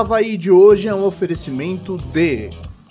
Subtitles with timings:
[0.00, 2.48] Havaí de hoje é um oferecimento de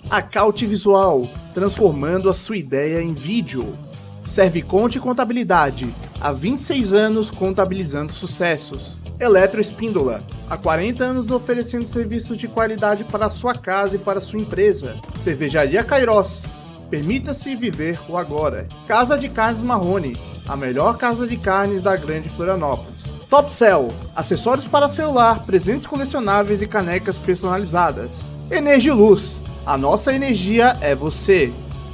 [0.08, 3.76] Acaute Visual, transformando a sua ideia em vídeo.
[4.24, 8.96] Serviconte Contabilidade, há 26 anos contabilizando sucessos.
[9.18, 14.22] Eletroespíndola, há 40 anos oferecendo serviços de qualidade para a sua casa e para a
[14.22, 14.94] sua empresa.
[15.20, 16.44] Cervejaria Cairós,
[16.90, 18.68] permita-se viver o agora.
[18.86, 23.09] Casa de Carnes Marrone, a melhor casa de carnes da Grande Florianópolis.
[23.30, 28.24] Top Cell, acessórios para celular, presentes colecionáveis e canecas personalizadas.
[28.50, 31.52] Energiluz, a nossa energia é você.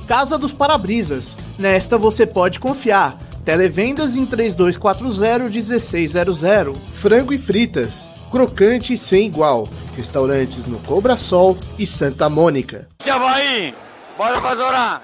[0.08, 3.18] Casa dos Parabrisas, nesta você pode confiar.
[3.44, 6.74] Televendas em 3240-1600.
[6.90, 9.68] Frango e fritas, crocante e sem igual.
[9.94, 12.88] Restaurantes no Cobra Sol e Santa Mônica.
[13.06, 13.74] Havaí,
[14.16, 15.02] bora fazer orar.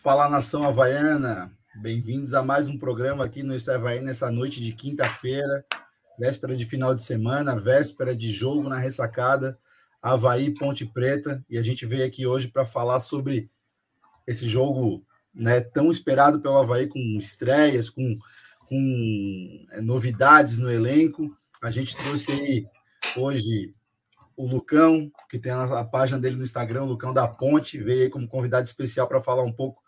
[0.00, 5.64] Fala nação havaiana, bem-vindos a mais um programa aqui no Estavaí nessa noite de quinta-feira,
[6.18, 9.58] véspera de final de semana, véspera de jogo na ressacada,
[10.00, 13.50] Havaí Ponte Preta, e a gente veio aqui hoje para falar sobre
[14.26, 18.18] esse jogo né, tão esperado pelo Havaí, com estreias, com,
[18.68, 21.36] com é, novidades no elenco.
[21.60, 22.66] A gente trouxe aí
[23.16, 23.74] hoje
[24.36, 28.04] o Lucão, que tem a, a página dele no Instagram, o Lucão da Ponte, veio
[28.04, 29.82] aí como convidado especial para falar um pouco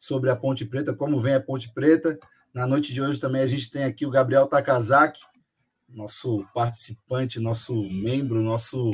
[0.00, 2.18] sobre a Ponte Preta, como vem a Ponte Preta.
[2.54, 5.20] Na noite de hoje também a gente tem aqui o Gabriel Takazaki,
[5.86, 8.90] nosso participante, nosso membro, nosso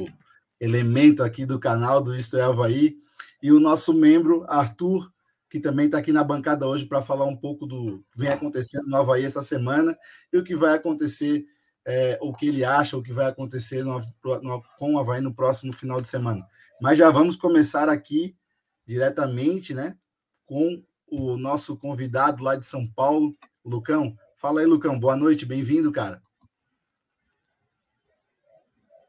[0.59, 2.97] elemento aqui do canal do Isto é Havaí,
[3.41, 5.09] e o nosso membro, Arthur,
[5.49, 8.89] que também está aqui na bancada hoje para falar um pouco do que vem acontecendo
[8.89, 9.97] no Havaí essa semana
[10.33, 11.47] e o que vai acontecer,
[11.85, 14.01] é, o que ele acha, o que vai acontecer no,
[14.43, 16.45] no, com o Havaí no próximo final de semana.
[16.83, 18.37] Mas já vamos começar aqui
[18.85, 19.97] diretamente, né,
[20.45, 24.17] com o nosso convidado lá de São Paulo, Lucão.
[24.37, 24.99] Fala aí, Lucão.
[24.99, 26.21] Boa noite, bem-vindo, cara.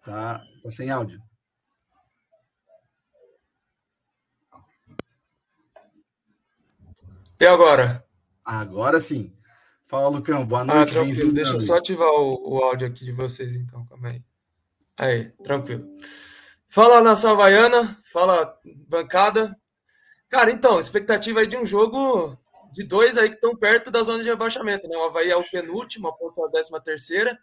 [0.04, 1.22] Tá, tá sem áudio.
[7.40, 8.04] E agora?
[8.44, 9.32] Agora sim.
[9.86, 10.46] Fala, Lucão.
[10.46, 10.90] Boa ah, noite.
[10.90, 11.32] Ah, tranquilo.
[11.32, 13.86] Deixa eu só ativar o, o, áudio aqui de vocês, então.
[13.86, 14.24] Calma aí.
[14.98, 15.88] Aí, tranquilo.
[16.68, 18.00] Fala, nação havaiana.
[18.04, 19.56] Fala, bancada.
[20.30, 22.38] Cara, então, expectativa aí de um jogo
[22.74, 24.98] de dois aí que estão perto da zona de rebaixamento, né?
[24.98, 27.38] O Havaí é o penúltimo, a ponta a décima terceira.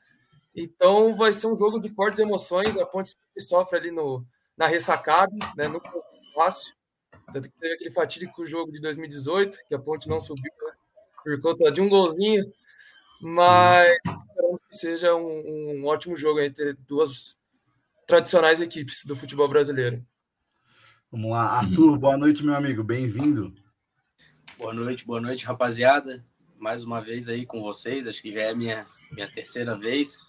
[0.55, 2.79] Então vai ser um jogo de fortes emoções.
[2.79, 4.25] A Ponte sofre ali no,
[4.57, 5.67] na ressacada, né?
[5.67, 5.81] No
[6.35, 6.73] fácil.
[7.33, 10.73] Tanto que teve aquele fatídico jogo de 2018, que a Ponte não subiu né?
[11.25, 12.45] por conta de um golzinho.
[13.21, 17.37] Mas esperamos que seja um, um ótimo jogo entre duas
[18.07, 20.05] tradicionais equipes do futebol brasileiro.
[21.15, 21.97] Vamos lá, Arthur, uhum.
[21.97, 23.55] boa noite, meu amigo, bem-vindo.
[24.59, 26.27] Boa noite, boa noite, rapaziada.
[26.59, 30.27] Mais uma vez aí com vocês, acho que já é minha, minha terceira vez.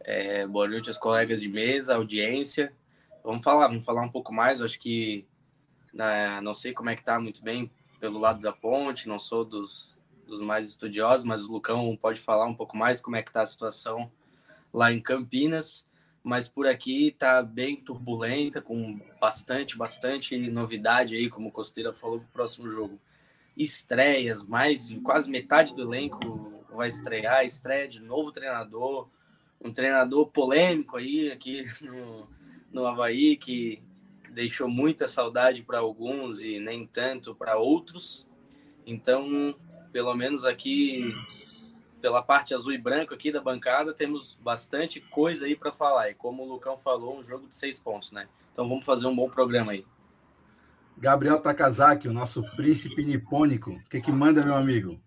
[0.00, 2.72] É, boa noite aos colegas de mesa, audiência.
[3.22, 4.62] Vamos falar, vamos falar um pouco mais.
[4.62, 5.28] Acho que
[5.92, 7.70] né, não sei como é que tá muito bem
[8.00, 9.94] pelo lado da ponte, não sou dos,
[10.26, 13.42] dos mais estudiosos, mas o Lucão pode falar um pouco mais como é que tá
[13.42, 14.10] a situação
[14.72, 15.85] lá em Campinas
[16.26, 22.18] mas por aqui tá bem turbulenta, com bastante, bastante novidade aí, como o Costeira falou
[22.18, 22.98] pro próximo jogo.
[23.56, 29.08] Estreias, mais quase metade do elenco vai estrear, estreia de novo treinador,
[29.60, 32.28] um treinador polêmico aí aqui no,
[32.72, 33.80] no Havaí, que
[34.32, 38.26] deixou muita saudade para alguns e nem tanto para outros.
[38.84, 39.54] Então,
[39.92, 41.14] pelo menos aqui
[42.06, 46.08] pela parte azul e branco aqui da bancada, temos bastante coisa aí para falar.
[46.08, 48.28] E como o Lucão falou, um jogo de seis pontos, né?
[48.52, 49.84] Então vamos fazer um bom programa aí.
[50.96, 53.72] Gabriel Takazaki, o nosso príncipe nipônico.
[53.72, 55.00] O que, que manda, meu amigo?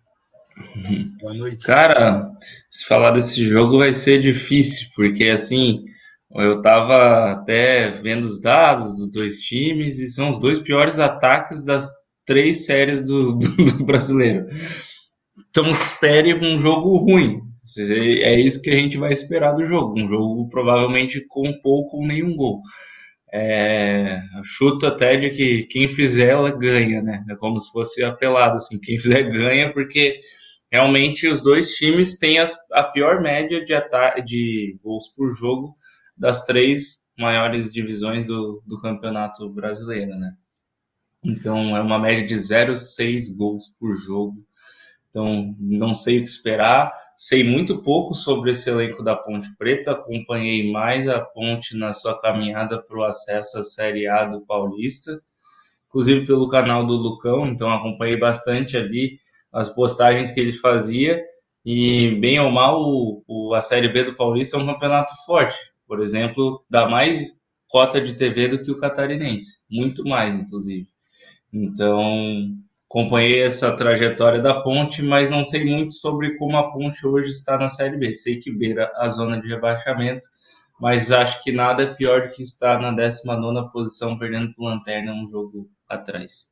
[1.18, 1.64] Boa noite.
[1.64, 2.30] Cara,
[2.70, 5.86] se falar desse jogo vai ser difícil, porque assim,
[6.34, 11.64] eu tava até vendo os dados dos dois times e são os dois piores ataques
[11.64, 11.90] das
[12.26, 14.46] três séries do, do, do brasileiro.
[15.50, 17.42] Então espere um jogo ruim.
[18.22, 20.00] É isso que a gente vai esperar do jogo.
[20.00, 22.62] Um jogo provavelmente com pouco ou nenhum gol.
[23.32, 27.24] É, chuto até de que quem fizer ela ganha, né?
[27.28, 28.78] É como se fosse a pelada, assim.
[28.80, 30.18] Quem fizer ganha, porque
[30.70, 33.74] realmente os dois times têm as, a pior média de,
[34.24, 35.74] de gols por jogo
[36.16, 40.32] das três maiores divisões do, do campeonato brasileiro, né?
[41.24, 44.44] Então é uma média de 0,6 gols por jogo
[45.10, 46.92] então, não sei o que esperar.
[47.16, 49.90] Sei muito pouco sobre esse elenco da Ponte Preta.
[49.90, 55.20] Acompanhei mais a Ponte na sua caminhada para o acesso à Série A do Paulista,
[55.88, 57.46] inclusive pelo canal do Lucão.
[57.48, 59.18] Então, acompanhei bastante ali
[59.52, 61.20] as postagens que ele fazia.
[61.66, 65.56] E, bem ou mal, o, o, a Série B do Paulista é um campeonato forte.
[65.86, 70.86] por exemplo, dá mais cota de TV do que o catarinense, muito mais, inclusive.
[71.52, 72.56] Então,
[72.90, 77.56] acompanhei essa trajetória da Ponte, mas não sei muito sobre como a Ponte hoje está
[77.56, 78.12] na Série B.
[78.12, 80.26] Sei que beira a zona de rebaixamento,
[80.80, 85.12] mas acho que nada é pior do que estar na 19 posição, perdendo para Lanterna
[85.12, 86.50] um jogo atrás.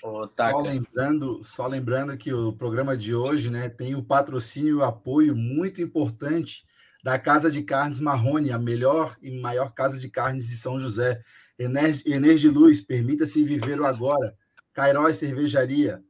[0.00, 4.84] só lembrando, só lembrando que o programa de hoje né, tem o patrocínio e o
[4.84, 6.64] apoio muito importante
[7.02, 11.20] da Casa de Carnes Marrone, a melhor e maior casa de carnes de São José.
[11.58, 14.36] Energiluz, permita-se viver o agora.
[14.78, 16.00] Cairóis Cervejaria.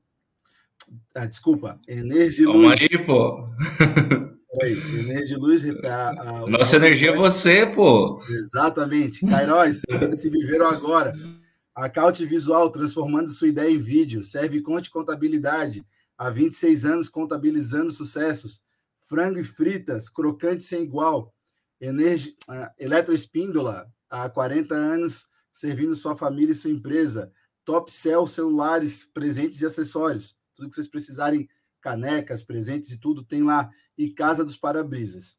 [1.15, 2.53] Ah, desculpa, Energiluz.
[2.53, 3.49] Calma aí, pô.
[4.63, 5.63] Oi, Energiluz.
[5.87, 6.11] A,
[6.45, 8.21] a, Nossa a, energia é você, pô.
[8.29, 9.27] Exatamente.
[9.27, 11.15] Cairóis, permita-se viver o agora.
[11.75, 14.23] Acaute Visual, transformando sua ideia em vídeo.
[14.23, 15.83] Serve Conte Contabilidade.
[16.19, 18.61] Há 26 anos contabilizando sucessos
[19.01, 21.33] frango e fritas, crocante sem igual,
[21.81, 22.37] Energi...
[22.47, 27.33] Uh, Eletroespíndola, há 40 anos servindo sua família e sua empresa,
[27.69, 31.47] Top Cell celulares, presentes e acessórios, tudo que vocês precisarem,
[31.83, 33.69] canecas, presentes e tudo, tem lá,
[33.99, 35.37] e Casa dos Parabrisas.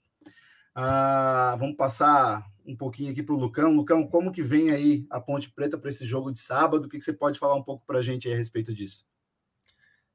[0.77, 3.71] Uh, vamos passar um pouquinho aqui para o Lucão.
[3.71, 6.85] Lucão, como que vem aí a Ponte Preta para esse jogo de sábado?
[6.85, 9.07] O que, que você pode falar um pouco para a gente a respeito disso?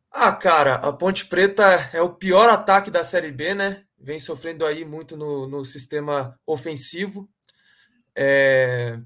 [0.08, 3.84] Ah, cara, a Ponte Preta é o pior ataque da Série B, né?
[3.98, 7.28] Vem sofrendo aí muito no, no sistema ofensivo.
[8.14, 9.00] É...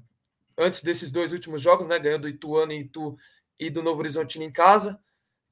[0.59, 1.97] Antes desses dois últimos jogos, né?
[1.97, 3.15] Ganhando do Ituano em Itu
[3.57, 4.99] e do Novo Horizontino em casa.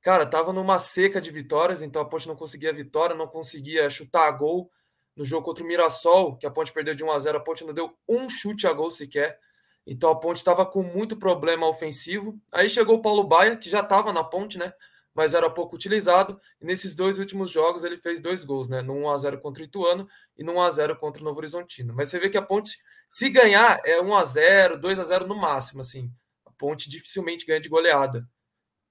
[0.01, 4.27] Cara, tava numa seca de vitórias, então a Ponte não conseguia vitória, não conseguia chutar
[4.27, 4.69] a gol.
[5.15, 7.63] No jogo contra o Mirassol, que a Ponte perdeu de 1 a 0 a Ponte
[7.63, 9.39] não deu um chute a gol sequer.
[9.85, 12.37] Então a Ponte estava com muito problema ofensivo.
[12.51, 14.73] Aí chegou o Paulo Baia, que já estava na Ponte, né?
[15.17, 16.39] Mas era pouco utilizado.
[16.61, 18.83] E nesses dois últimos jogos ele fez dois gols, né?
[18.83, 20.07] No 1x0 contra o Ituano
[20.37, 21.91] e no 1x0 contra o Novo Horizontino.
[21.91, 22.77] Mas você vê que a Ponte,
[23.09, 26.13] se ganhar, é 1x0, 2x0 no máximo, assim.
[26.45, 28.29] A Ponte dificilmente ganha de goleada,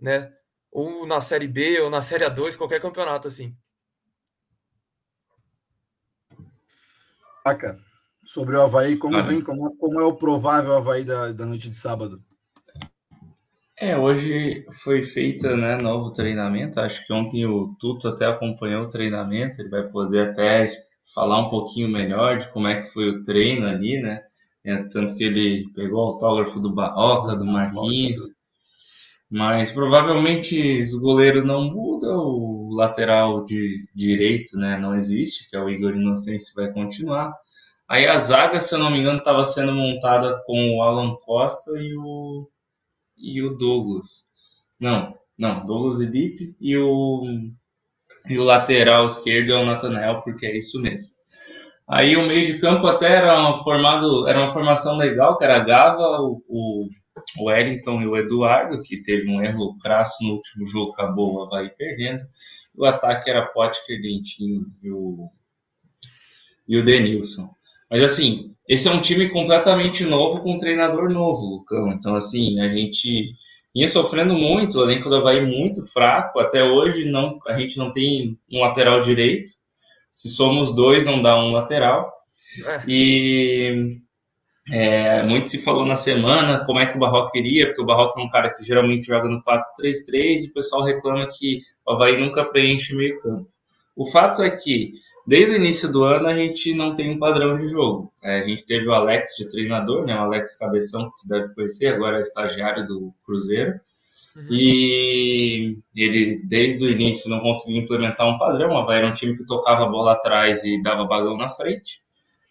[0.01, 0.33] né?
[0.73, 3.57] Ou na Série B, ou na Série A2, qualquer campeonato, assim.
[8.25, 11.77] Sobre o Havaí, como vem, como, como é o provável Havaí da, da noite de
[11.77, 12.21] sábado?
[13.79, 16.81] É, hoje foi feita, né, novo treinamento.
[16.81, 19.61] Acho que ontem o Tuto até acompanhou o treinamento.
[19.61, 20.65] Ele vai poder até
[21.15, 24.23] falar um pouquinho melhor de como é que foi o treino ali, né?
[24.65, 28.21] É, tanto que ele pegou o autógrafo do Barroca, do Marquinhos.
[29.31, 35.61] Mas provavelmente os goleiros não mudam, o lateral de direito, né, não existe, que é
[35.61, 37.33] o Igor Inocêncio vai continuar.
[37.89, 41.73] Aí a zaga, se eu não me engano, estava sendo montada com o Alan Costa
[41.77, 42.49] e o
[43.17, 44.27] e o Douglas.
[44.81, 47.23] Não, não, Douglas e Deep e o,
[48.29, 51.15] e o lateral esquerdo é o Nathanael, porque é isso mesmo.
[51.89, 56.21] Aí o meio de campo até era formado, era uma formação legal, que era Gava,
[56.21, 56.89] o, o,
[57.39, 61.43] o Wellington e o Eduardo, que teve um erro crasso no último jogo, acabou o
[61.45, 62.25] Havaí perdendo.
[62.77, 65.31] O ataque era Potker, Dentinho e o,
[66.67, 67.49] e o Denilson.
[67.91, 71.93] Mas assim, esse é um time completamente novo com um treinador novo, Lucão.
[71.93, 73.33] Então, assim, a gente
[73.75, 76.41] ia sofrendo muito, o elenco do Havaí muito fraco.
[76.41, 79.53] Até hoje não, a gente não tem um lateral direito.
[80.11, 82.11] Se somos dois, não dá um lateral.
[82.67, 82.83] É.
[82.89, 83.87] E
[84.73, 88.19] é, muito se falou na semana como é que o Barroco queria, porque o Barroco
[88.19, 92.19] é um cara que geralmente joga no 4-3-3 e o pessoal reclama que o Havaí
[92.19, 93.49] nunca preenche meio campo.
[93.95, 94.93] O fato é que,
[95.27, 98.13] desde o início do ano, a gente não tem um padrão de jogo.
[98.23, 101.55] É, a gente teve o Alex de treinador, né, o Alex Cabeção, que você deve
[101.55, 103.81] conhecer, agora é estagiário do Cruzeiro.
[104.37, 104.47] Uhum.
[104.51, 108.91] E ele, desde o início, não conseguiu implementar um padrão.
[108.91, 112.03] Era um time que tocava a bola atrás e dava balão na frente.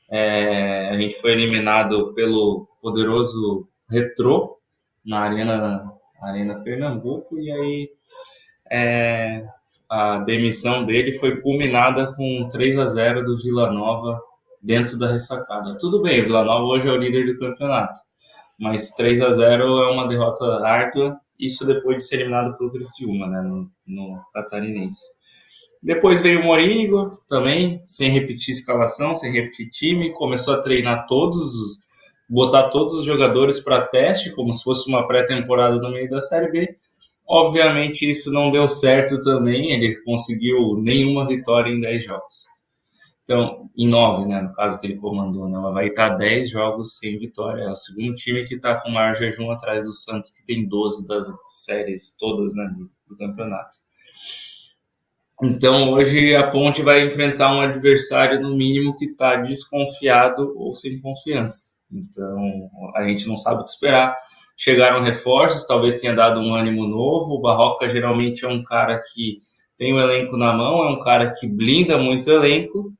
[0.10, 4.58] É, a gente foi eliminado pelo poderoso Retrô
[5.06, 5.84] na Arena,
[6.22, 7.40] Arena Pernambuco.
[7.40, 7.90] E aí
[8.72, 9.46] é,
[9.90, 14.20] a demissão dele foi culminada com 3 a 0 do Vila Nova
[14.62, 15.78] dentro da ressacada.
[15.78, 18.00] Tudo bem, o Vila Nova hoje é o líder do campeonato,
[18.60, 23.28] mas 3 a 0 é uma derrota árdua, isso depois de ser eliminado pelo Criciúma,
[23.28, 25.04] né, no, no Catarinense.
[25.84, 31.78] Depois veio o Morínigo, também, sem repetir escalação, sem repetir time, começou a treinar todos,
[32.28, 36.50] botar todos os jogadores para teste, como se fosse uma pré-temporada no meio da Série
[36.50, 36.76] B,
[37.28, 42.46] Obviamente isso não deu certo também, ele conseguiu nenhuma vitória em 10 jogos.
[43.24, 47.18] Então, em 9, né, no caso que ele comandou, né, vai estar 10 jogos sem
[47.18, 47.64] vitória.
[47.64, 51.06] É o segundo time que está com maior jejum atrás do Santos, que tem 12
[51.08, 53.78] das séries todas né, do, do campeonato.
[55.44, 61.00] Então hoje a Ponte vai enfrentar um adversário no mínimo que está desconfiado ou sem
[61.02, 61.76] confiança.
[61.92, 64.16] Então a gente não sabe o que esperar.
[64.58, 67.36] Chegaram reforços, talvez tenha dado um ânimo novo.
[67.36, 69.40] O Barroca geralmente é um cara que
[69.78, 72.94] tem o elenco na mão, é um cara que blinda muito o elenco,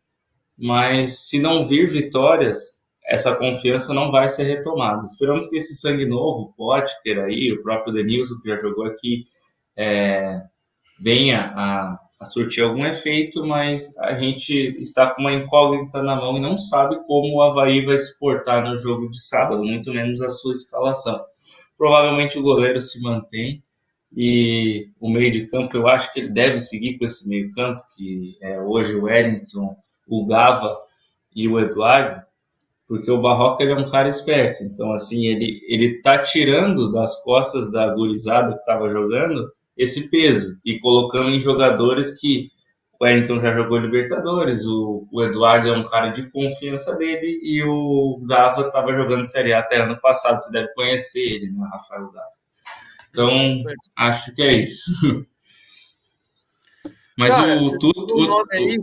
[0.58, 5.04] mas se não vir vitórias, essa confiança não vai ser retomada.
[5.06, 9.22] Esperamos que esse sangue novo, o Potker aí, o próprio Denilson que já jogou aqui,
[9.78, 10.42] é,
[11.00, 16.38] venha a a surtir algum efeito, mas a gente está com uma incógnita na mão
[16.38, 20.22] e não sabe como o Havaí vai se portar no jogo de sábado, muito menos
[20.22, 21.22] a sua escalação.
[21.78, 23.64] Provavelmente o goleiro se mantém.
[24.16, 27.84] E o meio de campo, eu acho que ele deve seguir com esse meio campo,
[27.96, 29.76] que é hoje o Wellington,
[30.08, 30.78] o Gava
[31.36, 32.22] e o Eduardo,
[32.88, 37.22] porque o Barroca ele é um cara esperto, então assim, ele, ele tá tirando das
[37.24, 42.50] costas da gurizada que estava jogando esse peso e colocando em jogadores que
[43.00, 47.64] o Wellington já jogou Libertadores, o, o Eduardo é um cara de confiança dele e
[47.64, 52.10] o Gava estava jogando Série A até ano passado, você deve conhecer ele, né, Rafael
[52.12, 52.30] Gava.
[53.10, 53.30] Então,
[53.98, 54.92] acho que é isso.
[57.18, 58.18] Mas Cara, o tudo.
[58.18, 58.78] Um aí,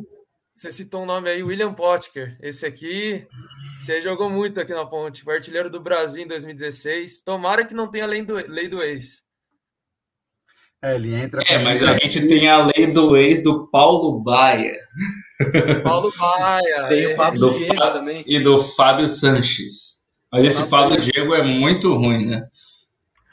[0.55, 2.39] você citou um nome aí, William Potker.
[2.41, 3.27] Esse aqui,
[3.79, 7.21] você jogou muito aqui na Ponte, foi artilheiro do Brasil em 2016.
[7.23, 9.23] Tomara que não tenha lei do, lei do ex.
[10.83, 11.43] É, ele entra.
[11.47, 14.77] É, mas a gente tem a lei do ex do Paulo Baia.
[15.85, 16.89] Paulo Baia.
[16.89, 17.91] Tem o Fábio do Diego Fá...
[17.93, 18.25] também.
[18.27, 20.03] E do Fábio Sanches.
[20.33, 22.49] Mas esse Nossa, Pablo Diego é muito ruim, né?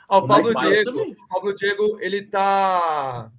[0.07, 3.31] Ah, o Pablo Diego, Pablo Diego, ele tá.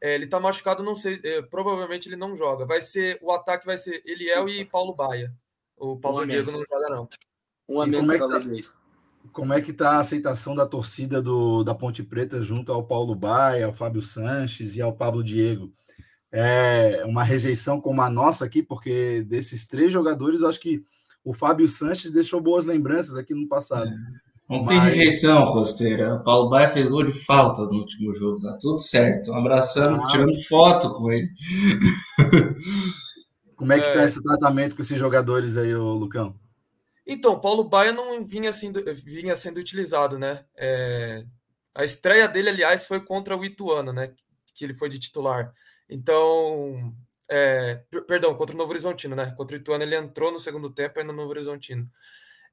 [0.00, 1.20] É, ele tá machucado, não sei.
[1.22, 2.64] É, provavelmente ele não joga.
[2.64, 3.18] Vai ser.
[3.20, 5.34] O ataque vai ser Eliel e Paulo Baia.
[5.76, 7.08] O Paulo um Diego não joga, não.
[7.68, 8.40] Um a menos é tá?
[9.32, 13.14] Como é que está a aceitação da torcida do, da Ponte Preta junto ao Paulo
[13.14, 15.72] Baia, ao Fábio Sanches e ao Pablo Diego?
[16.30, 20.82] É uma rejeição como a nossa aqui, porque desses três jogadores, acho que
[21.24, 23.90] o Fábio Sanches deixou boas lembranças aqui no passado.
[24.48, 24.68] Não Mas...
[24.68, 26.14] tem rejeição, Rosteira.
[26.14, 29.30] O Paulo Baia fez gol de falta no último jogo, tá tudo certo.
[29.30, 30.06] Um abraçando, ah.
[30.06, 31.28] tirando foto com ele.
[33.56, 34.04] Como é que tá é.
[34.04, 36.34] esse tratamento com esses jogadores aí, ô Lucão?
[37.10, 40.44] Então, Paulo Baia não vinha sendo, vinha sendo utilizado, né?
[40.54, 41.24] É,
[41.74, 44.12] a estreia dele, aliás, foi contra o Ituano, né?
[44.54, 45.50] Que ele foi de titular.
[45.88, 46.94] Então,
[47.30, 49.32] é, perdão, contra o Novo Horizontino, né?
[49.38, 51.90] Contra o Ituano ele entrou no segundo tempo aí no Novo Horizontino.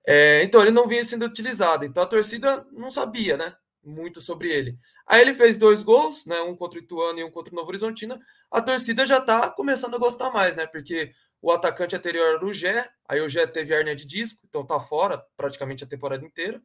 [0.07, 1.83] É, então, ele não vinha sendo utilizado.
[1.83, 3.53] Então, a torcida não sabia, né?
[3.83, 4.79] Muito sobre ele.
[5.05, 6.39] Aí ele fez dois gols, né?
[6.41, 8.17] Um contra o Ituano e um contra o Novo Horizontino.
[8.49, 10.65] A torcida já tá começando a gostar mais, né?
[10.65, 14.65] Porque o atacante anterior era o Gé, aí o Gé teve hernia de disco, então
[14.65, 16.61] tá fora praticamente a temporada inteira.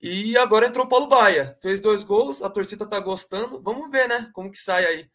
[0.00, 3.62] E agora entrou o Paulo Baia, fez dois gols, a torcida tá gostando.
[3.62, 5.10] Vamos ver, né, como que sai aí.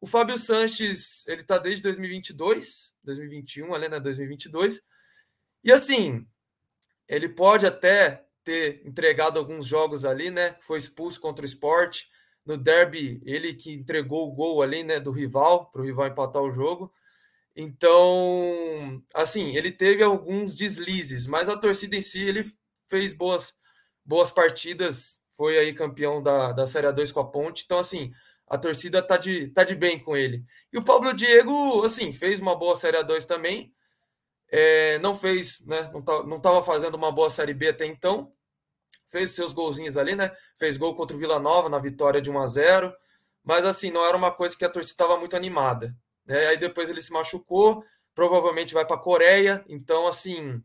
[0.00, 4.82] O Fábio Sanches, ele tá desde 2022, 2021, ali, né, 2022.
[5.62, 6.26] E assim,
[7.08, 10.56] ele pode até ter entregado alguns jogos ali, né?
[10.60, 12.10] Foi expulso contra o esporte.
[12.44, 16.42] No derby, ele que entregou o gol ali, né, do rival, para o rival empatar
[16.42, 16.92] o jogo.
[17.56, 22.44] Então, assim, ele teve alguns deslizes, mas a torcida em si ele
[22.88, 23.54] fez boas,
[24.04, 27.62] boas partidas, foi aí campeão da, da Série A2 com a Ponte.
[27.64, 28.12] Então, assim,
[28.48, 30.44] a torcida tá de, tá de bem com ele.
[30.72, 33.72] E o Pablo Diego, assim, fez uma boa Série A2 também.
[34.50, 35.90] É, não fez, né?
[35.92, 38.32] Não, tá, não tava fazendo uma boa Série B até então.
[39.08, 40.32] Fez seus golzinhos ali, né?
[40.56, 42.94] Fez gol contra o Vila Nova na vitória de 1 a 0
[43.44, 45.96] Mas, assim, não era uma coisa que a torcida estava muito animada.
[46.26, 46.46] Né?
[46.48, 49.64] Aí depois ele se machucou, provavelmente vai para a Coreia.
[49.68, 50.62] Então, assim,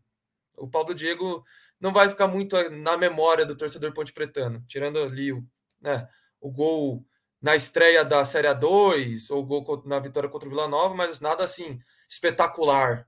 [0.58, 1.44] o Pablo Diego
[1.80, 5.46] não vai ficar muito na memória do torcedor ponte pretano, tirando ali o,
[5.82, 6.08] né,
[6.40, 7.06] o gol
[7.42, 11.22] na estreia da Série A2 ou o gol na vitória contra o Vila Nova, mas
[11.22, 13.08] nada assim espetacular.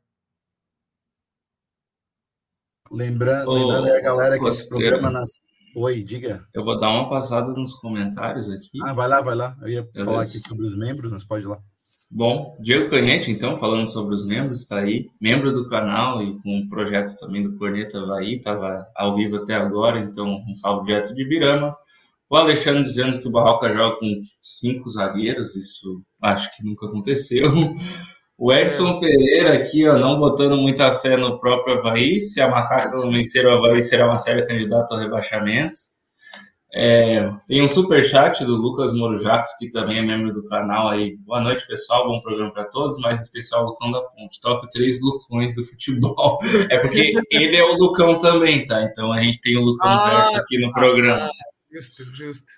[2.90, 5.44] Lembrando, oh, lembrando aí a galera que esse programa nas.
[5.74, 6.46] Oi, diga.
[6.54, 8.78] Eu vou dar uma passada nos comentários aqui.
[8.84, 9.58] Ah, vai lá, vai lá.
[9.62, 11.62] Eu ia eu falar aqui sobre os membros, mas pode ir lá.
[12.14, 16.68] Bom, Diego Canhete, então, falando sobre os membros, está aí, membro do canal e com
[16.68, 21.24] projetos também do Corneta Havaí, estava ao vivo até agora, então um salve direto de
[21.24, 21.74] Birama.
[22.30, 27.50] O Alexandre dizendo que o Barroca joga com cinco zagueiros, isso acho que nunca aconteceu.
[28.44, 29.00] O Edson é.
[29.00, 33.46] Pereira aqui, ó, não botando muita fé no próprio Havaí, se a Macaca não vencer
[33.46, 35.80] o Havaí será uma séria candidata ao rebaixamento.
[36.74, 41.18] É, tem um super chat do Lucas Morujax, que também é membro do canal aí.
[41.18, 42.08] Boa noite, pessoal.
[42.08, 44.40] Bom programa para todos, mas em especial o Lucão da Ponte.
[44.40, 46.38] Top três Lucões do futebol.
[46.72, 48.84] É porque ele é o Lucão também, tá?
[48.84, 51.26] Então a gente tem o Lucão ah, Verso aqui no programa.
[51.26, 51.32] Ah,
[51.74, 52.52] justo, justo.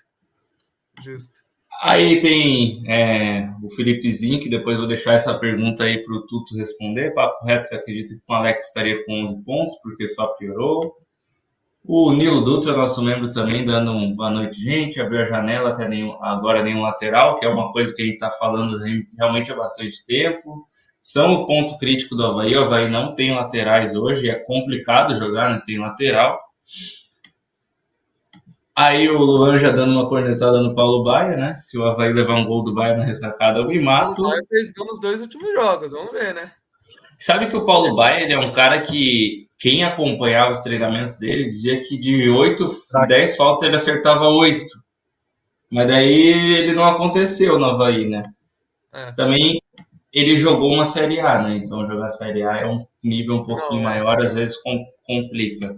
[1.02, 1.40] Justo.
[1.82, 6.56] Aí tem é, o Felipezinho, que depois vou deixar essa pergunta aí para o Tuto
[6.56, 7.12] responder.
[7.12, 11.03] Papo reto, você acredita que o Alex estaria com 11 pontos, porque só piorou?
[11.86, 14.98] O Nilo Dutra, nosso membro também, dando um boa noite, gente.
[14.98, 18.14] Abriu a janela, até nenhum, agora nenhum lateral, que é uma coisa que a gente
[18.14, 18.78] está falando
[19.18, 20.66] realmente há bastante tempo.
[20.98, 22.56] São o ponto crítico do Havaí.
[22.56, 26.40] O Havaí não tem laterais hoje, é complicado jogar né, sem lateral.
[28.74, 31.54] Aí o Luan já dando uma cornetada no Paulo Baia, né?
[31.54, 34.22] Se o Havaí levar um gol do Baia na ressacada, eu me mato.
[34.22, 36.50] O Baia perdeu nos dois últimos jogos, vamos ver, né?
[37.18, 41.48] Sabe que o Paulo Baia ele é um cara que quem acompanhava os treinamentos dele
[41.48, 42.68] dizia que de 8,
[43.08, 44.66] 10 faltas ele acertava 8.
[45.72, 48.20] Mas daí ele não aconteceu no Havaí, né?
[48.92, 49.10] É.
[49.12, 49.58] Também
[50.12, 51.56] ele jogou uma Série A, né?
[51.56, 53.94] Então jogar Série A é um nível um pouquinho não, é.
[53.94, 54.58] maior, às vezes
[55.06, 55.74] complica.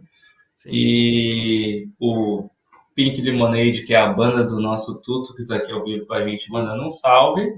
[0.57, 0.71] Sim.
[0.73, 2.51] E o
[2.93, 6.15] Pink Lemonade, que é a banda do nosso Tuto, que está aqui ao vivo com
[6.15, 7.49] a gente, mandando um salve.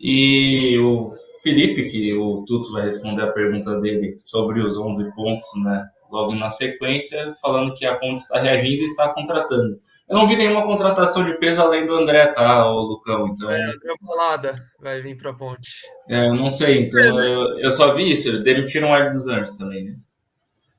[0.00, 1.10] E o
[1.42, 5.86] Felipe, que o Tuto vai responder a pergunta dele sobre os 11 pontos, né?
[6.10, 9.76] Logo na sequência, falando que a Ponte está reagindo e está contratando.
[10.08, 13.28] Eu não vi nenhuma contratação de peso além do André, tá, o Lucão?
[13.28, 13.48] Então.
[13.50, 15.70] É, Bolada vai vir para a Ponte.
[16.08, 18.42] É, eu não sei, então eu, eu só vi isso.
[18.42, 19.96] Demitiram o Hélio dos Anjos também, né?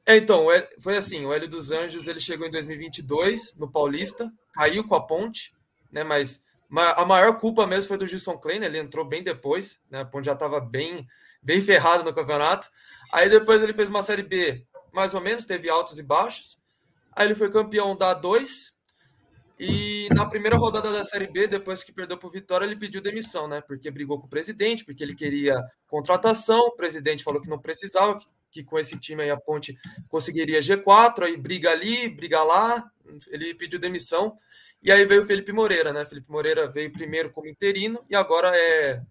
[0.05, 0.47] É, então,
[0.79, 5.05] foi assim, o Hélio dos Anjos ele chegou em 2022 no Paulista, caiu com a
[5.05, 5.53] ponte,
[5.91, 6.03] né?
[6.03, 6.41] Mas
[6.75, 10.05] a maior culpa mesmo foi do Gilson Klein, ele entrou bem depois, né?
[10.05, 11.07] Ponte já estava bem,
[11.41, 12.69] bem ferrado no campeonato.
[13.11, 16.57] Aí depois ele fez uma série B, mais ou menos, teve altos e baixos.
[17.13, 18.73] Aí ele foi campeão da 2.
[19.63, 23.47] E na primeira rodada da Série B, depois que perdeu por Vitória, ele pediu demissão,
[23.47, 23.61] né?
[23.61, 26.59] Porque brigou com o presidente, porque ele queria contratação.
[26.61, 28.25] O presidente falou que não precisava, que
[28.63, 29.77] com esse time aí a Ponte
[30.09, 32.91] conseguiria G4, aí briga ali, briga lá,
[33.29, 34.35] ele pediu demissão,
[34.83, 36.05] e aí veio o Felipe Moreira, né?
[36.05, 39.01] Felipe Moreira veio primeiro como interino e agora é,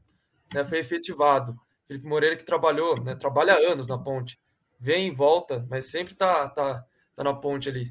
[0.53, 1.55] né, foi efetivado.
[1.87, 4.39] Felipe Moreira que trabalhou, né, trabalha anos na Ponte,
[4.79, 6.85] vem volta, mas sempre tá, tá,
[7.17, 7.89] tá na Ponte ali.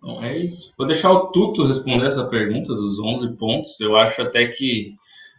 [0.00, 0.72] Bom, é isso.
[0.76, 3.80] Vou deixar o Tuto responder essa pergunta dos 11 pontos.
[3.80, 4.96] Eu acho até que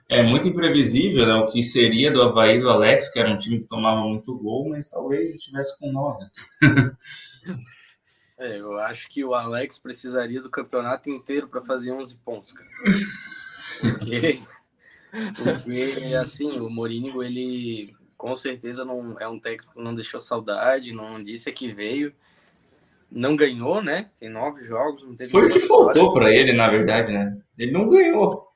[0.10, 3.60] é muito imprevisível né, o que seria do Havaí do Alex, que era um time
[3.60, 6.26] que tomava muito gol, mas talvez estivesse com nove.
[8.38, 12.70] é, eu acho que o Alex precisaria do campeonato inteiro para fazer 11 pontos, cara.
[13.82, 14.42] Porque,
[15.36, 20.94] porque assim, o Morínigo, ele com certeza não é um técnico que não deixou saudade,
[20.94, 22.14] não disse que veio.
[23.12, 24.10] Não ganhou, né?
[24.18, 25.04] Tem nove jogos.
[25.30, 27.38] Foi o que faltou para ele, na verdade, né?
[27.58, 28.48] Ele não ganhou.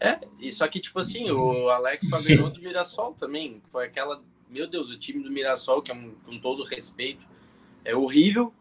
[0.00, 3.60] É, e só que, tipo assim, o Alex só ganhou do Mirassol também.
[3.70, 4.22] Foi aquela.
[4.48, 7.26] Meu Deus, o time do Mirassol, que é um, com todo respeito,
[7.84, 8.52] é horrível.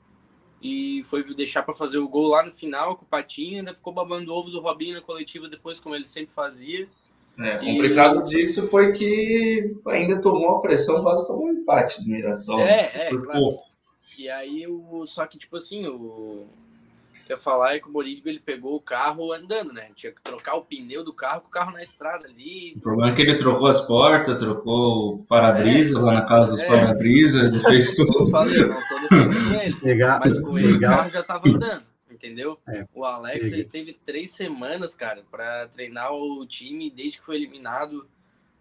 [0.61, 3.93] E foi deixar para fazer o gol lá no final com o Patinho, ainda ficou
[3.93, 6.89] babando o ovo do Robinho na coletiva depois, como ele sempre fazia.
[7.39, 8.29] É, complicado e...
[8.29, 12.59] disso foi que ainda tomou a pressão, quase tomou um empate do Mirassol.
[12.59, 13.55] É, é, claro.
[14.17, 16.47] E aí, o, só que, tipo assim, o,
[17.27, 19.89] quer falar é que o Morínigo ele pegou o carro andando, né?
[19.95, 22.73] Tinha que trocar o pneu do carro com o carro na estrada ali.
[22.77, 26.51] O problema é que ele trocou as portas, trocou o para-brisa é, lá na casa
[26.51, 26.67] dos é.
[26.67, 28.19] para-brisa, ele fez tudo.
[28.19, 30.93] Eu falei, não tô defendendo ele, legal, mas com ele legal.
[30.93, 32.57] o carro já tava andando, entendeu?
[32.67, 32.87] É.
[32.95, 38.07] O Alex ele teve três semanas, cara, para treinar o time desde que foi eliminado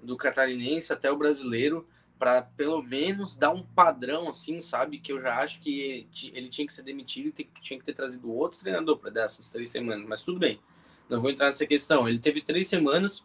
[0.02, 1.86] do catarinense até o brasileiro
[2.18, 4.98] para pelo menos dar um padrão assim, sabe?
[4.98, 8.32] Que eu já acho que ele tinha que ser demitido e tinha que ter trazido
[8.32, 10.06] outro treinador para dessas três semanas.
[10.06, 10.58] Mas tudo bem,
[11.08, 12.08] não vou entrar nessa questão.
[12.08, 13.24] Ele teve três semanas,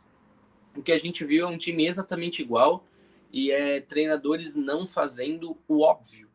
[0.75, 2.83] o que a gente viu é um time exatamente igual
[3.31, 6.29] e é treinadores não fazendo o óbvio,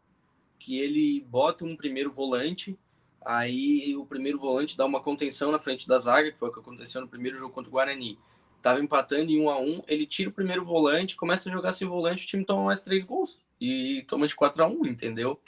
[0.59, 2.79] que ele bota um primeiro volante,
[3.23, 6.61] aí o primeiro volante dá uma contenção na frente da zaga, que foi o que
[6.61, 8.19] aconteceu no primeiro jogo contra o Guarani
[8.66, 11.87] tava empatando em um a um, ele tira o primeiro volante, começa a jogar sem
[11.87, 15.40] volante, o time toma mais três gols e toma de 4 a 1 entendeu?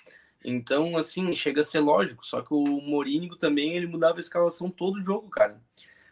[0.45, 4.71] Então, assim, chega a ser lógico, só que o Morínigo também, ele mudava a escalação
[4.71, 5.61] todo jogo, cara.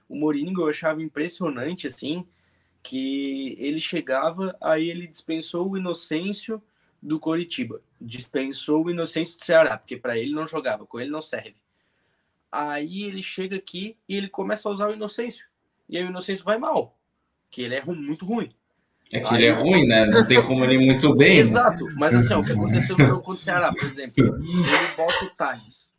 [0.08, 2.26] O Morínigo eu achava impressionante, assim,
[2.82, 6.60] que ele chegava, aí ele dispensou o Inocêncio
[7.00, 11.22] do Coritiba, dispensou o Inocêncio do Ceará, porque para ele não jogava, com ele não
[11.22, 11.54] serve.
[12.50, 15.46] Aí ele chega aqui e ele começa a usar o Inocêncio.
[15.88, 16.95] E aí o Inocêncio vai mal
[17.56, 18.54] que ele é muito ruim.
[19.10, 20.04] É que Aí, ele é ruim, né?
[20.04, 21.36] Não tem como ele ir muito bem.
[21.36, 21.40] Né?
[21.40, 24.94] Exato, mas assim, ó, o que aconteceu no jogo contra o Ceará, por exemplo, ele
[24.94, 25.90] bota o Thales.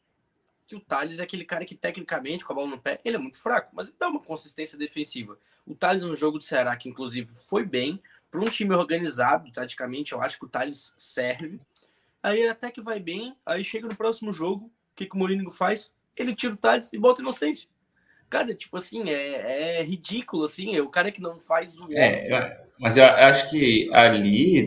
[0.67, 3.19] Que o Thales é aquele cara que, tecnicamente, com a bola no pé, ele é
[3.19, 5.35] muito fraco, mas dá uma consistência defensiva.
[5.65, 10.13] O Thales no jogo do Ceará, que inclusive foi bem, para um time organizado, taticamente,
[10.13, 11.59] eu acho que o Thales serve.
[12.21, 15.17] Aí ele até que vai bem, aí chega no próximo jogo, o que, que o
[15.17, 15.91] Mourinho faz?
[16.15, 17.67] Ele tira o Thales e bota o Inocêncio.
[18.29, 21.91] Cara, tipo assim, é, é ridículo, assim, é o cara que não faz o.
[21.93, 24.65] É, mas eu acho que ali,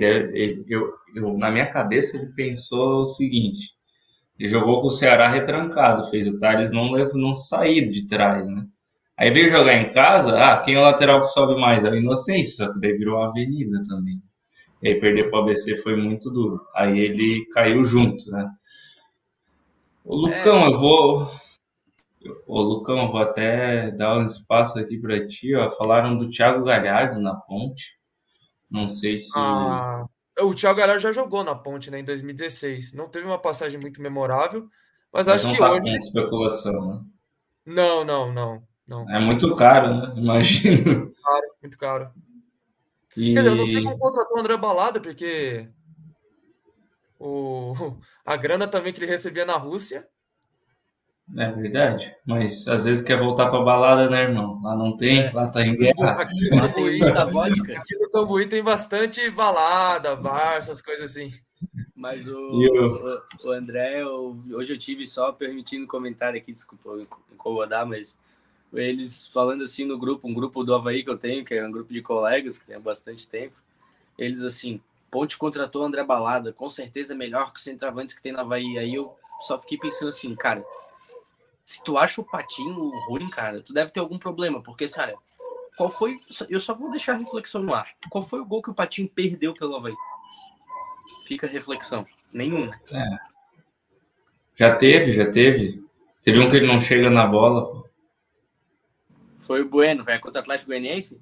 [0.66, 3.68] eu, eu, na minha cabeça, ele pensou o seguinte:
[4.38, 8.64] ele jogou com o Ceará retrancado, fez o Thales não, não sair de trás, né?
[9.20, 11.84] Aí veio jogar em casa, ah, quem é o lateral que sobe mais?
[11.84, 14.18] É o Inocêncio, só que daí virou uma avenida também.
[14.82, 16.58] E aí perder para o ABC foi muito duro.
[16.74, 18.48] Aí ele caiu junto, né?
[20.02, 20.66] O Lucão, é.
[20.68, 21.30] eu vou.
[22.46, 25.70] Ô, Lucão, eu vou até dar um espaço aqui para ti, ó.
[25.70, 27.98] Falaram do Thiago Galhardo na ponte.
[28.70, 29.32] Não sei se.
[29.36, 30.04] Ah,
[30.40, 32.92] o Thiago Galhardo já jogou na ponte, né, em 2016.
[32.92, 34.68] Não teve uma passagem muito memorável,
[35.12, 35.80] mas, mas acho que tá hoje.
[35.80, 37.00] Com especulação, né?
[37.66, 39.10] Não, não, não, não.
[39.10, 40.14] É muito caro, né?
[40.20, 41.00] Imagino.
[41.00, 42.10] Muito caro, muito caro.
[43.16, 43.34] E...
[43.34, 45.68] Quer dizer, eu não sei como contratou o André Balada, porque
[47.18, 47.74] o,
[48.24, 50.08] a grana também que ele recebia na Rússia.
[51.36, 54.60] É verdade, mas às vezes quer voltar pra balada, né, irmão?
[54.62, 55.30] Lá não tem, é.
[55.32, 56.10] lá tá em guerra.
[56.12, 57.78] Aqui, lá tem vodka.
[57.78, 61.32] aqui no Cambuí tem bastante balada, bar, essas coisas assim.
[61.94, 66.98] Mas o, o, o, André, eu, hoje eu tive só permitindo comentário aqui, desculpa
[67.32, 68.18] incomodar, mas
[68.72, 71.70] eles falando assim no grupo, um grupo do Havaí que eu tenho, que é um
[71.70, 73.54] grupo de colegas que tem há bastante tempo,
[74.18, 78.22] eles assim, Ponte contratou o André Balada, com certeza é melhor que os centroavantes que
[78.22, 78.78] tem na Havaí.
[78.78, 80.64] Aí eu só fiquei pensando assim, cara,
[81.70, 85.14] se tu acha o Patinho ruim, cara, tu deve ter algum problema, porque, cara,
[85.76, 86.18] qual foi.
[86.48, 87.86] Eu só vou deixar a reflexão no ar.
[88.10, 89.94] Qual foi o gol que o Patinho perdeu pelo Havaí?
[91.28, 92.04] Fica a reflexão.
[92.32, 92.72] Nenhum?
[92.92, 93.18] É.
[94.56, 95.80] Já teve, já teve.
[96.20, 97.88] Teve um que ele não chega na bola, pô.
[99.38, 101.20] Foi o Bueno, vai contra o Atlético Goianiense?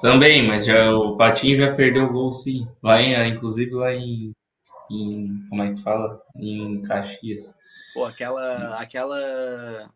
[0.00, 2.68] Também, mas já o Patinho já perdeu o gol sim.
[2.80, 4.32] Lá em, inclusive lá em,
[4.90, 6.22] em como é que fala?
[6.36, 7.56] Em Caxias.
[7.94, 9.90] Pô, aquela aquela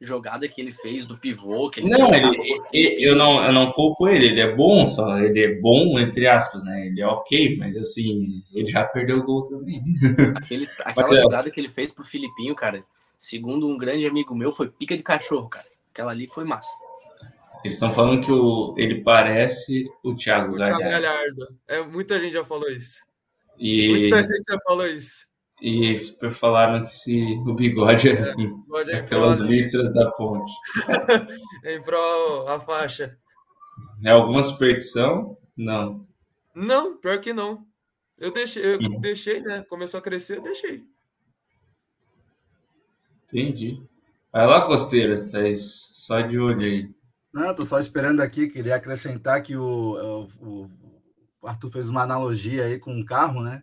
[0.00, 3.70] jogada que ele fez do pivô, que ele Não, ele, ele, eu não eu não
[3.72, 6.86] culpo ele, ele é bom, só ele é bom entre aspas, né?
[6.86, 9.82] Ele é OK, mas assim, ele já perdeu o gol também.
[10.36, 11.22] Aquele, aquela é...
[11.22, 12.84] jogada que ele fez pro Filipinho, cara,
[13.16, 15.66] segundo um grande amigo meu, foi pica de cachorro, cara.
[15.92, 16.70] Aquela ali foi massa.
[17.64, 20.78] Eles estão falando que o, ele parece o Thiago o Galhardo.
[20.78, 21.58] Thiago Galhardo.
[21.66, 23.07] É, muita gente já falou isso.
[23.58, 25.26] E, muita gente já falou isso.
[25.60, 25.96] E
[26.30, 30.52] falaram que se o bigode é, é, bigode é pelas listras da ponte.
[31.64, 33.18] em prol a faixa.
[34.04, 35.36] É alguma superstição?
[35.56, 36.06] Não.
[36.54, 37.66] Não, pior que não.
[38.18, 39.00] Eu deixei, eu uhum.
[39.00, 39.64] deixei, né?
[39.68, 40.84] Começou a crescer, eu deixei.
[43.24, 43.82] Entendi.
[44.32, 46.90] Vai lá, Costeira, tá só de olho aí.
[47.32, 50.70] Não, tô só esperando aqui, queria acrescentar que o, o, o
[51.42, 53.62] Arthur fez uma analogia aí com um carro, né?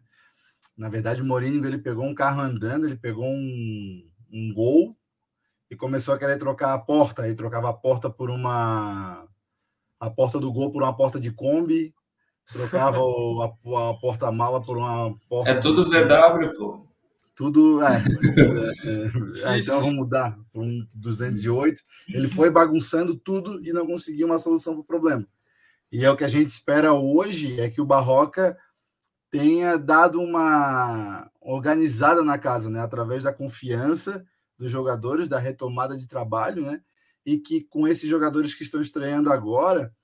[0.78, 4.96] Na verdade, o Mourinho ele pegou um carro andando, ele pegou um, um gol
[5.70, 7.24] e começou a querer trocar a porta.
[7.24, 9.28] Aí trocava a porta por uma.
[10.00, 11.94] a porta do gol por uma porta de Kombi,
[12.52, 15.52] trocava o, a, a porta-mala por uma porta.
[15.52, 16.86] É tudo VW, pô.
[17.36, 17.84] Tudo.
[17.84, 17.98] É,
[19.46, 21.82] é, é, então vamos mudar para um 208.
[22.10, 25.28] Ele foi bagunçando tudo e não conseguiu uma solução para o problema.
[25.96, 28.58] E é o que a gente espera hoje é que o Barroca
[29.30, 32.82] tenha dado uma organizada na casa, né?
[32.82, 34.26] Através da confiança
[34.58, 36.82] dos jogadores, da retomada de trabalho, né?
[37.26, 39.96] E que com esses jogadores que estão estreando agora,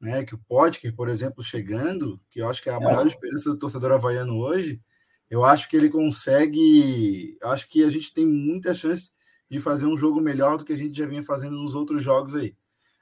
[0.00, 0.22] né?
[0.24, 3.58] Que o Potker, por exemplo, chegando, que eu acho que é a maior esperança do
[3.58, 4.80] torcedor havaiano hoje,
[5.28, 7.36] eu acho que ele consegue.
[7.42, 9.10] Acho que a gente tem muita chance
[9.50, 12.36] de fazer um jogo melhor do que a gente já vinha fazendo nos outros jogos
[12.36, 12.56] aí.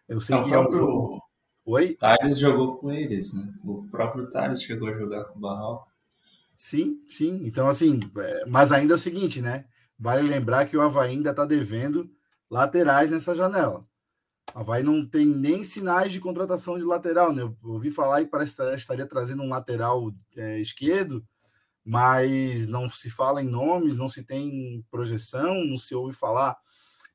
[0.09, 1.28] Eu sei que é um jogo.
[1.71, 1.93] Oi?
[1.97, 3.47] Thales jogou com eles, né?
[3.63, 5.87] O próprio Thales chegou a jogar com o Barral.
[6.57, 7.43] Sim, sim.
[7.45, 9.67] Então, assim, é, mas ainda é o seguinte, né?
[9.99, 12.11] Vale lembrar que o Havaí ainda está devendo
[12.51, 13.87] laterais nessa janela.
[14.55, 17.43] O Havaí não tem nem sinais de contratação de lateral, né?
[17.43, 21.23] Eu ouvi falar que parece que estaria trazendo um lateral é, esquerdo,
[21.85, 26.57] mas não se fala em nomes, não se tem projeção, não se ouve falar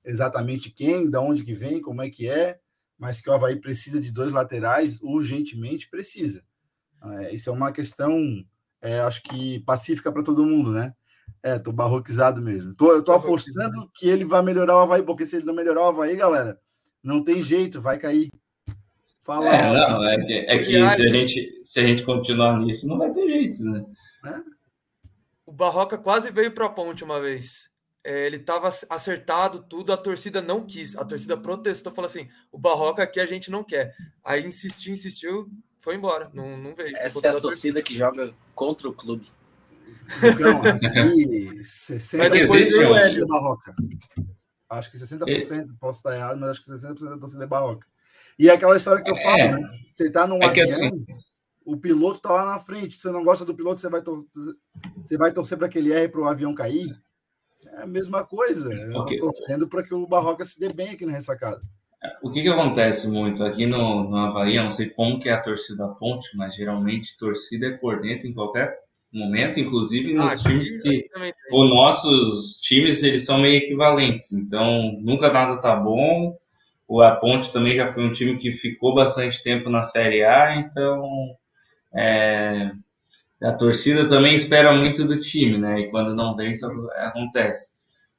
[0.06, 2.60] exatamente quem, da onde que vem, como é que é,
[3.04, 6.42] mas que o Havaí precisa de dois laterais, urgentemente precisa.
[7.04, 8.18] É, isso é uma questão,
[8.82, 10.94] é, acho que pacífica para todo mundo, né?
[11.44, 12.74] É, tô barroquizado mesmo.
[12.74, 15.82] Tô, eu tô apostando que ele vai melhorar o Havaí, porque se ele não melhorar
[15.82, 16.58] o Havaí, galera,
[17.04, 18.30] não tem jeito, vai cair.
[19.22, 19.54] Fala.
[19.54, 22.98] É, não, é que, é que se, a gente, se a gente continuar nisso, não
[22.98, 23.86] vai ter jeito, né?
[24.28, 24.40] É?
[25.46, 27.70] O Barroca quase veio para a ponte uma vez.
[28.04, 30.96] É, ele estava acertado, tudo, a torcida não quis.
[30.98, 33.96] A torcida protestou, falou assim: o Barroca aqui a gente não quer.
[34.24, 36.30] Aí insistiu, insistiu, foi embora.
[36.34, 36.96] Não, não veio.
[36.98, 39.28] Essa é a torcida que joga contra o clube.
[40.18, 43.28] Então, aqui, 60 Mas depois veio o Hélio.
[43.28, 43.74] Barroca.
[44.70, 47.88] Acho que 60%, posso estar errado, mas acho que 60% da torcida é barroca.
[48.38, 49.70] E é aquela história que eu falo, é, né?
[49.94, 51.06] Você tá num é avião, assim...
[51.64, 53.00] o piloto tá lá na frente.
[53.00, 54.18] Você não gosta do piloto, você vai, tor
[54.98, 56.98] você vai torcer para que ele erre para o avião cair.
[57.78, 58.70] É a mesma coisa.
[59.02, 59.18] Okay.
[59.18, 61.62] torcendo para que o Barroca se dê bem aqui na ressacada.
[62.22, 65.34] O que, que acontece muito aqui no, no Havaí, eu não sei como que é
[65.34, 68.78] a torcida ponte, mas geralmente torcida é por dentro em qualquer
[69.12, 71.06] momento, inclusive nos ah, times que
[71.52, 76.38] os nossos times eles são meio equivalentes, então nunca nada tá bom.
[76.88, 80.58] O A Ponte também já foi um time que ficou bastante tempo na Série A,
[80.58, 81.04] então
[81.96, 82.72] é,
[83.44, 85.80] a torcida também espera muito do time, né?
[85.80, 87.74] E quando não vem, isso acontece.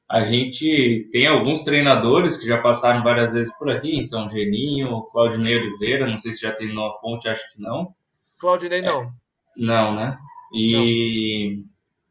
[0.09, 5.57] A gente tem alguns treinadores que já passaram várias vezes por aqui, então Geninho, Claudinei
[5.57, 7.93] Oliveira, não sei se já treinou a ponte, acho que não.
[8.39, 9.01] Claudinei não.
[9.01, 9.09] É,
[9.57, 10.17] não, né?
[10.53, 11.63] E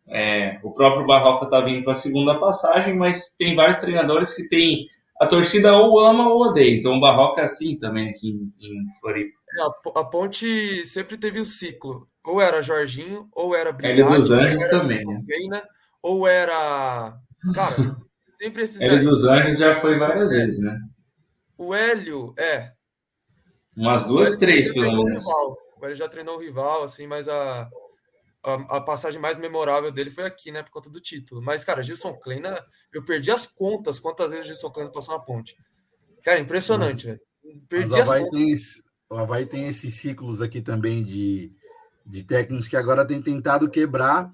[0.08, 4.48] é, o próprio Barroca está vindo para a segunda passagem, mas tem vários treinadores que
[4.48, 4.86] tem
[5.20, 6.76] a torcida ou ama ou odeia.
[6.76, 9.38] Então o Barroca é assim também aqui em, em Floripa.
[9.60, 12.08] A, a, Ponte sempre teve um ciclo.
[12.24, 15.04] Ou era Jorginho, ou era Brigatti, Hélio dos Anjos também,
[15.48, 15.62] né?
[16.02, 17.18] Ou era
[17.52, 17.76] Cara,
[18.38, 18.80] sempre esses.
[18.80, 20.78] Hélio dos Anjos já foi várias vezes, né?
[21.58, 22.72] O Hélio, é.
[23.76, 25.24] Umas duas, três, pelo menos.
[25.26, 27.68] O Hélio já treinou o rival, assim, mas a,
[28.42, 30.62] a, a, passagem mais memorável dele foi aqui, né?
[30.62, 31.42] Por conta do título.
[31.42, 35.20] Mas, cara, Gilson Kleina, eu perdi as contas quantas vezes o Gilson Kleina passou na
[35.22, 35.56] ponte.
[36.22, 37.20] Cara, impressionante, velho.
[37.68, 38.54] Perdi mas o Havaí, tem,
[39.10, 41.52] o Havaí tem esses ciclos aqui também de,
[42.04, 44.32] de técnicos que agora tem tentado quebrar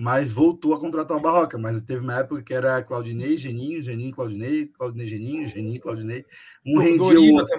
[0.00, 1.58] mas voltou a contratar o Barroca.
[1.58, 6.24] Mas teve uma época que era Claudinei, Geninho, Geninho, Claudinei, Claudinei, Geninho, Geninho, Claudinei.
[6.64, 7.58] Um o rendia o outro.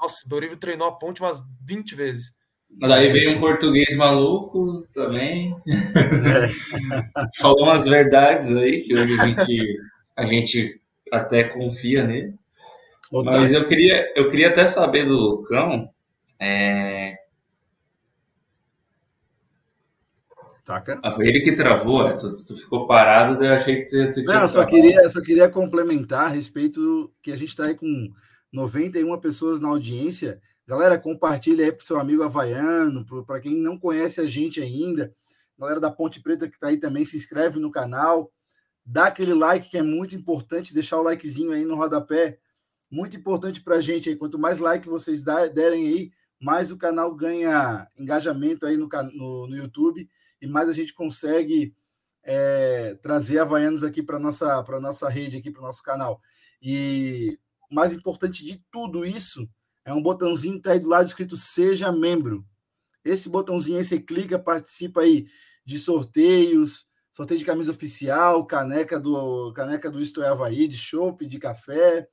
[0.00, 2.32] Nossa, o Dorival treinou a ponte umas 20 vezes.
[2.80, 5.52] Mas aí veio um português maluco também.
[5.66, 6.46] É.
[7.40, 9.78] Falou umas verdades aí que a gente,
[10.16, 12.34] a gente até confia nele.
[13.12, 15.88] Mas eu queria, eu queria até saber do Lucão.
[16.40, 17.16] É,
[20.68, 21.00] Taca.
[21.02, 24.22] Ah, foi ele que travou, é, tu, tu, ficou parado, eu achei que tu, tu
[24.24, 28.12] Não, só queria, só queria complementar a respeito do que a gente está aí com
[28.52, 30.38] 91 pessoas na audiência.
[30.66, 35.10] Galera, compartilha aí para seu amigo havaiano, para quem não conhece a gente ainda.
[35.58, 38.30] Galera da Ponte Preta que está aí também, se inscreve no canal.
[38.84, 42.36] Dá aquele like que é muito importante, deixar o likezinho aí no rodapé.
[42.90, 44.16] Muito importante para a gente aí.
[44.16, 49.56] Quanto mais like vocês derem aí, mais o canal ganha engajamento aí no, no, no
[49.56, 50.08] YouTube
[50.40, 51.74] e mais a gente consegue
[52.22, 56.20] é, trazer Havaianos aqui para nossa para nossa rede, aqui para o nosso canal.
[56.62, 57.38] E
[57.70, 59.48] o mais importante de tudo isso
[59.84, 62.44] é um botãozinho que está aí do lado escrito Seja Membro.
[63.04, 65.26] Esse botãozinho aí você clica, participa aí
[65.64, 71.26] de sorteios, sorteio de camisa oficial, caneca do caneca do Isto é Havaí, de chopp,
[71.26, 72.08] de café.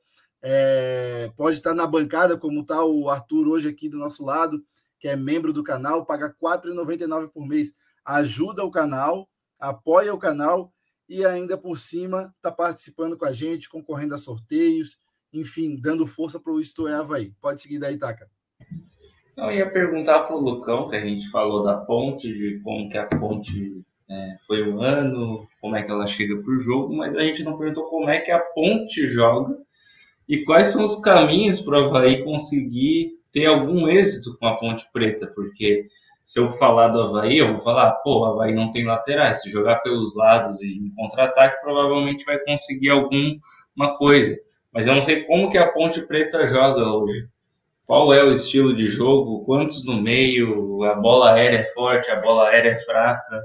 [0.47, 4.63] É, pode estar na bancada, como está o Arthur hoje aqui do nosso lado,
[4.99, 7.73] que é membro do canal, paga R$ 4,99 por mês
[8.05, 9.27] ajuda o canal,
[9.59, 10.71] apoia o canal
[11.09, 14.99] e ainda por cima está participando com a gente, concorrendo a sorteios,
[15.33, 17.33] enfim, dando força para o Isto é Havaí.
[17.41, 18.29] Pode seguir daí, Taca.
[19.35, 22.99] Eu ia perguntar para o Lucão, que a gente falou da ponte, de como que
[22.99, 27.15] a ponte é, foi o ano, como é que ela chega para o jogo, mas
[27.15, 29.57] a gente não perguntou como é que a ponte joga
[30.27, 34.85] e quais são os caminhos para o Havaí conseguir ter algum êxito com a ponte
[34.91, 35.87] preta, porque
[36.23, 39.41] se eu falar do Havaí, eu vou falar, pô, o Havaí não tem laterais.
[39.41, 44.35] Se jogar pelos lados e em contra-ataque, provavelmente vai conseguir alguma coisa.
[44.73, 47.27] Mas eu não sei como que a Ponte Preta joga hoje.
[47.85, 49.45] Qual é o estilo de jogo?
[49.45, 50.83] Quantos no meio?
[50.83, 53.43] A bola aérea é forte, a bola aérea é fraca?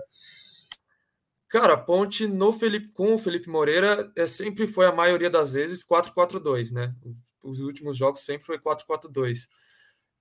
[1.50, 5.52] Cara, a Ponte no Felipe, com o Felipe Moreira é, sempre foi a maioria das
[5.52, 6.94] vezes 4-4-2, né?
[7.42, 9.48] Os últimos jogos sempre foi 4-4-2.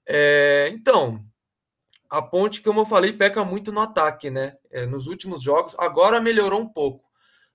[0.08, 1.24] É, então,
[2.10, 4.58] a Ponte, como eu falei, peca muito no ataque, né?
[4.72, 7.06] É, nos últimos jogos, agora melhorou um pouco,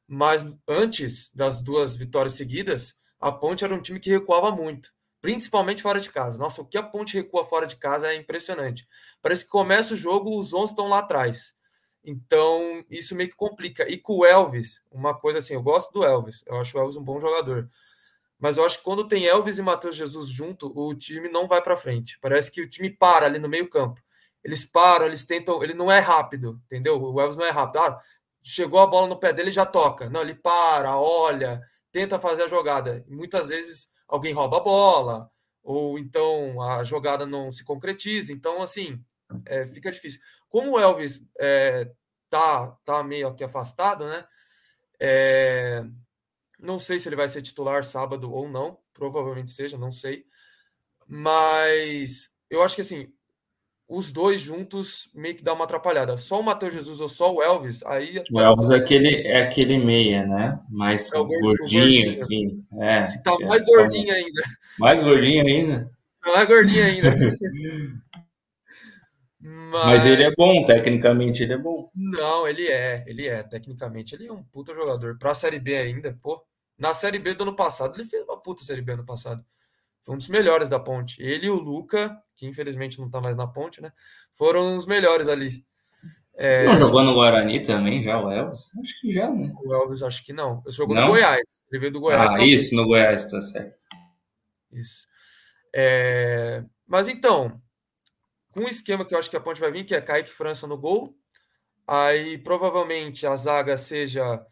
[0.07, 5.83] mas antes das duas vitórias seguidas, a Ponte era um time que recuava muito, principalmente
[5.83, 6.39] fora de casa.
[6.39, 8.87] Nossa, o que a Ponte recua fora de casa é impressionante.
[9.21, 11.54] Parece que começa o jogo, os 11 estão lá atrás.
[12.05, 13.89] Então, isso meio que complica.
[13.89, 16.97] E com o Elvis, uma coisa assim, eu gosto do Elvis, eu acho o Elvis
[16.97, 17.69] um bom jogador.
[18.39, 21.63] Mas eu acho que quando tem Elvis e Matheus Jesus junto, o time não vai
[21.63, 22.19] para frente.
[22.21, 24.05] Parece que o time para ali no meio-campo
[24.45, 25.63] eles param, eles tentam.
[25.63, 27.03] Ele não é rápido, entendeu?
[27.03, 27.79] O Elvis não é rápido.
[27.79, 28.01] Ah,
[28.43, 30.11] chegou a bola no pé dele já toca.
[30.11, 33.05] Não, ele para, olha, tenta fazer a jogada.
[33.09, 35.31] Muitas vezes alguém rouba a bola,
[35.63, 38.33] ou então a jogada não se concretiza.
[38.33, 39.03] Então, assim,
[39.47, 40.21] é, fica difícil.
[40.55, 41.91] Como o Elvis é,
[42.31, 44.25] tá, tá meio aqui afastado, né?
[45.01, 45.85] É,
[46.61, 48.79] Não sei se ele vai ser titular sábado ou não.
[48.93, 50.25] Provavelmente seja, não sei.
[51.09, 53.13] Mas eu acho que assim,
[53.89, 56.17] os dois juntos meio que dá uma atrapalhada.
[56.17, 58.23] Só o Matheus Jesus ou só o Elvis, aí.
[58.31, 60.61] O Elvis é aquele, é aquele meia, né?
[60.71, 62.65] Mais é gordinho, gordinho, assim.
[62.81, 64.43] É, que tá mais gordinho ainda.
[64.79, 65.91] Mais gordinho ainda.
[66.23, 67.11] Tá mais gordinho ainda.
[69.45, 69.85] Mas...
[69.85, 70.07] Mas...
[70.07, 71.91] ele é bom, tecnicamente ele é bom.
[71.95, 75.19] Não, ele é, ele é, tecnicamente ele é um puta jogador.
[75.19, 76.43] Pra Série B ainda, pô.
[76.79, 79.45] Na Série B do ano passado, ele fez uma puta Série B ano passado.
[80.03, 81.23] Foi um dos melhores da ponte.
[81.23, 83.93] Ele e o Luca, que infelizmente não tá mais na ponte, né?
[84.33, 85.65] Foram os melhores ali.
[86.37, 86.65] É...
[86.65, 88.71] Não jogou no Guarani também, já o Elvis?
[88.83, 89.53] Acho que já, né?
[89.63, 90.63] O Elvis, acho que não.
[90.65, 91.03] Ele jogou não?
[91.03, 91.63] no Goiás.
[91.71, 92.33] Ele veio do Goiás.
[92.33, 93.85] Ah, isso, no Goiás, tá certo.
[94.73, 95.07] Isso.
[95.75, 96.65] É...
[96.87, 97.61] Mas então,
[98.55, 100.67] com um esquema que eu acho que a ponte vai vir, que é Kaique França
[100.67, 101.15] no gol.
[101.87, 104.47] Aí provavelmente a zaga seja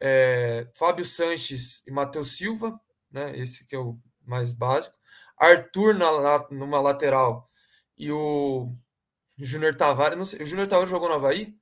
[0.00, 3.36] é, Fábio Sanches e Matheus Silva, né?
[3.36, 4.94] Esse que é o mais básico.
[5.36, 7.50] Arthur na, numa lateral
[7.98, 8.72] e o
[9.38, 10.16] Júnior Tavares.
[10.16, 11.54] Não sei, o Júnior Tavares jogou no Havaí?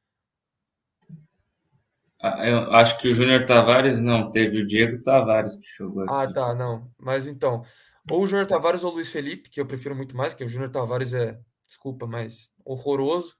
[2.20, 6.22] Ah, eu acho que o Júnior Tavares não, teve o Diego Tavares que jogou ah,
[6.22, 6.30] aqui.
[6.30, 6.88] Ah, tá, não.
[6.96, 7.64] Mas então,
[8.10, 10.48] ou o Júnior Tavares ou o Luiz Felipe, que eu prefiro muito mais, que o
[10.48, 11.40] Júnior Tavares é,
[11.72, 13.34] desculpa, mas horroroso,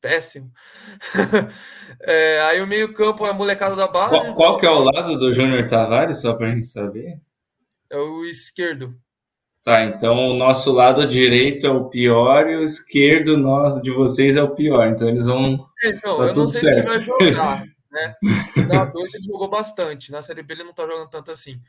[0.00, 0.52] péssimo.
[2.02, 4.10] é, aí o meio-campo é a molecada da base.
[4.10, 7.18] Qual, qual que é o lado do Júnior Tavares, só pra gente saber?
[7.90, 8.94] É o esquerdo.
[9.64, 14.36] Tá, então o nosso lado direito é o pior e o esquerdo nosso de vocês
[14.36, 14.86] é o pior.
[14.88, 15.58] Então eles vão.
[15.82, 16.92] Então, tá eu tudo não sei certo.
[16.92, 18.14] se ele vai jogar, né?
[18.68, 20.12] Na 2 ele jogou bastante.
[20.12, 21.60] Na Série B ele não tá jogando tanto assim.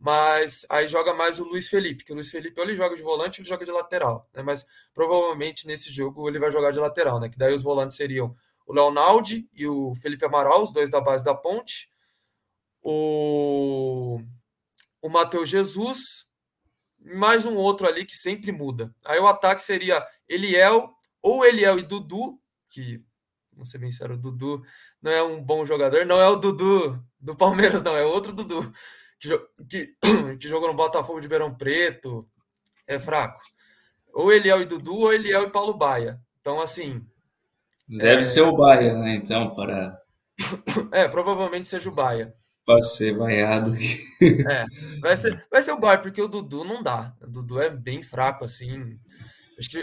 [0.00, 3.02] Mas aí joga mais o Luiz Felipe, que o Luiz Felipe ou ele joga de
[3.02, 4.42] volante ou ele joga de lateral, né?
[4.42, 7.28] Mas provavelmente nesse jogo ele vai jogar de lateral, né?
[7.28, 8.34] Que daí os volantes seriam
[8.64, 11.90] o Leonaldi e o Felipe Amaral, os dois da base da ponte.
[12.80, 14.20] O
[15.00, 16.26] o Matheus Jesus,
[16.98, 18.94] mais um outro ali que sempre muda.
[19.04, 23.02] Aí o ataque seria Eliel, ou Eliel e Dudu, que,
[23.52, 24.62] vamos ser bem sincero, o Dudu
[25.00, 28.72] não é um bom jogador, não é o Dudu do Palmeiras, não, é outro Dudu,
[29.18, 29.96] que, que,
[30.38, 32.28] que jogou no Botafogo de Ribeirão Preto,
[32.86, 33.40] é fraco.
[34.12, 36.20] Ou Eliel e Dudu, ou Eliel e Paulo Baia.
[36.40, 37.04] Então, assim.
[37.88, 38.24] Deve é...
[38.24, 39.16] ser o Baia, né?
[39.16, 40.00] Então, para.
[40.92, 42.32] É, provavelmente seja o Baia
[42.68, 43.72] para ser vaiado.
[44.20, 44.66] É,
[45.00, 47.14] vai ser, vai ser o Bar, porque o Dudu não dá.
[47.22, 48.98] O Dudu é bem fraco, assim.
[49.58, 49.78] Acho que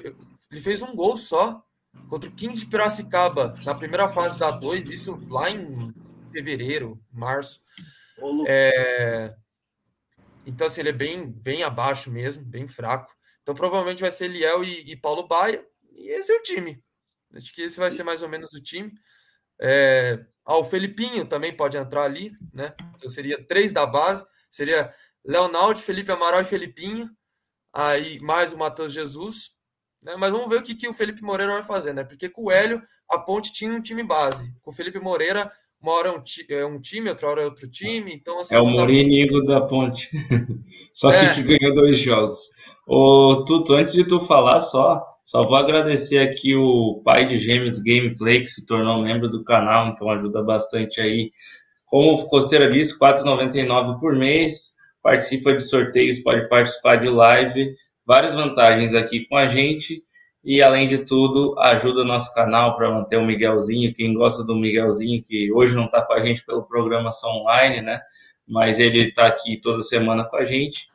[0.51, 1.63] ele fez um gol só
[2.07, 5.91] contra o 15 de Piracicaba na primeira fase da 2, isso lá em
[6.31, 7.59] fevereiro, março.
[8.47, 9.35] É...
[10.45, 13.13] Então, assim, ele é bem, bem abaixo mesmo, bem fraco.
[13.41, 16.83] Então, provavelmente vai ser Liel e, e Paulo Baia, e esse é o time.
[17.35, 18.93] Acho que esse vai ser mais ou menos o time.
[19.59, 22.73] É, ah, o Felipinho também pode entrar ali, né?
[22.95, 24.93] Então seria três da base, seria
[25.23, 27.09] Leonardo, Felipe Amaral e Felipinho,
[27.73, 29.51] aí mais o Matheus Jesus,
[30.01, 30.15] né?
[30.17, 32.03] Mas vamos ver o que, que o Felipe Moreira vai fazer, né?
[32.03, 34.53] Porque com o Hélio, a Ponte tinha um time base.
[34.61, 35.51] Com o Felipe Moreira,
[35.85, 38.11] uma hora é um, é um time, outra hora é outro time.
[38.11, 40.09] Então, assim, é o Mourinho da Ponte.
[40.91, 41.33] só que, é.
[41.33, 42.39] que ganhou dois jogos.
[42.87, 47.77] Ô, Tuto, antes de tu falar só, só vou agradecer aqui o pai de gêmeos
[47.77, 51.31] Gameplay, que se tornou membro do canal, então ajuda bastante aí.
[51.85, 54.73] Como o Costeira disse, R$ 4,99 por mês,
[55.03, 57.75] participa de sorteios, pode participar de live,
[58.05, 60.03] várias vantagens aqui com a gente.
[60.45, 63.93] E além de tudo, ajuda o nosso canal para manter o Miguelzinho.
[63.95, 67.99] Quem gosta do Miguelzinho, que hoje não está com a gente pelo programação online, né?
[68.47, 70.85] Mas ele está aqui toda semana com a gente.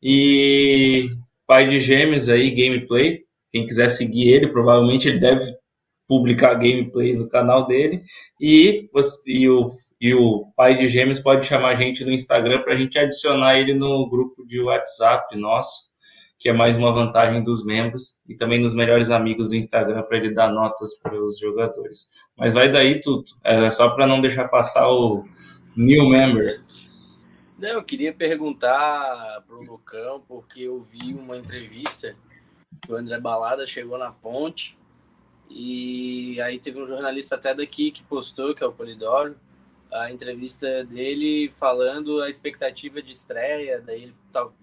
[0.00, 1.08] E
[1.44, 5.42] pai de gêmeos aí, gameplay, quem quiser seguir ele, provavelmente ele deve
[6.06, 8.02] publicar gameplays no canal dele.
[8.40, 8.88] E,
[9.26, 12.76] e, o, e o pai de gêmeos pode chamar a gente no Instagram para a
[12.76, 15.89] gente adicionar ele no grupo de WhatsApp nosso,
[16.40, 20.16] que é mais uma vantagem dos membros, e também nos melhores amigos do Instagram para
[20.16, 22.08] ele dar notas para os jogadores.
[22.36, 25.24] Mas vai daí tudo, é só para não deixar passar o
[25.76, 26.60] new member.
[27.58, 32.16] Não, eu queria perguntar para o Lucão, porque eu vi uma entrevista
[32.88, 34.78] o André Balada chegou na ponte
[35.48, 39.36] e aí teve um jornalista até daqui que postou, que é o Polidoro,
[39.92, 44.14] a entrevista dele falando a expectativa de estreia, daí ele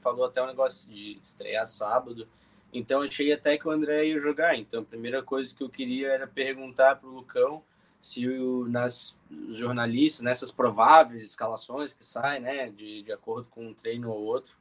[0.02, 2.28] falou até um negócio de estrear sábado.
[2.72, 4.56] Então achei até que o André ia jogar.
[4.58, 7.64] Então a primeira coisa que eu queria era perguntar para o Lucão
[8.00, 9.18] se o, nas
[9.50, 14.56] jornalistas, nessas prováveis escalações que saem, né, de, de acordo com um treino ou outro,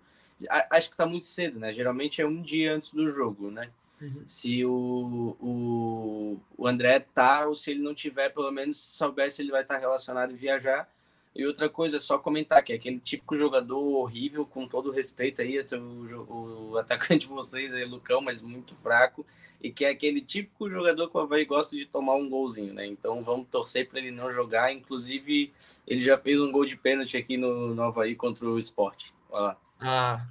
[0.70, 1.72] acho que está muito cedo, né?
[1.72, 3.70] Geralmente é um dia antes do jogo, né?
[4.00, 4.22] Uhum.
[4.26, 9.40] Se o, o, o André tá, ou se ele não tiver, pelo menos souber se
[9.42, 10.88] ele vai estar tá relacionado e viajar.
[11.36, 15.42] E outra coisa, é só comentar que é aquele típico jogador horrível, com todo respeito
[15.42, 19.24] aí, o, o atacante de vocês aí, Lucão, mas muito fraco,
[19.62, 22.86] e que é aquele típico jogador que o Havaí gosta de tomar um golzinho, né?
[22.86, 24.72] Então vamos torcer para ele não jogar.
[24.72, 25.52] Inclusive,
[25.86, 29.10] ele já fez um gol de pênalti aqui no, no Havaí contra o Sport.
[29.28, 29.60] Olha lá.
[29.78, 30.26] Ah.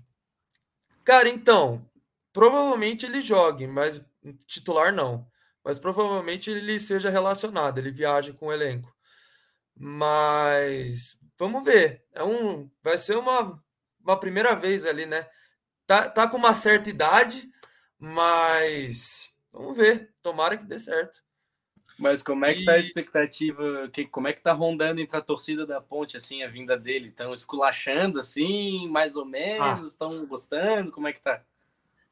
[1.04, 1.86] Cara, então,
[2.36, 4.06] provavelmente ele jogue, mas
[4.46, 5.26] titular não.
[5.64, 8.94] Mas provavelmente ele seja relacionado, ele viaja com o elenco.
[9.74, 12.04] Mas vamos ver.
[12.12, 13.58] É um, vai ser uma,
[14.02, 15.26] uma primeira vez ali, né?
[15.88, 17.50] Tá, tá com uma certa idade,
[17.98, 20.14] mas vamos ver.
[20.22, 21.24] Tomara que dê certo.
[21.98, 22.66] Mas como é que e...
[22.66, 23.90] tá a expectativa?
[23.94, 27.08] Que, como é que tá rondando entre a torcida da ponte, assim, a vinda dele?
[27.08, 29.94] Estão esculachando, assim, mais ou menos?
[29.94, 30.26] Estão ah.
[30.26, 30.92] gostando?
[30.92, 31.42] Como é que tá?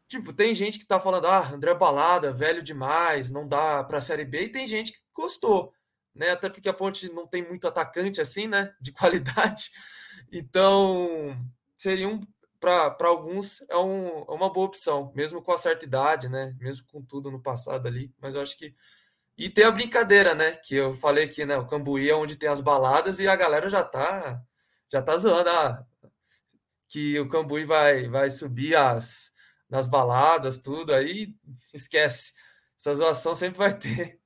[0.08, 4.26] Tipo, tem gente que tá falando, ah, André Balada, velho demais, não dá pra Série
[4.26, 5.74] B, e tem gente que gostou
[6.16, 6.32] né?
[6.32, 8.74] Até porque a Ponte não tem muito atacante assim, né?
[8.80, 9.72] De qualidade.
[10.32, 11.38] Então,
[11.78, 12.22] seria um
[12.60, 16.56] para alguns é, um, é, uma boa opção, mesmo com a certa idade, né?
[16.60, 18.74] Mesmo com tudo no passado ali, mas eu acho que
[19.38, 20.54] e tem a brincadeira, né?
[20.58, 23.70] Que eu falei que né, o Cambuí é onde tem as baladas e a galera
[23.70, 24.42] já tá
[24.92, 25.86] já tá zoando ah,
[26.88, 29.33] que o Cambuí vai vai subir as
[29.74, 31.34] nas baladas, tudo aí,
[31.74, 32.32] esquece.
[32.80, 34.20] Essa zoação sempre vai ter.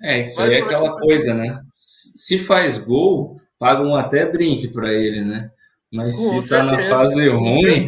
[0.00, 1.62] É, isso aí é aquela coisa, né?
[1.72, 5.50] Se faz gol, pagam até drink para ele, né?
[5.92, 7.86] Mas com se tá na fase ruim,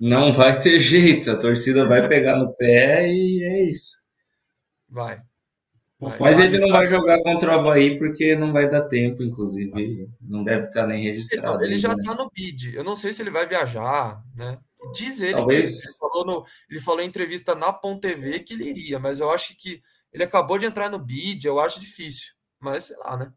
[0.00, 1.30] não vai ter jeito.
[1.30, 3.96] A torcida vai pegar no pé e é isso.
[4.88, 5.20] Vai.
[6.00, 6.18] vai.
[6.20, 10.08] Mas ele não vai jogar contra o Havaí porque não vai dar tempo, inclusive.
[10.22, 11.62] Não deve estar nem registrado.
[11.62, 12.74] Ele, ele já está no bid.
[12.74, 14.56] Eu não sei se ele vai viajar, né?
[14.94, 15.82] Diz ele Talvez...
[15.82, 19.20] que ele falou, no, ele falou em entrevista na Pont TV que ele iria, mas
[19.20, 19.82] eu acho que
[20.12, 22.34] ele acabou de entrar no bid, eu acho difícil.
[22.60, 23.32] Mas sei lá, né?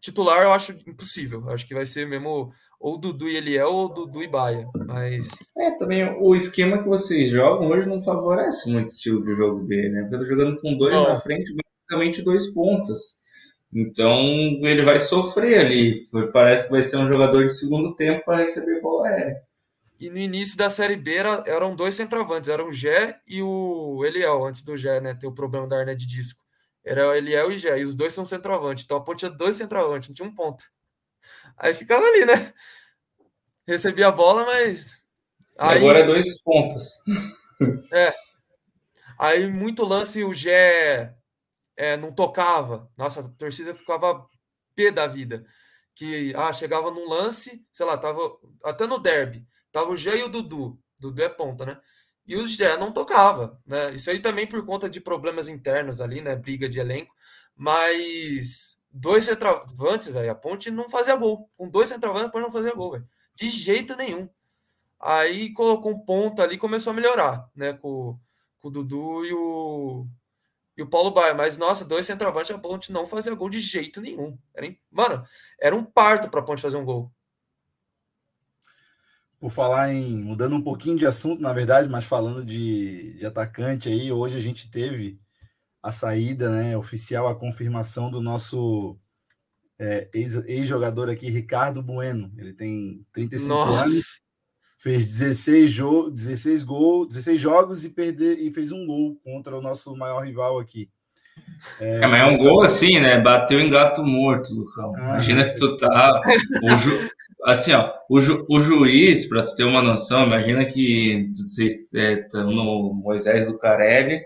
[0.00, 1.48] Titular eu acho impossível.
[1.48, 4.68] Acho que vai ser mesmo ou Dudu e Eliel ou Dudu e Baia.
[4.86, 5.30] Mas.
[5.56, 9.64] É, também o esquema que vocês jogam hoje não favorece muito o estilo de jogo
[9.64, 10.00] dele, né?
[10.02, 11.08] Porque eu tô jogando com dois não.
[11.08, 13.16] na frente, basicamente dois pontos.
[13.72, 14.18] Então
[14.66, 15.94] ele vai sofrer ali.
[16.32, 19.36] Parece que vai ser um jogador de segundo tempo para receber bola aérea.
[20.02, 24.04] E no início da Série B era, eram dois centroavantes, eram o Gé e o
[24.04, 26.42] Eliel, antes do Gé, né, ter o problema da hernia de disco.
[26.84, 28.82] Era o Eliel e o Gé, e os dois são centroavantes.
[28.82, 30.64] Então a ponte tinha dois centroavantes, não tinha um ponto.
[31.56, 32.52] Aí ficava ali, né?
[33.64, 34.96] Recebia a bola, mas.
[35.56, 35.78] Aí...
[35.78, 36.98] Agora é dois pontos.
[37.92, 38.12] É.
[39.16, 41.14] Aí muito lance o Gé
[41.76, 42.90] é, não tocava.
[42.98, 44.26] Nossa, a torcida ficava
[44.74, 45.46] pé da vida.
[45.94, 49.46] Que ah, chegava num lance, sei lá, tava até no derby.
[49.72, 50.78] Tava o Gé e o Dudu.
[51.00, 51.80] Dudu é ponta, né?
[52.26, 53.92] E o Gé não tocava, né?
[53.94, 56.36] Isso aí também por conta de problemas internos ali, né?
[56.36, 57.14] Briga de elenco.
[57.56, 61.50] Mas dois centroavantes, velho, a Ponte não fazia gol.
[61.56, 63.08] Com dois centroavantes, a Ponte não fazia gol, velho.
[63.34, 64.28] De jeito nenhum.
[65.00, 67.72] Aí colocou um ponta ali começou a melhorar, né?
[67.72, 68.18] Com,
[68.60, 70.06] com o Dudu e o,
[70.76, 71.34] e o Paulo Baia.
[71.34, 74.38] Mas, nossa, dois centroavantes, a Ponte não fazia gol de jeito nenhum.
[74.54, 75.26] Era, mano,
[75.60, 77.12] era um parto para a Ponte fazer um gol
[79.42, 83.88] por falar em mudando um pouquinho de assunto, na verdade, mas falando de, de atacante
[83.88, 85.18] aí, hoje a gente teve
[85.82, 88.96] a saída, né, oficial, a confirmação do nosso
[89.80, 92.32] é, ex-jogador aqui, Ricardo Bueno.
[92.38, 93.80] Ele tem 35 Nossa.
[93.80, 94.20] anos,
[94.78, 99.60] fez 16, jo 16 gols, 16 jogos e, perder, e fez um gol contra o
[99.60, 100.88] nosso maior rival aqui.
[101.80, 103.20] É, é, mas é um gol assim, né?
[103.20, 104.94] Bateu em gato morto, Lucão.
[104.96, 106.20] Ah, imagina que tu tá.
[106.62, 107.08] O ju...
[107.44, 108.44] Assim, ó, o, ju...
[108.48, 113.58] o juiz, para tu ter uma noção, imagina que vocês estão é, no Moisés do
[113.58, 114.22] Carelli.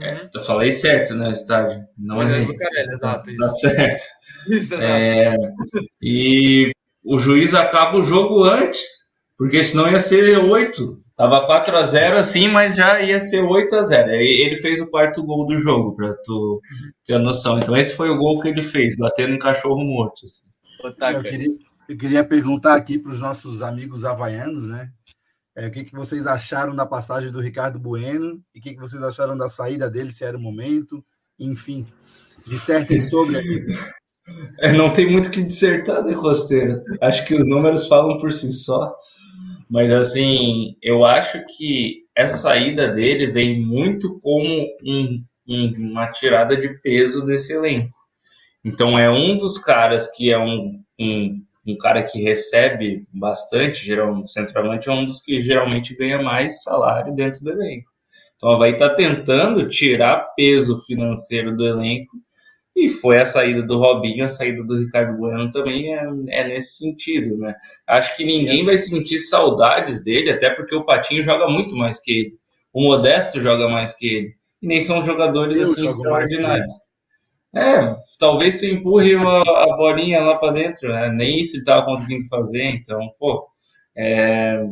[0.00, 0.18] É, uhum.
[0.18, 1.30] É, eu falei certo, né?
[1.30, 1.84] Estádio.
[1.96, 2.46] Não Moisés é...
[2.46, 3.24] do Carelli, exato.
[3.24, 4.00] Tá, tá certo.
[4.48, 4.82] Isso, exato.
[4.82, 5.36] É,
[6.00, 6.72] e
[7.04, 9.07] o juiz acaba o jogo antes,
[9.38, 13.74] porque senão ia ser oito Tava 4 a 0 assim, mas já ia ser 8
[13.74, 16.62] a 0 Ele fez o quarto gol do jogo, pra tu
[17.04, 17.58] ter a noção.
[17.58, 20.26] Então esse foi o gol que ele fez, batendo um cachorro morto.
[20.26, 20.46] Assim.
[21.12, 21.48] Eu, queria,
[21.88, 24.92] eu queria perguntar aqui para os nossos amigos havaianos, né?
[25.56, 28.80] É, o que, que vocês acharam da passagem do Ricardo Bueno e o que, que
[28.80, 31.04] vocês acharam da saída dele, se era o momento,
[31.36, 31.84] enfim.
[32.46, 33.64] Dissertem sobre aqui.
[34.60, 36.84] É, não tem muito o que dissertar, né, Rosteira?
[37.00, 38.94] Acho que os números falam por si só.
[39.68, 46.56] Mas assim, eu acho que essa saída dele vem muito como um, um, uma tirada
[46.56, 47.94] de peso desse elenco.
[48.64, 54.24] Então é um dos caras que é um, um, um cara que recebe bastante, geralmente,
[54.24, 57.90] o centroavante é um dos que geralmente ganha mais salário dentro do elenco.
[58.36, 62.16] Então vai estar tá tentando tirar peso financeiro do elenco
[62.78, 66.78] E foi a saída do Robinho, a saída do Ricardo Bueno também é, é nesse
[66.78, 67.56] sentido, né?
[67.84, 72.12] Acho que ninguém vai sentir saudades dele, até porque o Patinho joga muito mais que
[72.12, 72.34] ele.
[72.72, 74.34] O Modesto joga mais que ele.
[74.62, 76.72] E nem são jogadores Eu assim extraordinários.
[77.52, 81.10] É, talvez tu empurre a, a bolinha lá para dentro, né?
[81.10, 83.48] Nem isso ele estava conseguindo fazer, então, pô,
[83.96, 84.64] é,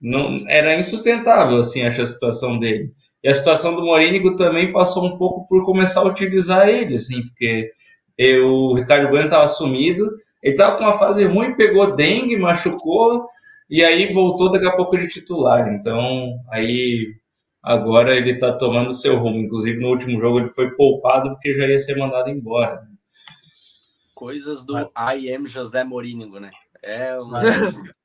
[0.00, 2.92] não, era insustentável, assim, essa situação dele.
[3.22, 7.22] E a situação do Morínigo também passou um pouco por começar a utilizar ele, assim,
[7.22, 7.70] porque
[8.18, 10.10] eu, o Ricardo Bueno estava sumido,
[10.42, 13.24] ele estava com uma fase ruim, pegou dengue, machucou,
[13.70, 15.72] e aí voltou daqui a pouco de titular.
[15.72, 17.14] Então, aí
[17.62, 19.38] agora ele está tomando seu rumo.
[19.38, 22.82] Inclusive, no último jogo ele foi poupado porque já ia ser mandado embora.
[24.14, 26.50] Coisas do I am José Morínigo, né?
[26.82, 27.40] É uma...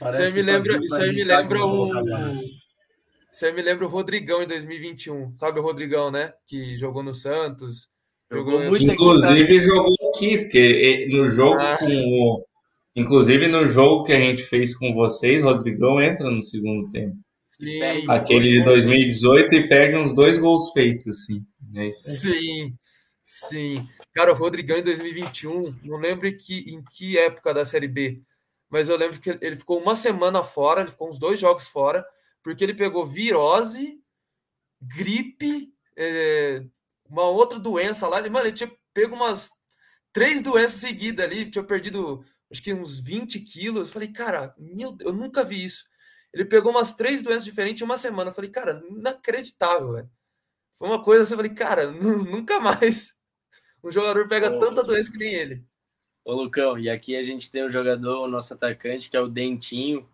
[0.00, 1.90] Você me lembra, você me lembra o
[3.30, 5.34] você me lembra o Rodrigão em 2021.
[5.36, 6.32] Sabe o Rodrigão, né?
[6.46, 7.88] Que jogou no Santos.
[8.30, 11.76] Jogou, jogou inclusive aqui, jogou aqui, porque no jogo ah.
[11.78, 12.44] com o.
[12.94, 17.16] Inclusive no jogo que a gente fez com vocês, Rodrigão entra no segundo tempo.
[17.42, 21.44] Sim, Aquele de 2018 e perde uns dois gols feitos, assim.
[21.74, 22.74] É sim,
[23.24, 23.86] sim.
[24.14, 28.22] Cara, o Rodrigão em 2021, não lembro que, em que época da Série B,
[28.68, 32.04] mas eu lembro que ele ficou uma semana fora, ele ficou uns dois jogos fora,
[32.42, 34.02] porque ele pegou virose,
[34.80, 36.64] gripe, é,
[37.08, 38.18] uma outra doença lá.
[38.18, 39.50] Ele, mano, ele tinha pego umas
[40.12, 43.88] três doenças seguidas ali, tinha perdido acho que uns 20 quilos.
[43.88, 45.84] Eu falei, cara, meu, eu nunca vi isso.
[46.32, 48.30] Ele pegou umas três doenças diferentes em uma semana.
[48.30, 50.10] Eu falei, cara, inacreditável, velho.
[50.78, 53.18] Foi uma coisa assim, eu falei, cara, nunca mais
[53.82, 55.64] um jogador pega Ô, tanta doença que nem ele.
[56.24, 59.20] Ô, Lucão, e aqui a gente tem o um jogador, o nosso atacante, que é
[59.20, 60.08] o Dentinho,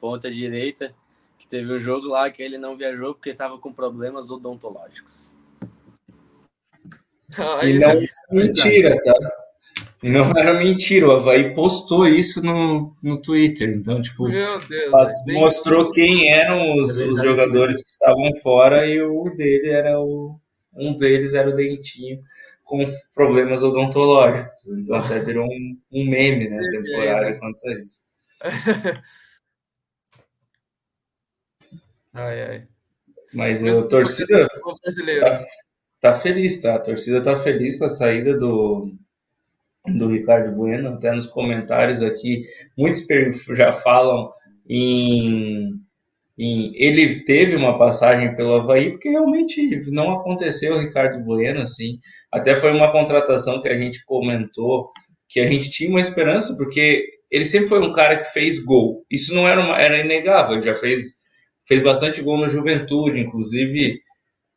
[0.00, 0.94] ponta direita
[1.38, 5.32] que teve um jogo lá que ele não viajou porque estava com problemas odontológicos.
[7.62, 9.14] e não é mentira, tá?
[10.02, 13.70] Não era mentira, o Havaí postou isso no, no Twitter.
[13.70, 19.24] Então, tipo, Deus, mostrou quem eram os, é os jogadores que estavam fora e o
[19.36, 20.38] dele era o.
[20.76, 22.20] Um deles era o Dentinho
[22.62, 22.84] com
[23.14, 24.68] problemas odontológicos.
[24.68, 28.00] Então até virou um, um meme, né, temporário quanto a isso.
[32.12, 32.68] Ai, ai.
[33.34, 35.40] Mas a torcida tá,
[36.00, 36.76] tá, feliz, tá?
[36.76, 38.90] A torcida tá feliz com a saída do,
[39.86, 40.90] do Ricardo Bueno.
[40.90, 42.42] Até nos comentários aqui,
[42.76, 43.06] muitos
[43.54, 44.30] já falam
[44.68, 45.74] em,
[46.38, 46.72] em.
[46.74, 51.98] Ele teve uma passagem pelo Havaí, porque realmente não aconteceu o Ricardo Bueno, assim.
[52.32, 54.90] Até foi uma contratação que a gente comentou
[55.28, 59.04] que a gente tinha uma esperança, porque ele sempre foi um cara que fez gol.
[59.10, 61.16] Isso não era, uma, era inegável, ele já fez
[61.68, 64.00] fez bastante gol na juventude, inclusive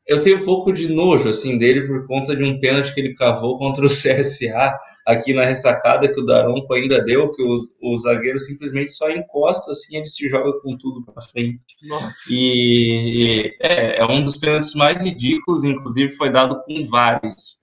[0.08, 3.14] eu tenho um pouco de nojo assim dele por conta de um pênalti que ele
[3.14, 7.98] cavou contra o CSA aqui na ressacada que o Daronco ainda deu, que o, o
[7.98, 11.62] zagueiro simplesmente só encosta assim, ele se joga com tudo para frente.
[11.84, 12.30] Nossa.
[12.32, 17.60] E, e é, é, um dos pênaltis mais ridículos, inclusive foi dado com vários.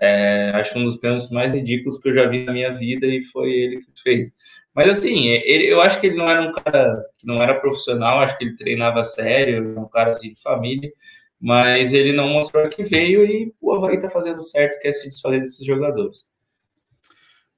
[0.00, 3.22] É, acho um dos pênaltis mais ridículos que eu já vi na minha vida e
[3.22, 4.32] foi ele que fez.
[4.74, 8.20] Mas assim, ele, eu acho que ele não era um cara que não era profissional,
[8.20, 10.90] acho que ele treinava sério, um cara assim de família,
[11.38, 15.40] mas ele não mostrou que veio e o Havaí tá fazendo certo, quer se desfazer
[15.40, 16.32] desses jogadores.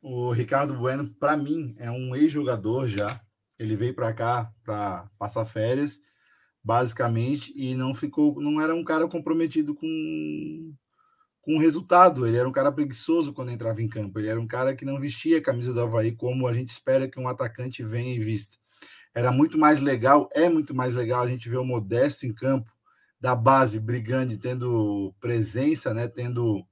[0.02, 3.20] O Ricardo Bueno, para mim, é um ex-jogador já.
[3.58, 6.00] Ele veio para cá para passar férias,
[6.62, 10.74] basicamente, e não ficou, não era um cara comprometido com
[11.44, 12.26] com resultado.
[12.26, 14.18] Ele era um cara preguiçoso quando entrava em campo.
[14.18, 17.08] Ele era um cara que não vestia a camisa do Havaí como a gente espera
[17.08, 18.56] que um atacante venha e vista.
[19.14, 22.70] Era muito mais legal, é muito mais legal a gente ver o Modesto em campo,
[23.20, 26.08] da base, brigando, tendo presença, né?
[26.08, 26.66] Tendo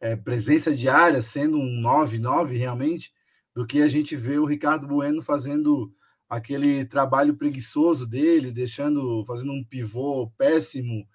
[0.00, 3.12] é, presença diária, sendo um 9-9 realmente,
[3.54, 5.92] do que a gente vê o Ricardo Bueno fazendo
[6.28, 11.06] aquele trabalho preguiçoso dele, deixando, fazendo um pivô péssimo,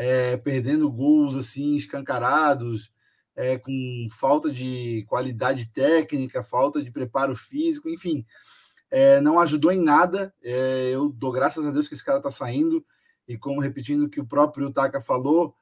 [0.00, 2.90] é, perdendo gols assim escancarados,
[3.36, 8.24] é, com falta de qualidade técnica, falta de preparo físico, enfim,
[8.90, 10.34] é, não ajudou em nada.
[10.42, 12.82] Eu dou graças a Deus que esse cara está saindo
[13.28, 15.54] e como repetindo o que o próprio Taka falou,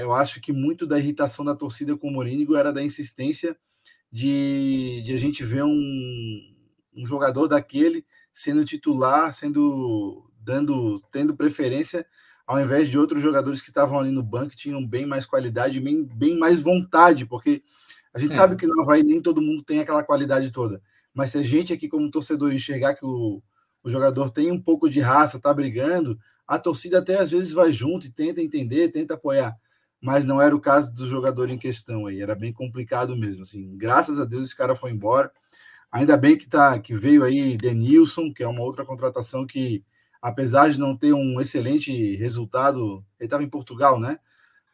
[0.00, 3.56] eu acho que muito da irritação da torcida com o Morínigo era da insistência
[4.10, 6.56] de, de a gente ver um,
[6.96, 12.04] um jogador daquele sendo titular, sendo dando tendo preferência
[12.46, 15.80] ao invés de outros jogadores que estavam ali no banco que tinham bem mais qualidade,
[15.80, 17.62] bem, bem mais vontade, porque
[18.14, 18.34] a gente é.
[18.36, 20.80] sabe que no Havaí nem todo mundo tem aquela qualidade toda.
[21.12, 23.42] Mas se a gente aqui, como torcedor, enxergar que o,
[23.82, 27.72] o jogador tem um pouco de raça, tá brigando, a torcida até às vezes vai
[27.72, 29.56] junto e tenta entender, tenta apoiar.
[30.00, 33.76] mas não era o caso do jogador em questão aí, era bem complicado mesmo, assim.
[33.76, 35.32] Graças a Deus esse cara foi embora.
[35.90, 39.84] Ainda bem que tá que veio aí Denilson, que é uma outra contratação que
[40.20, 44.18] apesar de não ter um excelente resultado, ele estava em Portugal, né?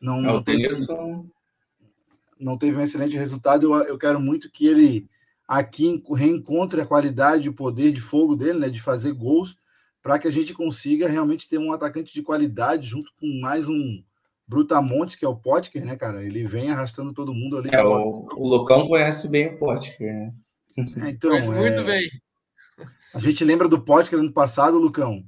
[0.00, 0.68] Não, é, não, teve,
[2.38, 3.72] não teve um excelente resultado.
[3.72, 5.08] Eu, eu quero muito que ele
[5.46, 8.68] aqui reencontre a qualidade e o poder de fogo dele, né?
[8.68, 9.56] De fazer gols,
[10.02, 14.02] para que a gente consiga realmente ter um atacante de qualidade junto com mais um
[14.46, 16.24] Brutamontes, que é o Potker, né, cara?
[16.24, 17.70] Ele vem arrastando todo mundo ali.
[17.72, 20.32] É, o, o Lucão conhece bem o Potker, né?
[21.06, 21.84] É, então, muito é...
[21.84, 22.10] bem.
[23.14, 25.22] A gente lembra do Potker ano passado, Lucão,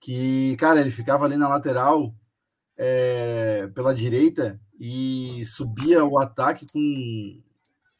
[0.00, 2.14] que, cara, ele ficava ali na lateral
[2.76, 7.42] é, pela direita e subia o ataque com,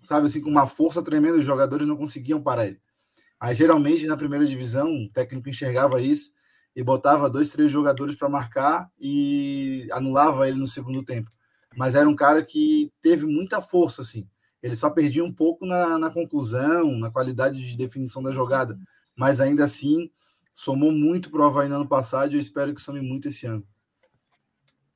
[0.04, 2.80] sabe assim, com uma força tremenda, os jogadores não conseguiam parar ele.
[3.38, 6.32] Aí, geralmente, na primeira divisão, o técnico enxergava isso
[6.74, 11.28] e botava dois, três jogadores para marcar e anulava ele no segundo tempo.
[11.76, 14.26] Mas era um cara que teve muita força, assim.
[14.62, 18.78] Ele só perdia um pouco na, na conclusão, na qualidade de definição da jogada.
[19.16, 20.10] Mas ainda assim,
[20.60, 23.46] somou muito para o Havaí no ano passado e eu espero que some muito esse
[23.46, 23.64] ano.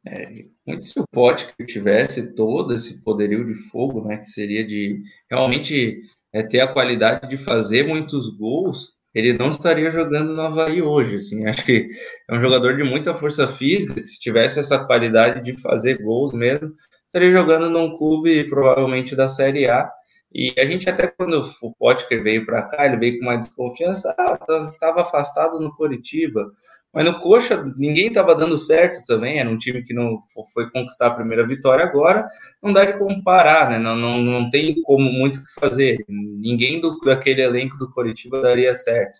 [0.07, 0.45] É,
[0.83, 6.03] se o Potker tivesse todo esse poderio de fogo, né, que seria de realmente
[6.35, 11.17] é, ter a qualidade de fazer muitos gols, ele não estaria jogando no Havaí hoje,
[11.17, 11.89] assim, acho que
[12.29, 16.71] é um jogador de muita força física, se tivesse essa qualidade de fazer gols mesmo,
[17.07, 19.91] estaria jogando num clube provavelmente da Série A,
[20.35, 24.13] e a gente até quando o Potker veio para cá, ele veio com uma desconfiança,
[24.19, 26.51] ah, estava afastado no Coritiba,
[26.93, 30.19] mas no Coxa ninguém estava dando certo também, era um time que não
[30.53, 32.27] foi conquistar a primeira vitória agora,
[32.63, 33.79] não dá de comparar, né?
[33.79, 36.05] Não, não, não tem como muito o que fazer.
[36.09, 39.19] Ninguém do, daquele elenco do Coritiba daria certo.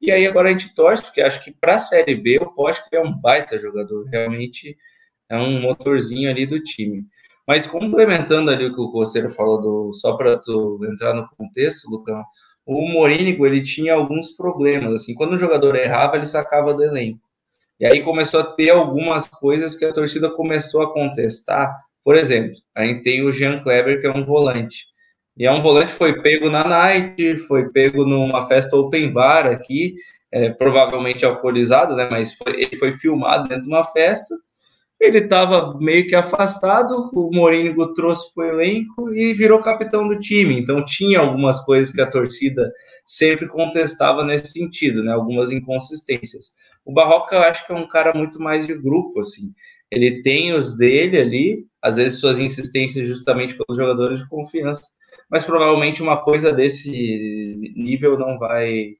[0.00, 3.00] E aí agora a gente torce, porque acho que para a Série B o Potker
[3.00, 4.76] é um baita jogador, realmente
[5.28, 7.04] é um motorzinho ali do time.
[7.48, 11.90] Mas complementando ali o que o Coceiro falou, do, só para tu entrar no contexto,
[11.90, 12.22] Lucão,
[12.66, 14.92] o Morínigo ele tinha alguns problemas.
[14.92, 17.22] Assim, quando o jogador errava, ele sacava do elenco.
[17.80, 21.74] E aí começou a ter algumas coisas que a torcida começou a contestar.
[22.04, 24.84] Por exemplo, a gente tem o Jean Kleber, que é um volante.
[25.34, 29.46] E é um volante que foi pego na night, foi pego numa festa open bar
[29.46, 29.94] aqui,
[30.30, 32.08] é, provavelmente alcoolizado, né?
[32.10, 34.34] Mas foi, ele foi filmado dentro de uma festa
[35.00, 40.18] ele estava meio que afastado, o Mourinho trouxe para o elenco e virou capitão do
[40.18, 40.58] time.
[40.58, 42.72] Então tinha algumas coisas que a torcida
[43.04, 45.12] sempre contestava nesse sentido, né?
[45.12, 46.52] Algumas inconsistências.
[46.84, 49.52] O Barroca eu acho que é um cara muito mais de grupo, assim.
[49.90, 54.82] Ele tem os dele ali, às vezes suas insistências justamente pelos jogadores de confiança,
[55.30, 56.90] mas provavelmente uma coisa desse
[57.76, 58.94] nível não vai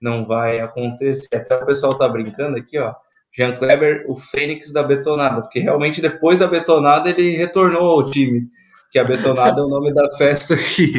[0.00, 1.36] não vai acontecer.
[1.36, 2.92] Até o pessoal tá brincando aqui, ó
[3.36, 8.48] Jean Kleber, o Fênix da Betonada, porque realmente depois da Betonada ele retornou ao time,
[8.90, 10.94] que a Betonada é o nome da festa aqui.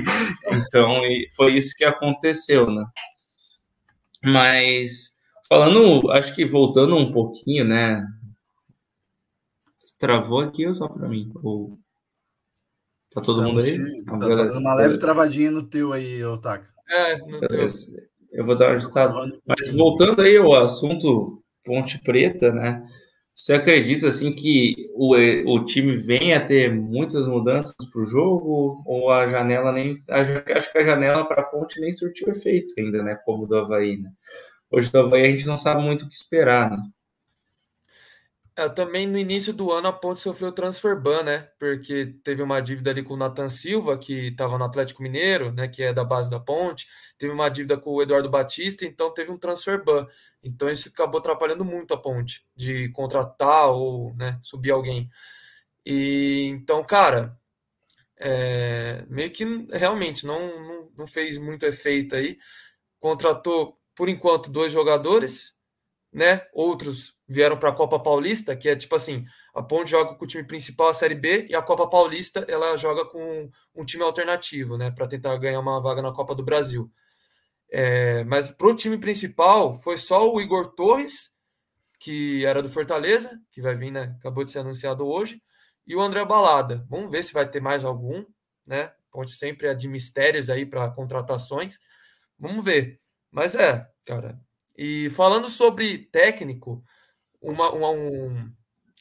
[0.52, 1.02] Então
[1.36, 2.86] foi isso que aconteceu, né?
[4.24, 5.18] Mas
[5.50, 8.06] falando, acho que voltando um pouquinho, né?
[9.98, 11.32] Travou aqui ou só para mim?
[11.42, 11.80] Ou...
[13.12, 14.04] Tá todo mundo aí?
[14.04, 16.70] Tá, tá dando uma leve travadinha no teu aí, Otaka.
[16.88, 17.68] É, no teu.
[18.32, 19.14] Eu vou dar uma ajustada.
[19.48, 22.82] Mas voltando aí ao assunto Ponte Preta, né?
[23.36, 28.82] Você acredita assim que o, o time vem a ter muitas mudanças para o jogo
[28.86, 33.04] ou a janela nem acho que a janela para a Ponte nem surtiu efeito ainda,
[33.04, 33.16] né?
[33.26, 34.10] Como do Havaí, né?
[34.72, 36.78] Hoje do Havaí a gente não sabe muito o que esperar, né?
[38.60, 41.48] É, também no início do ano a Ponte sofreu transfer ban, né?
[41.60, 45.68] Porque teve uma dívida ali com o Nathan Silva, que estava no Atlético Mineiro, né?
[45.68, 46.88] Que é da base da Ponte.
[47.18, 50.08] Teve uma dívida com o Eduardo Batista, então teve um transfer ban.
[50.44, 55.10] Então isso acabou atrapalhando muito a Ponte de contratar ou né, subir alguém.
[55.86, 57.38] E então, cara,
[58.20, 62.38] é, meio que realmente não, não, não fez muito efeito aí.
[63.00, 65.56] Contratou, por enquanto, dois jogadores,
[66.12, 66.48] né?
[66.54, 70.28] Outros vieram para a Copa Paulista, que é tipo assim, a Ponte joga com o
[70.28, 74.78] time principal a Série B e a Copa Paulista ela joga com um time alternativo,
[74.78, 76.92] né, para tentar ganhar uma vaga na Copa do Brasil.
[77.70, 81.32] É, mas para o time principal foi só o Igor Torres,
[82.00, 85.42] que era do Fortaleza, que vai vir, né, acabou de ser anunciado hoje,
[85.86, 86.86] e o André Balada.
[86.90, 88.26] Vamos ver se vai ter mais algum,
[88.66, 88.92] né?
[89.12, 91.80] Ponte sempre é de mistérios aí para contratações.
[92.38, 93.00] Vamos ver.
[93.32, 94.40] Mas é, cara.
[94.78, 96.84] E falando sobre técnico,
[97.42, 98.52] uma, uma, um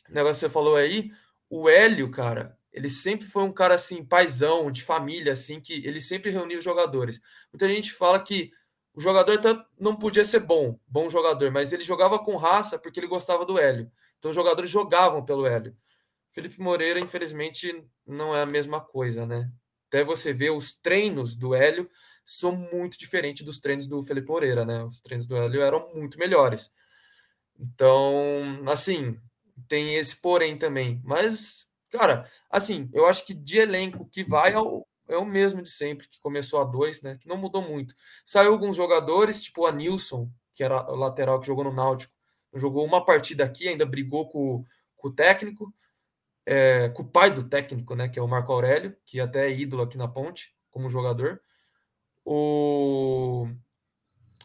[0.09, 1.11] negócio que você falou aí,
[1.51, 5.99] o Hélio, cara, ele sempre foi um cara assim, paisão, de família, assim, que ele
[5.99, 7.19] sempre reunia os jogadores.
[7.51, 8.53] Muita gente fala que
[8.93, 9.41] o jogador
[9.81, 13.59] não podia ser bom, bom jogador, mas ele jogava com raça porque ele gostava do
[13.59, 13.91] Hélio.
[14.19, 15.75] Então os jogadores jogavam pelo Hélio.
[16.33, 19.51] Felipe Moreira, infelizmente, não é a mesma coisa, né?
[19.89, 21.91] Até você ver os treinos do Hélio
[22.27, 24.85] são muito diferentes dos treinos do Felipe Moreira, né?
[24.85, 26.71] Os treinos do Hélio eram muito melhores.
[27.59, 29.19] Então, assim,
[29.67, 31.01] tem esse porém também.
[31.03, 31.66] Mas,
[31.99, 36.09] cara, assim, eu acho que de elenco que vai ao, é o mesmo de sempre,
[36.09, 37.17] que começou a dois, né?
[37.21, 37.95] Que não mudou muito.
[38.25, 42.13] Saiu alguns jogadores, tipo a Nilson, que era o lateral que jogou no Náutico,
[42.55, 44.65] jogou uma partida aqui, ainda brigou com,
[44.97, 45.73] com o técnico,
[46.45, 48.09] é, com o pai do técnico, né?
[48.09, 51.41] Que é o Marco Aurélio, que até é ídolo aqui na ponte, como jogador.
[52.25, 53.49] O,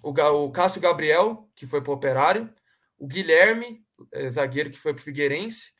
[0.03, 2.53] o, o Cássio Gabriel, que foi para o Operário.
[2.97, 5.71] O Guilherme, é, zagueiro que foi para o Figueirense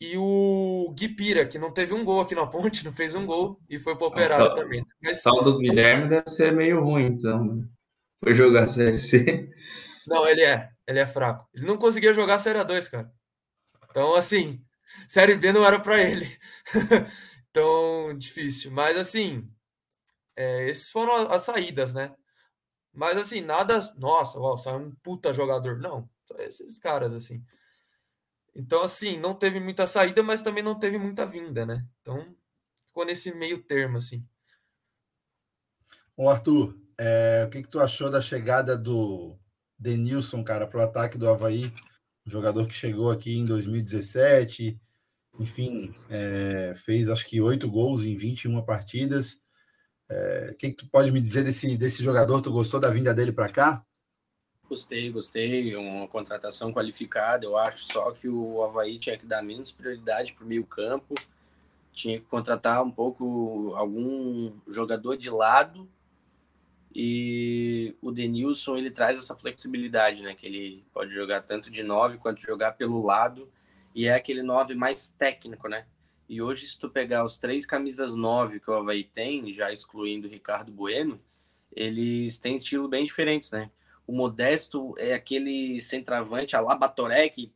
[0.00, 3.26] e o Gui Pira, que não teve um gol aqui na ponte, não fez um
[3.26, 4.84] gol e foi para o Operário ah, também.
[5.02, 5.26] Mas...
[5.26, 7.44] O do Guilherme deve ser meio ruim, então.
[7.44, 7.68] Né?
[8.20, 9.50] Foi jogar a Série C.
[10.06, 10.70] Não, ele é.
[10.86, 11.48] Ele é fraco.
[11.52, 13.12] Ele não conseguia jogar a Série 2, cara.
[13.90, 14.64] Então, assim,
[15.08, 16.26] Série B não era para ele.
[17.50, 18.70] então, difícil.
[18.70, 19.50] Mas, assim,
[20.36, 22.14] é, esses foram as saídas, né?
[22.92, 23.80] Mas, assim, nada.
[23.96, 25.78] Nossa, uau, saiu um puta jogador.
[25.78, 27.44] Não, esses caras, assim.
[28.58, 31.86] Então, assim, não teve muita saída, mas também não teve muita vinda, né?
[32.00, 32.26] Então,
[32.88, 34.26] ficou nesse meio termo, assim.
[36.28, 39.38] Arthur, é, o que, que tu achou da chegada do
[39.78, 41.72] Denilson, cara, para o ataque do Havaí?
[42.26, 44.76] Um jogador que chegou aqui em 2017,
[45.38, 49.40] enfim, é, fez acho que oito gols em 21 partidas.
[50.10, 52.42] É, o que, que tu pode me dizer desse, desse jogador?
[52.42, 53.86] Tu gostou da vinda dele para cá?
[54.68, 55.74] Gostei, gostei.
[55.76, 57.46] Uma contratação qualificada.
[57.46, 61.14] Eu acho só que o Havaí tinha que dar menos prioridade para o meio-campo.
[61.92, 65.88] Tinha que contratar um pouco algum jogador de lado.
[66.94, 70.34] E o Denilson ele traz essa flexibilidade, né?
[70.34, 73.50] Que ele pode jogar tanto de nove quanto jogar pelo lado.
[73.94, 75.86] E é aquele nove mais técnico, né?
[76.28, 80.28] E hoje, se tu pegar os três camisas nove que o Havaí tem, já excluindo
[80.28, 81.18] o Ricardo Bueno,
[81.72, 83.70] eles têm estilo bem diferentes, né?
[84.08, 87.52] O Modesto é aquele centroavante, a Labatoré, que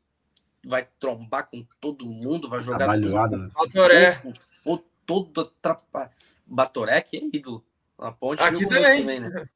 [0.63, 3.51] vai trombar com todo mundo, vai jogar Trabalhado, né?
[3.55, 4.23] Batoré.
[4.63, 6.13] Todo, todo atrapalhado.
[6.47, 7.65] Batoré, que é ídolo.
[7.99, 8.43] Na ponte.
[8.43, 9.01] Aqui também.
[9.01, 9.47] também né?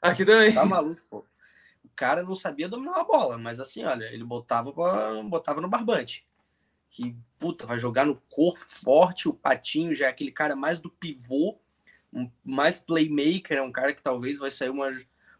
[0.00, 0.54] Aqui também.
[0.54, 1.18] Tá maluco, pô.
[1.84, 4.72] O cara não sabia dominar a bola, mas assim, olha, ele botava,
[5.24, 6.26] botava no barbante.
[6.88, 9.28] Que, puta, vai jogar no corpo forte.
[9.28, 11.58] O Patinho já é aquele cara mais do pivô,
[12.42, 14.90] mais playmaker, é um cara que talvez vai sair uma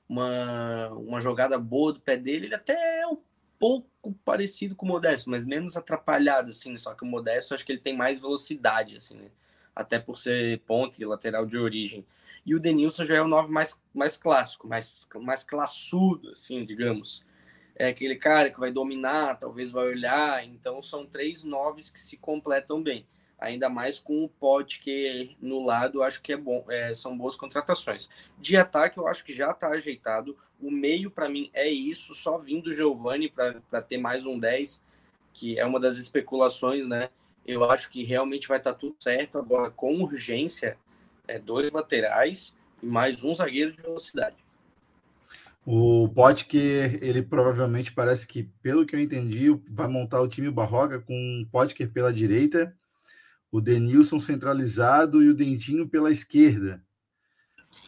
[0.09, 3.19] uma, uma jogada boa do pé dele, ele até é um
[3.59, 7.73] pouco parecido com o Modesto, mas menos atrapalhado, assim, só que o Modesto acho que
[7.73, 9.31] ele tem mais velocidade, assim, né?
[9.75, 12.07] Até por ser ponte lateral de origem.
[12.45, 17.25] E o Denilson já é o 9 mais, mais clássico, mais, mais classudo, assim, digamos.
[17.75, 20.47] É aquele cara que vai dominar, talvez vai olhar.
[20.47, 23.07] Então são três noves que se completam bem
[23.39, 27.37] ainda mais com o Pod que no lado, acho que é bom, é, são boas
[27.37, 28.09] contratações.
[28.39, 30.37] De ataque, eu acho que já está ajeitado.
[30.61, 34.83] O meio, para mim, é isso, só vindo o Giovanni para ter mais um 10,
[35.33, 37.11] que é uma das especulações, né?
[37.47, 39.39] Eu acho que realmente vai estar tá tudo certo.
[39.39, 40.79] Agora, com urgência,
[41.29, 44.37] é dois laterais e mais um zagueiro de velocidade.
[45.65, 51.01] O Potker, ele provavelmente parece que, pelo que eu entendi, vai montar o time Barroca
[51.01, 52.75] com o Potker pela direita
[53.57, 56.85] o Denilson centralizado e o Dentinho pela esquerda.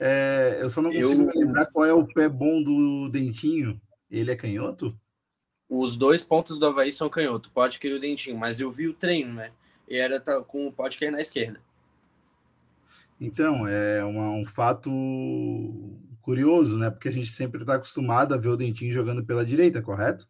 [0.00, 1.40] É, eu só não consigo eu...
[1.40, 3.78] lembrar qual é o pé bom do Dentinho.
[4.10, 4.98] Ele é canhoto?
[5.68, 8.94] Os dois pontos do Havaí são canhoto, pode querer o Dentinho, mas eu vi o
[8.94, 9.52] treino, né?
[9.86, 11.60] E era com o pode querer na esquerda.
[13.20, 14.90] Então, é uma, um fato
[16.22, 16.88] curioso, né?
[16.88, 20.26] Porque a gente sempre está acostumado a ver o Dentinho jogando pela direita, correto?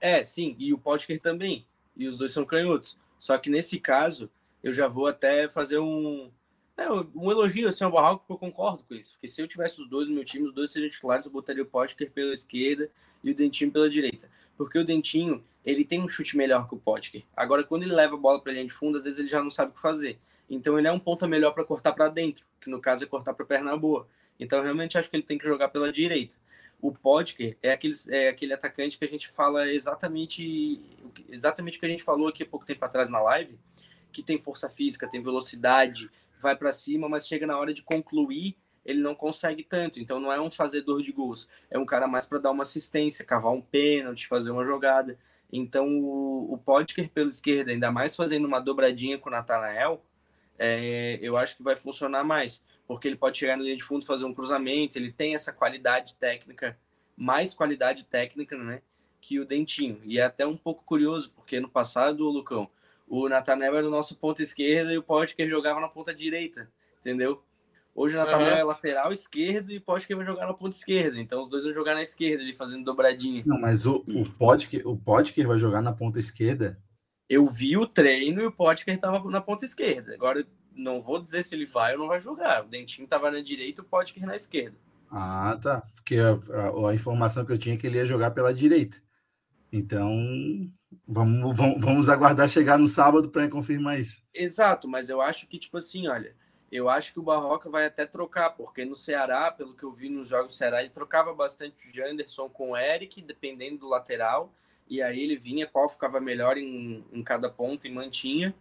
[0.00, 1.66] É, sim, e o Potker também.
[1.96, 2.96] E os dois são canhotos.
[3.22, 4.28] Só que nesse caso,
[4.64, 6.28] eu já vou até fazer um,
[6.76, 9.12] é, um elogio assim, ao Barroco, porque eu concordo com isso.
[9.12, 11.62] Porque se eu tivesse os dois no meu time, os dois seriam titulares, eu botaria
[11.62, 12.90] o Potker pela esquerda
[13.22, 14.28] e o Dentinho pela direita.
[14.56, 17.22] Porque o Dentinho, ele tem um chute melhor que o Potker.
[17.36, 19.50] Agora, quando ele leva a bola para linha de fundo, às vezes ele já não
[19.50, 20.18] sabe o que fazer.
[20.50, 23.34] Então, ele é um ponta melhor para cortar para dentro, que no caso é cortar
[23.34, 24.08] para perna boa.
[24.40, 26.34] Então, eu realmente acho que ele tem que jogar pela direita.
[26.82, 30.80] O Potker é aquele, é aquele atacante que a gente fala exatamente,
[31.28, 33.56] exatamente o que a gente falou aqui há pouco tempo atrás na live,
[34.10, 36.10] que tem força física, tem velocidade,
[36.40, 40.00] vai para cima, mas chega na hora de concluir, ele não consegue tanto.
[40.00, 43.24] Então não é um fazedor de gols, é um cara mais para dar uma assistência,
[43.24, 45.16] cavar um pênalti, fazer uma jogada.
[45.52, 50.04] Então o, o Potker pela esquerda, ainda mais fazendo uma dobradinha com o Natanael,
[50.58, 52.60] é, eu acho que vai funcionar mais
[52.92, 56.16] porque ele pode chegar na linha de fundo, fazer um cruzamento, ele tem essa qualidade
[56.16, 56.78] técnica,
[57.16, 58.82] mais qualidade técnica, né?
[59.22, 60.00] que o Dentinho.
[60.04, 62.68] E é até um pouco curioso, porque no passado, Lucão,
[63.08, 66.68] o Nathaniel era o nosso ponta esquerda e o Potker jogava na ponta direita,
[67.00, 67.42] entendeu?
[67.94, 68.60] Hoje o Nathaniel uhum.
[68.60, 71.20] é lateral esquerdo e o Potker vai jogar na ponta esquerda.
[71.20, 73.44] Então os dois vão jogar na esquerda, ele fazendo dobradinha.
[73.46, 76.78] Não, mas o, o, Potker, o Potker vai jogar na ponta esquerda?
[77.28, 80.14] Eu vi o treino e o Potker estava na ponta esquerda.
[80.14, 80.44] Agora,
[80.76, 82.64] não vou dizer se ele vai ou não vai jogar.
[82.64, 84.76] O Dentinho estava na direita e o Potker na esquerda.
[85.10, 85.82] Ah, tá.
[85.94, 89.02] Porque a, a, a, informação que eu tinha é que ele ia jogar pela direita.
[89.70, 90.10] Então,
[91.06, 94.22] vamos, vamos, vamos aguardar chegar no sábado para confirmar isso.
[94.34, 96.34] Exato, mas eu acho que, tipo assim, olha,
[96.70, 100.08] eu acho que o Barroca vai até trocar, porque no Ceará, pelo que eu vi
[100.08, 104.52] nos jogos do Ceará, ele trocava bastante o Janderson com o Eric, dependendo do lateral,
[104.88, 108.54] e aí ele vinha qual ficava melhor em, em cada ponto e mantinha.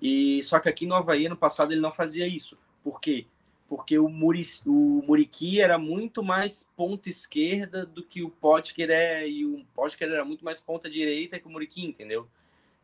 [0.00, 2.56] E só que aqui no Havaí, no passado, ele não fazia isso.
[2.82, 3.26] Por quê?
[3.68, 9.28] Porque o, Muri, o Muriqui era muito mais ponta esquerda do que o Potker é,
[9.28, 12.26] e o Potker era muito mais ponta direita que o Muriqui, entendeu?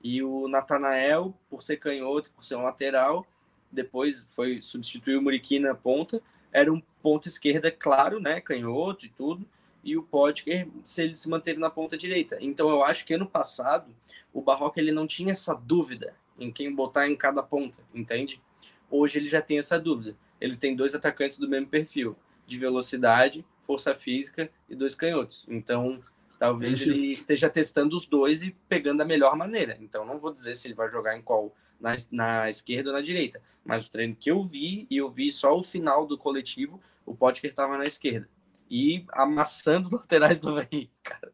[0.02, 3.26] E o Natanael, por ser canhoto, por ser um lateral,
[3.72, 6.20] depois foi substituir o Muriqui na ponta,
[6.52, 9.46] era um ponta esquerda, claro, né, canhoto e tudo,
[9.82, 12.36] e o Podker se ele se manteve na ponta direita.
[12.40, 13.94] Então eu acho que ano passado
[14.32, 18.42] o Barroca ele não tinha essa dúvida em quem botar em cada ponta, entende?
[18.90, 20.16] Hoje ele já tem essa dúvida.
[20.40, 22.16] Ele tem dois atacantes do mesmo perfil,
[22.46, 25.46] de velocidade, força física e dois canhotos.
[25.48, 26.00] Então,
[26.38, 29.76] talvez ele esteja testando os dois e pegando a melhor maneira.
[29.80, 33.02] Então, não vou dizer se ele vai jogar em qual na, na esquerda ou na
[33.02, 33.40] direita.
[33.64, 37.14] Mas o treino que eu vi, e eu vi só o final do coletivo, o
[37.14, 38.28] Potker estava na esquerda.
[38.70, 41.32] E amassando os laterais do Havaí, cara.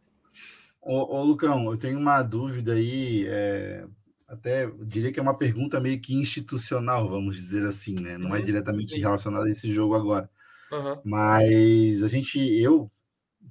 [0.82, 3.86] Ô, ô, Lucão, eu tenho uma dúvida aí, é,
[4.30, 8.16] até diria que é uma pergunta meio que institucional, vamos dizer assim, né?
[8.16, 8.44] Não é uhum.
[8.44, 10.30] diretamente relacionada a esse jogo agora.
[10.70, 11.00] Uhum.
[11.04, 12.88] Mas a gente, eu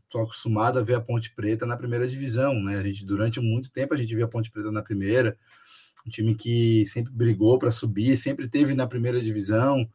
[0.05, 2.77] estou acostumado a ver a Ponte Preta na primeira divisão, né?
[2.77, 5.38] A gente, durante muito tempo, a gente via a Ponte Preta na primeira,
[6.07, 9.86] um time que sempre brigou para subir, sempre teve na primeira divisão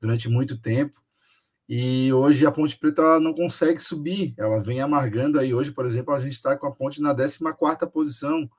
[0.00, 1.00] durante muito tempo.
[1.68, 5.54] E hoje a Ponte Preta não consegue subir, ela vem amargando aí.
[5.54, 7.38] Hoje, por exemplo, a gente está com a Ponte na 14
[7.92, 8.50] posição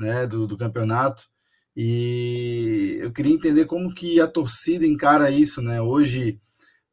[0.00, 1.28] né, do, do campeonato.
[1.76, 5.80] E eu queria entender como que a torcida encara isso, né?
[5.80, 6.40] Hoje,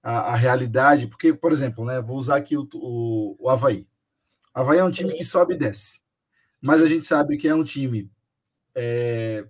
[0.03, 3.87] a, a realidade, porque, por exemplo, né, vou usar aqui o, o, o Havaí.
[4.55, 6.01] O Havaí é um time que sobe e desce,
[6.61, 8.11] mas a gente sabe que é um time
[8.75, 9.45] é,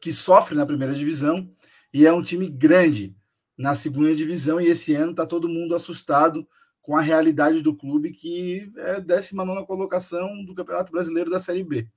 [0.00, 1.50] que sofre na primeira divisão
[1.92, 3.16] e é um time grande
[3.56, 4.60] na segunda divisão.
[4.60, 6.46] E esse ano está todo mundo assustado
[6.82, 11.88] com a realidade do clube, que é 19 colocação do Campeonato Brasileiro da Série B.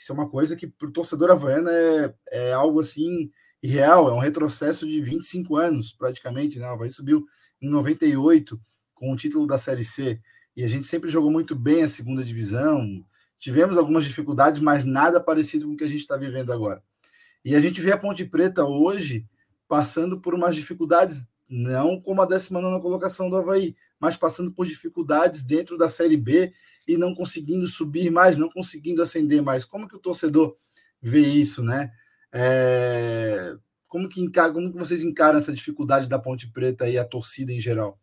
[0.00, 3.30] Isso é uma coisa que para o torcedor havaiano é, é algo assim
[3.62, 6.58] irreal, é um retrocesso de 25 anos praticamente.
[6.58, 6.66] Né?
[6.66, 7.26] O Havaí subiu
[7.60, 8.58] em 98
[8.94, 10.18] com o título da Série C
[10.56, 13.04] e a gente sempre jogou muito bem a segunda divisão.
[13.38, 16.82] Tivemos algumas dificuldades, mas nada parecido com o que a gente está vivendo agora.
[17.44, 19.26] E a gente vê a Ponte Preta hoje
[19.68, 25.42] passando por umas dificuldades, não como a 19 colocação do Havaí, mas passando por dificuldades
[25.42, 26.54] dentro da Série B
[26.86, 29.64] e não conseguindo subir mais, não conseguindo ascender mais.
[29.64, 30.56] Como que o torcedor
[31.00, 31.92] vê isso, né?
[32.32, 33.56] É...
[33.88, 34.28] Como, que.
[34.30, 38.00] Como que vocês encaram essa dificuldade da Ponte Preta e a torcida em geral?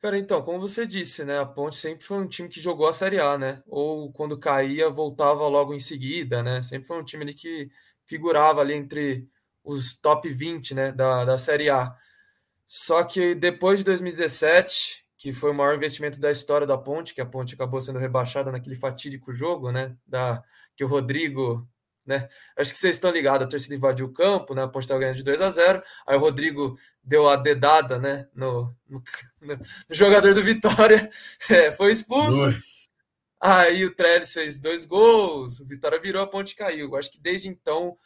[0.00, 1.38] Cara, então, como você disse, né?
[1.40, 3.62] A Ponte sempre foi um time que jogou a Série A, né?
[3.66, 6.62] Ou quando caía, voltava logo em seguida, né?
[6.62, 7.68] Sempre foi um time ali que
[8.06, 9.28] figurava ali entre
[9.64, 11.94] os top 20 né, da, da Série A.
[12.64, 17.20] Só que depois de 2017, que foi o maior investimento da história da Ponte, que
[17.20, 19.96] a Ponte acabou sendo rebaixada naquele fatídico jogo, né?
[20.06, 20.42] Da,
[20.76, 21.68] que o Rodrigo,
[22.06, 22.28] né?
[22.56, 24.62] Acho que vocês estão ligados, a torcida invadiu o campo, né?
[24.62, 28.28] A Ponte estava ganhando de 2 a 0 Aí o Rodrigo deu a dedada, né?
[28.32, 29.02] No, no,
[29.40, 29.58] no
[29.90, 31.10] jogador do Vitória,
[31.50, 32.44] é, foi expulso.
[32.44, 32.56] Ui.
[33.40, 36.96] Aí o Trellis fez dois gols, o Vitória virou, a ponte caiu.
[36.96, 37.96] Acho que desde então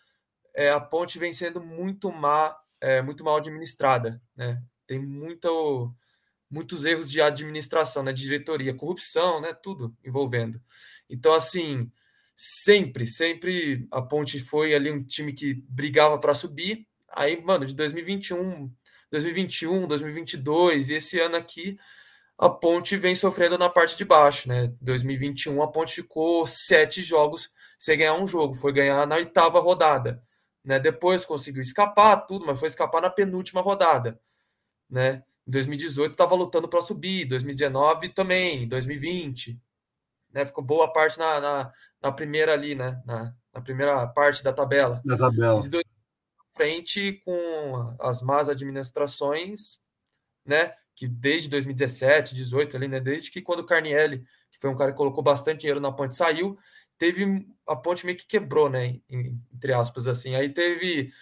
[0.55, 4.21] é, a ponte vem sendo muito má, é, muito mal administrada.
[4.37, 4.63] Né?
[4.87, 5.95] Tem muito,
[6.53, 8.13] muitos erros de administração, né?
[8.13, 9.53] de diretoria, corrupção, né?
[9.55, 10.61] tudo envolvendo.
[11.09, 11.91] Então, assim,
[12.37, 16.87] sempre, sempre a ponte foi ali um time que brigava para subir.
[17.09, 18.71] Aí, mano, de 2021,
[19.11, 21.79] 2021, 2022 e esse ano aqui
[22.39, 24.73] a Ponte vem sofrendo na parte de baixo, né?
[24.81, 30.21] 2021 a Ponte ficou sete jogos sem ganhar um jogo, foi ganhar na oitava rodada,
[30.65, 30.81] né?
[30.81, 34.21] Depois conseguiu escapar tudo, mas foi escapar na penúltima rodada,
[34.91, 35.23] né?
[35.47, 39.61] Em 2018 estava lutando para subir, 2019 também, 2020,
[40.33, 40.47] né?
[40.47, 43.03] Ficou boa parte na, na, na primeira ali, né?
[43.05, 45.03] Na, na, primeira parte da tabela.
[45.05, 45.61] Na tabela.
[45.61, 45.83] E
[46.55, 49.81] frente com as más administrações,
[50.45, 50.75] né?
[50.95, 54.21] que desde 2017, 18 ali, né, desde que quando o Carnielli,
[54.51, 56.59] que foi um cara que colocou bastante dinheiro na ponte, saiu,
[56.99, 60.35] teve a ponte meio que quebrou, né, entre aspas assim.
[60.35, 61.13] Aí teve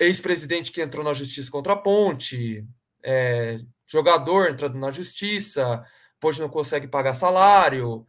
[0.00, 2.66] ex-presidente que entrou na justiça contra a ponte,
[3.04, 5.84] é, jogador entrando na justiça,
[6.18, 8.06] ponte não consegue pagar salário.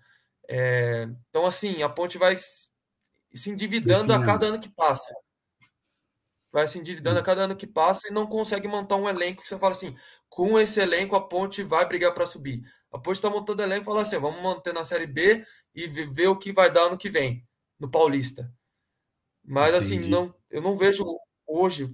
[0.47, 5.13] É, então, assim, a ponte vai se endividando a cada ano que passa.
[6.51, 9.47] Vai se endividando a cada ano que passa e não consegue montar um elenco que
[9.47, 9.95] você fala assim:
[10.29, 12.63] com esse elenco a ponte vai brigar para subir.
[12.91, 16.27] A ponte está montando elenco e fala assim: vamos manter na Série B e ver
[16.27, 17.45] o que vai dar ano que vem,
[17.77, 18.49] no Paulista.
[19.43, 20.15] Mas assim, Entendi.
[20.15, 21.03] assim, não, eu não vejo
[21.45, 21.93] hoje,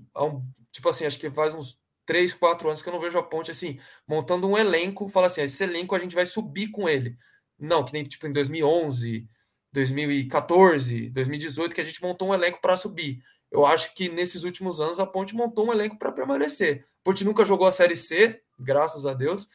[0.72, 1.82] tipo assim, acho que faz uns
[2.12, 5.42] 3, 4 anos que eu não vejo a ponte assim, montando um elenco, fala assim:
[5.44, 7.16] esse elenco a gente vai subir com ele.
[7.58, 9.26] Não, que nem tipo em 2011,
[9.72, 13.24] 2014, 2018, que a gente montou um elenco para subir.
[13.50, 16.86] Eu acho que nesses últimos anos a Ponte montou um elenco para permanecer.
[17.00, 19.48] A Ponte nunca jogou a Série C, graças a Deus,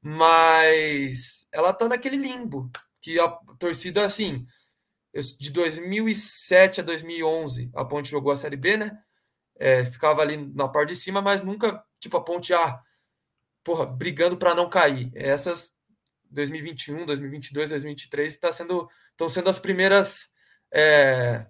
[0.00, 2.70] mas ela tá naquele limbo
[3.02, 3.28] que a
[3.58, 4.46] torcida assim,
[5.38, 8.98] de 2007 a 2011 a Ponte jogou a Série B, né?
[9.58, 12.80] É, ficava ali na parte de cima, mas nunca tipo a Ponte ah,
[13.64, 15.10] porra, brigando para não cair.
[15.14, 15.72] Essas
[16.30, 20.32] 2021, 2022, 2023 está sendo estão sendo as primeiras
[20.72, 21.46] é,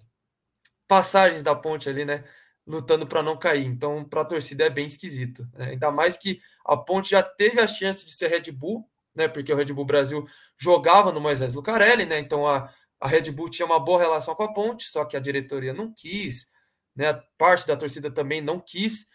[0.86, 2.24] passagens da ponte ali, né?
[2.66, 3.66] Lutando para não cair.
[3.66, 5.48] Então, para a torcida é bem esquisito.
[5.54, 5.70] Né?
[5.70, 9.28] Ainda mais que a ponte já teve a chance de ser Red Bull, né?
[9.28, 10.26] Porque o Red Bull Brasil
[10.56, 12.18] jogava no Moisés Lucarelli, né?
[12.18, 15.20] Então a, a Red Bull tinha uma boa relação com a ponte, só que a
[15.20, 16.48] diretoria não quis,
[16.96, 17.12] né?
[17.36, 19.06] Parte da torcida também não quis.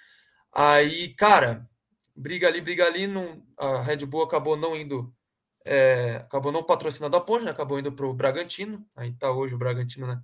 [0.56, 1.68] Aí, cara,
[2.16, 5.14] briga ali, briga ali, não, a Red Bull acabou não indo
[5.66, 7.52] é, acabou não patrocinando a Ponte, né?
[7.52, 8.86] acabou indo para o Bragantino.
[8.96, 10.22] Aí está hoje o Bragantino né?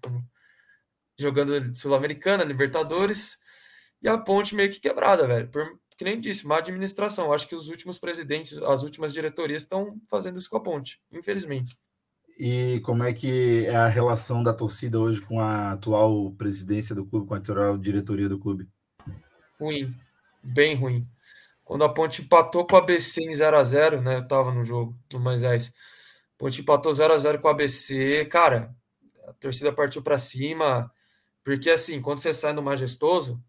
[1.17, 3.37] jogando Sul-Americana, Libertadores.
[4.01, 5.47] E a Ponte meio que quebrada, velho.
[5.49, 7.31] Por, que nem disse, má administração.
[7.33, 11.77] Acho que os últimos presidentes, as últimas diretorias estão fazendo isso com a Ponte, infelizmente.
[12.37, 17.05] E como é que é a relação da torcida hoje com a atual presidência do
[17.05, 18.69] clube, com a atual diretoria do clube?
[19.59, 19.93] Ruim,
[20.43, 21.07] bem ruim.
[21.63, 24.17] Quando a Ponte empatou com o ABC em 0x0, né?
[24.17, 25.71] Eu tava no jogo, no Moisés.
[26.35, 28.25] A Ponte empatou 0x0 com o ABC.
[28.25, 28.75] Cara,
[29.27, 30.91] a torcida partiu para cima.
[31.43, 33.41] Porque, assim, quando você sai no Majestoso,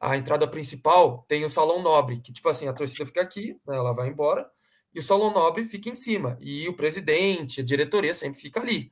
[0.00, 3.76] a entrada principal tem o Salão Nobre, que, tipo assim, a torcida fica aqui, né,
[3.76, 4.50] ela vai embora,
[4.94, 6.36] e o Salão Nobre fica em cima.
[6.40, 8.90] E o presidente, a diretoria sempre fica ali.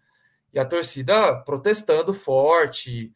[0.52, 3.12] E a torcida protestando forte,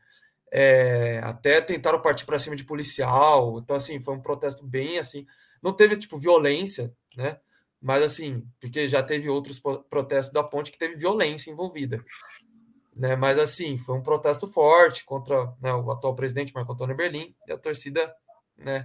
[0.54, 3.58] é, até tentaram partir para cima de policial.
[3.58, 5.26] Então, assim, foi um protesto bem assim.
[5.62, 7.40] Não teve, tipo, violência, né?
[7.80, 12.04] Mas, assim, porque já teve outros protestos da ponte que teve violência envolvida.
[12.94, 13.16] Né?
[13.16, 17.52] Mas, assim, foi um protesto forte contra né, o atual presidente Marco Antônio Berlim e
[17.52, 18.14] a torcida,
[18.56, 18.84] né?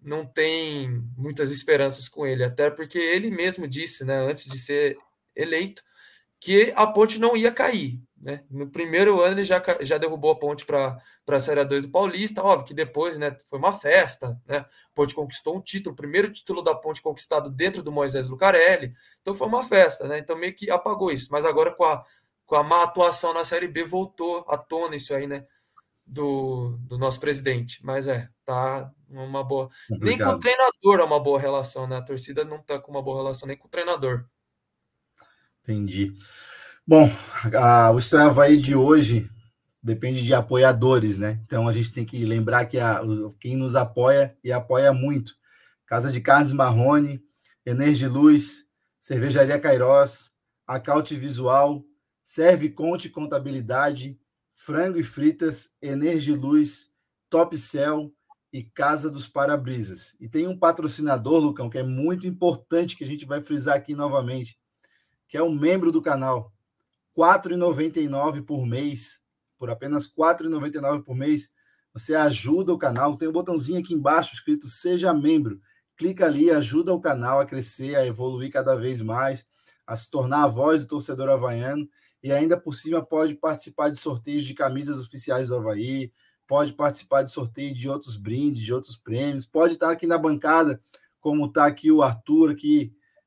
[0.00, 4.98] Não tem muitas esperanças com ele, até porque ele mesmo disse, né, antes de ser
[5.34, 5.82] eleito,
[6.40, 8.00] que a ponte não ia cair.
[8.24, 8.42] Né?
[8.50, 10.98] No primeiro ano ele já, já derrubou a ponte para
[11.28, 14.60] a Série 2 do Paulista, óbvio que depois né, foi uma festa, né?
[14.60, 18.94] A ponte conquistou um título, o primeiro título da ponte conquistado dentro do Moisés Lucarelli,
[19.20, 20.16] então foi uma festa, né?
[20.16, 22.02] Então meio que apagou isso, mas agora com a,
[22.46, 25.46] com a má atuação na Série B voltou à tona isso aí, né?
[26.06, 29.68] Do, do nosso presidente, mas é, tá uma boa.
[29.90, 30.08] Obrigado.
[30.08, 31.96] Nem com o treinador é uma boa relação, né?
[31.96, 34.24] A torcida não tá com uma boa relação nem com o treinador.
[35.62, 36.14] Entendi.
[36.86, 37.10] Bom,
[37.58, 39.30] a, o Estreia Havaí de hoje
[39.82, 41.40] depende de apoiadores, né?
[41.46, 43.00] Então a gente tem que lembrar que a,
[43.40, 45.34] quem nos apoia e apoia muito.
[45.86, 47.24] Casa de Carnes Marrone,
[47.64, 48.66] Energiluz,
[49.00, 50.30] Cervejaria Cairós,
[50.66, 51.82] Acaute Visual,
[52.22, 54.18] Serve Conte Contabilidade,
[54.54, 56.90] Frango e Fritas, Energiluz,
[57.30, 58.12] Top Cell
[58.52, 60.14] e Casa dos Parabrisas.
[60.20, 63.94] E tem um patrocinador, Lucão, que é muito importante, que a gente vai frisar aqui
[63.94, 64.58] novamente,
[65.26, 66.53] que é um membro do canal,
[67.16, 69.20] 4,99 por mês.
[69.58, 71.50] Por apenas R$ 4,99 por mês,
[71.92, 73.16] você ajuda o canal.
[73.16, 75.60] Tem um botãozinho aqui embaixo escrito Seja Membro.
[75.96, 79.46] Clica ali, ajuda o canal a crescer, a evoluir cada vez mais,
[79.86, 81.88] a se tornar a voz do torcedor havaiano.
[82.22, 86.10] E ainda por cima pode participar de sorteios de camisas oficiais do Havaí,
[86.46, 90.82] pode participar de sorteio de outros brindes, de outros prêmios, pode estar aqui na bancada,
[91.20, 92.50] como está aqui o Arthur,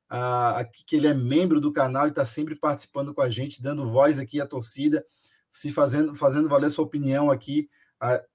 [0.10, 3.90] aqui que ele é membro do canal e está sempre participando com a gente, dando
[3.90, 5.06] voz aqui à torcida,
[5.52, 7.70] se fazendo, fazendo valer sua opinião aqui.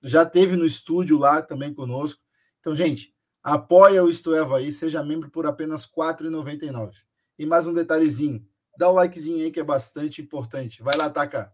[0.02, 2.20] já teve no estúdio lá também conosco.
[2.60, 6.94] Então, gente, apoia o Isto Havaí, seja membro por apenas R$ 4,99.
[7.38, 8.46] E mais um detalhezinho,
[8.76, 10.82] dá o likezinho aí que é bastante importante.
[10.82, 11.52] Vai lá, Taka.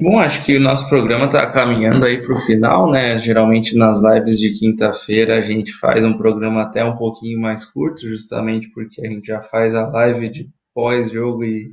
[0.00, 3.18] Bom, acho que o nosso programa está caminhando aí para o final, né?
[3.18, 8.08] Geralmente nas lives de quinta-feira a gente faz um programa até um pouquinho mais curto,
[8.08, 11.70] justamente porque a gente já faz a live de pós-jogo e,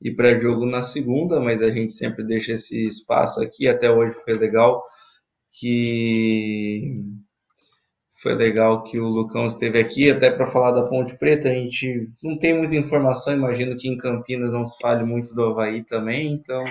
[0.00, 3.68] e pré-jogo na segunda, mas a gente sempre deixa esse espaço aqui.
[3.68, 4.82] Até hoje foi legal
[5.60, 7.02] que
[8.22, 11.50] foi legal que o Lucão esteve aqui, até para falar da Ponte Preta.
[11.50, 15.44] A gente não tem muita informação, imagino que em Campinas não se fale muito do
[15.44, 16.64] Havaí também, então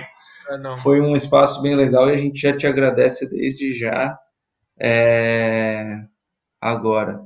[0.50, 4.18] é, foi um espaço bem legal e a gente já te agradece desde já.
[4.78, 6.00] É...
[6.60, 7.20] Agora.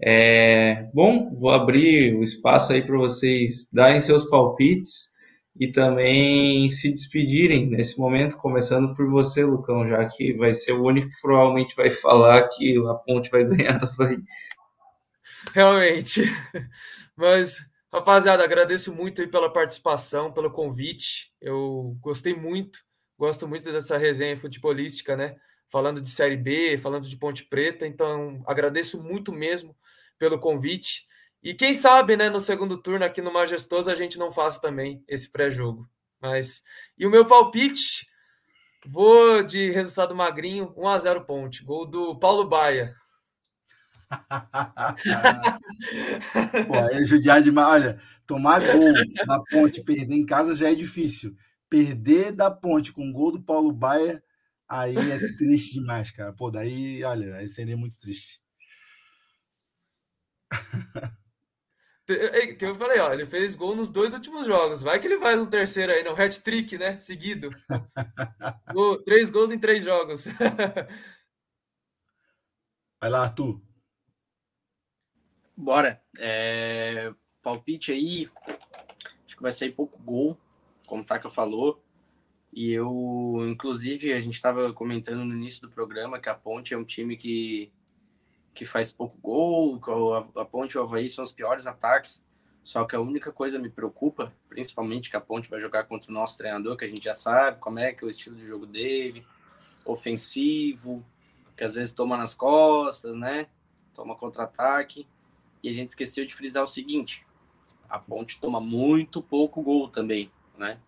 [0.00, 0.88] É...
[0.94, 5.18] Bom, vou abrir o espaço aí para vocês darem seus palpites
[5.58, 10.84] e também se despedirem nesse momento, começando por você, Lucão, já que vai ser o
[10.84, 14.18] único que provavelmente vai falar que a Ponte vai ganhar da Havaí.
[15.52, 16.22] Realmente.
[17.16, 17.58] Mas,
[17.92, 21.32] rapaziada, agradeço muito aí pela participação, pelo convite.
[21.40, 22.80] Eu gostei muito,
[23.18, 25.36] gosto muito dessa resenha futebolística, né?
[25.70, 27.86] Falando de Série B, falando de Ponte Preta.
[27.86, 29.76] Então, agradeço muito mesmo
[30.18, 31.06] pelo convite.
[31.42, 35.02] E quem sabe, né, no segundo turno aqui no Majestoso a gente não faça também
[35.06, 35.88] esse pré-jogo.
[36.20, 36.62] Mas
[36.98, 38.06] e o meu palpite,
[38.86, 42.92] vou de resultado magrinho, 1 a 0 Ponte, gol do Paulo Baia.
[46.66, 47.68] Pô, é judiar demais.
[47.68, 48.92] Olha, tomar gol
[49.26, 51.36] da Ponte, perder em casa já é difícil.
[51.68, 54.22] Perder da Ponte com gol do Paulo Baia,
[54.68, 56.32] aí é triste demais, cara.
[56.32, 58.40] Pô, daí, olha, aí seria muito triste.
[62.56, 64.80] Que eu falei, ó, ele fez gol nos dois últimos jogos.
[64.80, 66.98] Vai que ele faz um terceiro aí, no hat-trick, né?
[66.98, 67.50] Seguido.
[68.72, 70.24] Gol, três gols em três jogos.
[72.98, 73.67] Vai lá, Arthur.
[75.58, 76.00] Bora.
[76.16, 77.12] É...
[77.42, 78.30] Palpite aí.
[79.26, 80.38] Acho que vai sair pouco gol,
[80.86, 81.82] como o Taka falou.
[82.52, 86.78] E eu, inclusive, a gente estava comentando no início do programa que a Ponte é
[86.78, 87.72] um time que
[88.54, 89.78] que faz pouco gol,
[90.36, 92.24] a, a Ponte e o Havaí são os piores ataques.
[92.64, 96.14] Só que a única coisa me preocupa, principalmente que a Ponte vai jogar contra o
[96.14, 98.66] nosso treinador, que a gente já sabe como é que é o estilo de jogo
[98.66, 99.24] dele,
[99.84, 101.04] ofensivo,
[101.56, 103.46] que às vezes toma nas costas, né?
[103.94, 105.06] Toma contra-ataque.
[105.62, 107.26] E a gente esqueceu de frisar o seguinte:
[107.88, 110.78] a Ponte toma muito pouco gol também, né?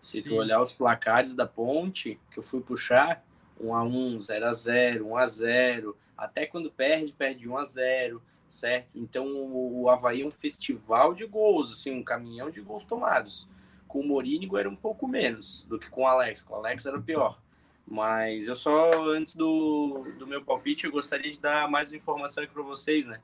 [0.00, 0.30] Se Sim.
[0.30, 3.24] tu olhar os placares da Ponte, que eu fui puxar,
[3.60, 7.64] 1 a 1, 0 a 0, 1 a 0, até quando perde, perde 1 a
[7.64, 8.22] 0
[8.52, 8.98] certo?
[8.98, 13.48] Então o Havaí é um festival de gols, assim, um caminhão de gols tomados.
[13.88, 16.84] Com o Morínigo era um pouco menos do que com o Alex, com o Alex
[16.84, 17.40] era pior.
[17.86, 22.52] Mas eu só, antes do, do meu palpite, eu gostaria de dar mais informação aqui
[22.52, 23.20] para vocês, né?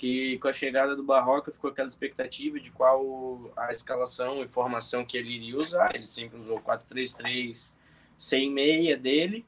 [0.00, 5.04] Que com a chegada do Barroca ficou aquela expectativa de qual a escalação e formação
[5.04, 5.94] que ele iria usar.
[5.94, 7.70] Ele sempre usou 4-3-3
[8.16, 9.44] sem meia dele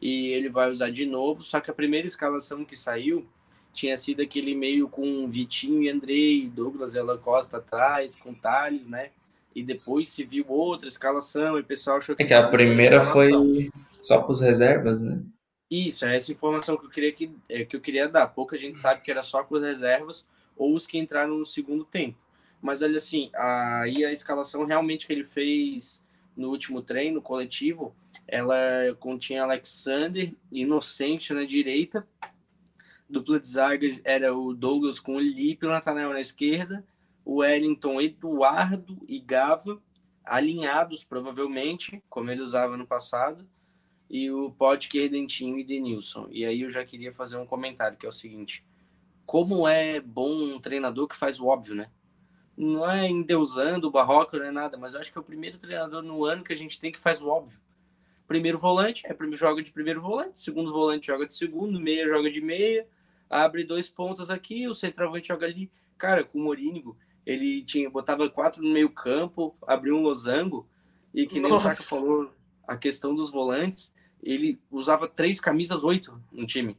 [0.00, 1.42] e ele vai usar de novo.
[1.42, 3.26] Só que a primeira escalação que saiu
[3.72, 9.10] tinha sido aquele meio com Vitinho e Andrei, Douglas Ela Costa atrás, com Thales, né?
[9.52, 12.22] E depois se viu outra escalação e o pessoal achou que.
[12.22, 13.32] É que a primeira foi
[13.98, 15.20] só com os reservas, né?
[15.70, 18.28] Isso, é essa informação que eu queria que, é, que eu queria dar.
[18.28, 20.26] Pouca gente sabe que era só com as reservas
[20.56, 22.18] ou os que entraram no segundo tempo.
[22.60, 26.02] Mas olha assim, aí a escalação realmente que ele fez
[26.36, 27.94] no último treino coletivo
[28.26, 28.56] ela
[29.00, 32.06] continha Alexander, Inocente na direita,
[33.08, 36.84] dupla de zaga era o Douglas com o Lipe, o Nathanael na esquerda,
[37.24, 39.80] o Wellington, Eduardo e Gava,
[40.22, 43.48] alinhados provavelmente, como ele usava no passado,
[44.08, 46.28] e o Podker, Dentinho e Denilson.
[46.30, 48.64] E aí eu já queria fazer um comentário, que é o seguinte,
[49.26, 51.90] como é bom um treinador que faz o óbvio, né?
[52.56, 55.58] Não é endeusando o Barroca, não é nada, mas eu acho que é o primeiro
[55.58, 57.60] treinador no ano que a gente tem que faz o óbvio
[58.28, 62.42] primeiro volante, é joga de primeiro volante, segundo volante joga de segundo, meia joga de
[62.42, 62.86] meia,
[63.28, 65.72] abre dois pontas aqui, o centroavante joga ali.
[65.96, 70.68] Cara, com o Morínigo, ele tinha botava quatro no meio campo, abriu um losango
[71.12, 71.66] e que nem Nossa.
[71.66, 72.30] o Taka falou,
[72.66, 76.76] a questão dos volantes, ele usava três camisas oito no time.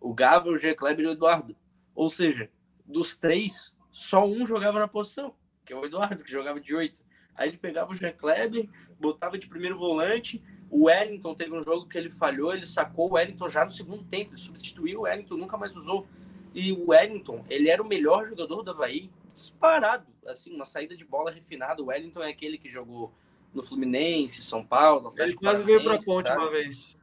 [0.00, 0.74] O Gava, o G.
[0.74, 1.56] Kleber e o Eduardo.
[1.94, 2.50] Ou seja,
[2.84, 5.34] dos três, só um jogava na posição,
[5.64, 7.02] que é o Eduardo, que jogava de oito.
[7.34, 8.68] Aí ele pegava o Jean Kleber,
[8.98, 13.14] botava de primeiro volante, o Wellington teve um jogo que ele falhou, ele sacou o
[13.14, 16.06] Wellington já no segundo tempo, ele substituiu o Wellington, nunca mais usou.
[16.54, 21.04] E o Wellington, ele era o melhor jogador do Havaí, disparado, assim, uma saída de
[21.04, 21.82] bola refinada.
[21.82, 23.12] O Wellington é aquele que jogou
[23.54, 25.12] no Fluminense, São Paulo.
[25.16, 26.96] Ele quase veio para a ponte uma vez.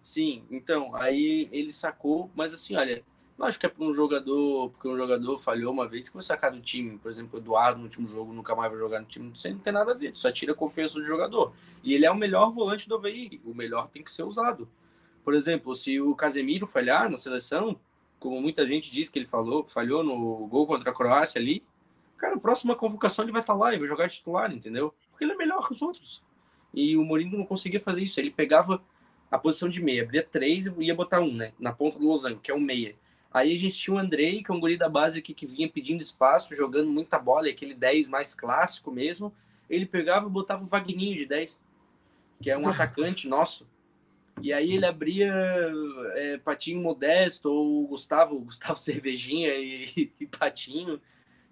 [0.00, 3.04] Sim, então, aí ele sacou, mas assim, olha,
[3.36, 6.22] Não acho que é porque um jogador, porque um jogador falhou uma vez que foi
[6.22, 6.96] sacar do time.
[6.98, 9.30] Por exemplo, o Eduardo no último jogo nunca mais vai jogar no time.
[9.32, 11.52] Isso não tem nada a ver, só tira a confiança do jogador.
[11.82, 13.40] E ele é o melhor volante do Havaí.
[13.44, 14.66] O melhor tem que ser usado.
[15.22, 17.78] Por exemplo, se o Casemiro falhar na seleção,
[18.18, 21.62] como muita gente diz que ele falou, falhou no gol contra a Croácia ali,
[22.16, 24.94] cara, a próxima convocação ele vai estar lá e vai jogar titular, entendeu?
[25.16, 26.22] Porque ele é melhor que os outros.
[26.74, 28.20] E o Mourinho não conseguia fazer isso.
[28.20, 28.84] Ele pegava
[29.30, 31.54] a posição de meia, abria três e ia botar um, né?
[31.58, 32.94] Na ponta do losango, que é o meia.
[33.32, 35.68] Aí a gente tinha o Andrei, que é um guri da base aqui que vinha
[35.70, 39.34] pedindo espaço, jogando muita bola, aquele 10 mais clássico mesmo.
[39.70, 41.58] Ele pegava e botava o Vagninho de 10,
[42.42, 43.66] que é um atacante nosso.
[44.42, 45.32] E aí ele abria
[46.14, 51.00] é, Patinho Modesto ou Gustavo, Gustavo Cervejinha e, e Patinho,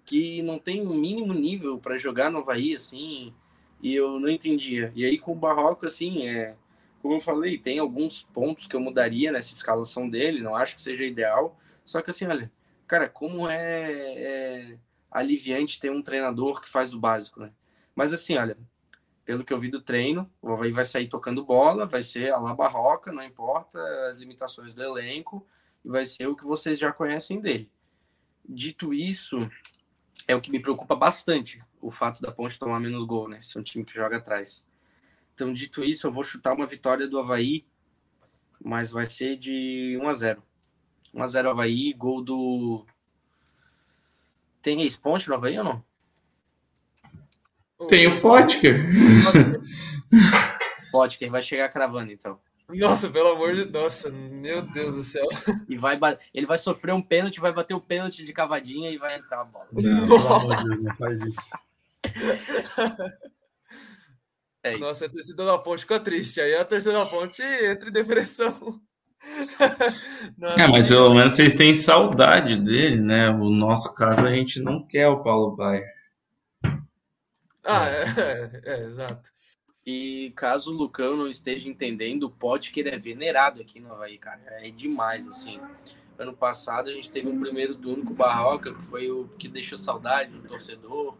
[0.05, 3.33] que não tem um mínimo nível para jogar no Havaí, assim,
[3.81, 4.91] e eu não entendia.
[4.95, 6.55] E aí com o Barroco, assim, é,
[7.01, 10.81] como eu falei, tem alguns pontos que eu mudaria nessa escalação dele, não acho que
[10.81, 12.51] seja ideal, só que assim, olha,
[12.87, 14.77] cara, como é, é
[15.11, 17.51] aliviante ter um treinador que faz o básico, né?
[17.95, 18.57] Mas assim, olha,
[19.23, 22.39] pelo que eu vi do treino, o Havaí vai sair tocando bola, vai ser a
[22.39, 25.45] la barroca, não importa as limitações do elenco,
[25.83, 27.71] e vai ser o que vocês já conhecem dele.
[28.47, 29.49] Dito isso,
[30.27, 33.39] é o que me preocupa bastante, o fato da Ponte tomar menos gol, né?
[33.39, 34.65] Se é um time que joga atrás.
[35.35, 37.63] Então, dito isso, eu vou chutar uma vitória do Havaí,
[38.63, 40.43] mas vai ser de 1 a 0
[41.13, 42.85] 1x0 Havaí, gol do.
[44.61, 45.85] Tem ex-ponte no Havaí ou não?
[47.87, 48.77] Tem o Potker.
[50.91, 52.39] Potker vai chegar cravando, então.
[52.67, 55.27] Nossa, pelo amor de Deus, meu Deus do céu.
[55.69, 55.99] E vai
[56.33, 59.45] ele vai sofrer um pênalti, vai bater o pênalti de cavadinha e vai entrar a
[59.45, 59.67] bola.
[59.71, 61.51] Não, pelo amor de Deus, não faz isso.
[64.65, 66.41] É Nossa, a torcida da ponte fica triste.
[66.41, 68.81] Aí a torcida da ponte entra em depressão.
[70.57, 73.29] é, mas pelo menos vocês têm saudade dele, né?
[73.29, 75.85] O nosso caso a gente não quer o Paulo Baier.
[77.63, 79.29] Ah, é, é, é, exato.
[79.85, 84.17] E caso o Lucão não esteja entendendo, pode que ele é venerado aqui no Havaí,
[84.17, 84.41] cara.
[84.47, 85.59] É demais, assim.
[86.17, 89.47] Ano passado a gente teve um primeiro turno com o Barroca, que foi o que
[89.47, 91.15] deixou saudade do torcedor.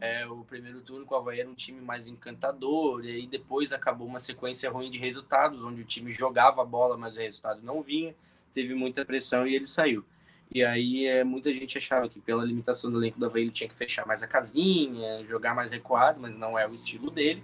[0.00, 3.72] É, o primeiro turno com o Havaí era um time mais encantador, e aí depois
[3.72, 7.62] acabou uma sequência ruim de resultados, onde o time jogava a bola, mas o resultado
[7.62, 8.14] não vinha,
[8.52, 10.04] teve muita pressão e ele saiu.
[10.52, 13.68] E aí é, muita gente achava que pela limitação do elenco do Havaí ele tinha
[13.68, 17.42] que fechar mais a casinha, jogar mais recuado, mas não é o estilo dele.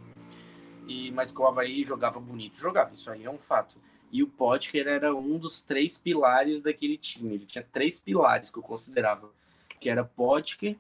[0.87, 3.79] E, mas que o Havaí jogava bonito, jogava, isso aí é um fato.
[4.13, 7.35] E o Potker era um dos três pilares daquele time.
[7.35, 9.31] Ele tinha três pilares que eu considerava,
[9.79, 10.77] que era Potker,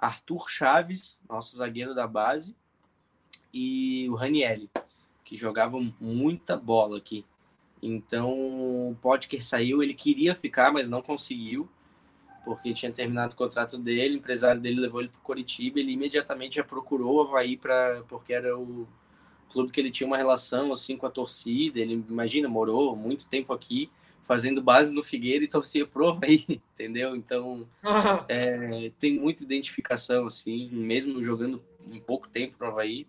[0.00, 2.56] Arthur Chaves, nosso zagueiro da base,
[3.52, 4.70] e o Ranielli,
[5.24, 7.24] que jogavam muita bola aqui.
[7.82, 8.30] Então,
[8.90, 11.68] o Potker saiu, ele queria ficar, mas não conseguiu,
[12.44, 15.92] porque tinha terminado o contrato dele, o empresário dele levou ele para o Coritiba, ele
[15.92, 18.86] imediatamente já procurou o Havaí, pra, porque era o
[19.50, 23.52] clube que ele tinha uma relação assim com a torcida, ele, imagina, morou muito tempo
[23.52, 23.90] aqui,
[24.22, 26.44] fazendo base no Figueira e torcia pro Havaí,
[26.74, 27.16] entendeu?
[27.16, 27.66] Então,
[28.28, 33.06] é, tem muita identificação, assim, mesmo jogando um pouco tempo no Havaí.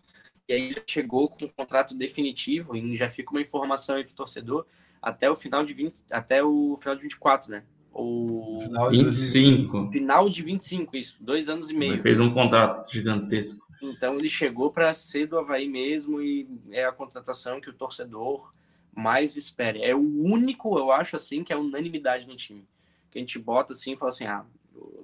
[0.48, 4.14] E aí já chegou com um contrato definitivo e já fica uma informação aí pro
[4.14, 4.66] torcedor
[5.02, 7.64] até o final de 20, até o final de 24, né?
[7.94, 9.92] Ou final de 25.
[9.92, 11.94] Final de 25, isso, dois anos e meio.
[11.94, 13.66] Ele fez um contrato gigantesco.
[13.82, 18.54] Então ele chegou para ser do Havaí mesmo e é a contratação que o torcedor
[18.96, 19.82] mais espere.
[19.84, 22.68] É o único, eu acho, assim, que é unanimidade no time.
[23.10, 24.46] Que a gente bota assim e fala assim: ah,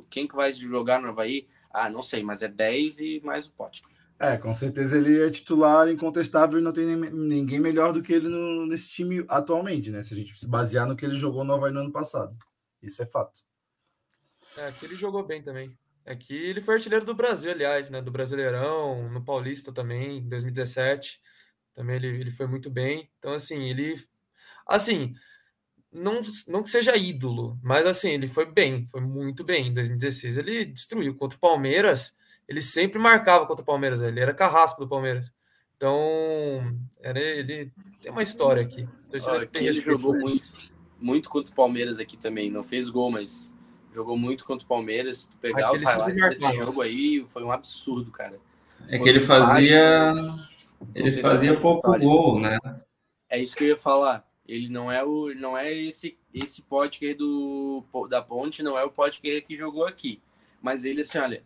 [0.10, 1.48] quem que vai jogar no Havaí?
[1.70, 3.84] Ah, não sei, mas é 10 e mais o pote.
[4.20, 8.28] É, com certeza ele é titular incontestável e não tem ninguém melhor do que ele
[8.28, 10.02] no, nesse time atualmente, né?
[10.02, 12.36] Se a gente se basear no que ele jogou no Havaí no ano passado.
[12.82, 13.42] Isso é fato.
[14.58, 15.78] É, que ele jogou bem também.
[16.04, 18.02] É que ele foi artilheiro do Brasil, aliás, né?
[18.02, 21.22] Do Brasileirão, no Paulista também, em 2017.
[21.78, 23.08] Também ele, ele foi muito bem.
[23.20, 24.04] Então, assim, ele.
[24.66, 25.14] Assim,
[25.94, 29.68] não, não que seja ídolo, mas assim, ele foi bem, foi muito bem.
[29.68, 32.16] Em 2016 ele destruiu contra o Palmeiras.
[32.48, 35.32] Ele sempre marcava contra o Palmeiras, ele era carrasco do Palmeiras.
[35.76, 37.72] Então, era, ele
[38.02, 38.90] tem uma história aqui.
[39.28, 40.52] Olha, ele jogou muito,
[41.00, 42.50] muito contra o Palmeiras aqui também.
[42.50, 43.54] Não fez gol, mas
[43.94, 45.18] jogou muito contra o Palmeiras.
[45.20, 48.40] Se tu pegar Aquele os highlights desse jogo aí, foi um absurdo, cara.
[48.88, 50.12] É foi que ele fazia.
[50.94, 52.58] Ele fazia pouco gol, né?
[53.30, 54.26] É isso que eu ia falar.
[54.48, 58.92] Ele não é o, não é esse esse Potker do da Ponte, não é o
[58.92, 60.22] Potker que jogou aqui.
[60.62, 61.44] Mas ele assim, olha,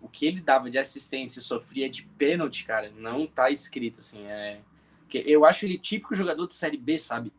[0.00, 4.24] o que ele dava de assistência e sofria de pênalti, cara, não tá escrito assim,
[4.26, 4.60] é
[5.08, 7.32] que eu acho ele típico jogador de série B, sabe?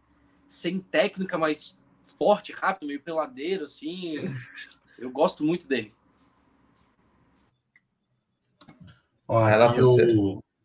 [0.48, 4.16] Sem técnica, mas forte, rápido, meio peladeiro, assim.
[4.98, 5.92] Eu gosto muito dele.
[9.28, 9.80] Ó, aqui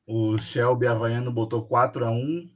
[0.06, 2.50] o, Shelby Havaiano botou 4 a 1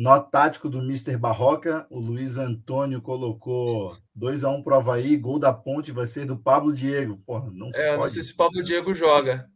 [0.00, 1.14] Nó tático do Mr.
[1.18, 6.24] Barroca, o Luiz Antônio colocou 2 a 1 pro Havaí, gol da ponte vai ser
[6.24, 7.18] do Pablo Diego.
[7.26, 7.98] Porra, não é, pode.
[7.98, 9.50] não sei se o Pablo Diego joga,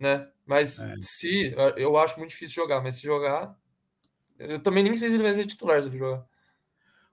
[0.00, 0.28] né?
[0.44, 0.96] Mas é.
[1.00, 3.56] se eu acho muito difícil jogar, mas se jogar,
[4.36, 6.24] eu também nem sei se ele vai ser titular se ele jogar.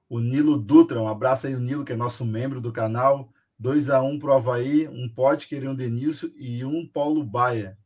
[0.09, 3.31] O Nilo Dutra, um abraço aí o Nilo, que é nosso membro do canal.
[3.59, 7.77] 2 a 1 pro Havaí, um pode querer um Denilson e um Paulo Baia.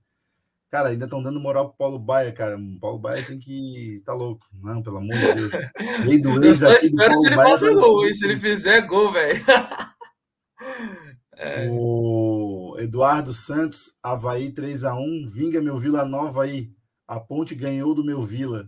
[0.75, 2.57] Cara, ainda estão dando moral pro Paulo Baia, cara.
[2.57, 4.01] O Paulo Baia tem que.
[4.03, 4.45] tá louco.
[4.61, 5.51] Não, pelo amor de Deus.
[6.05, 9.41] Lei do Eu só espero se ele faça gol, se ele fizer gol, velho.
[11.37, 11.69] é.
[11.71, 15.25] O Eduardo Santos, Havaí 3x1.
[15.29, 16.73] Vinga meu Vila Nova aí.
[17.07, 18.67] A ponte ganhou do meu Vila.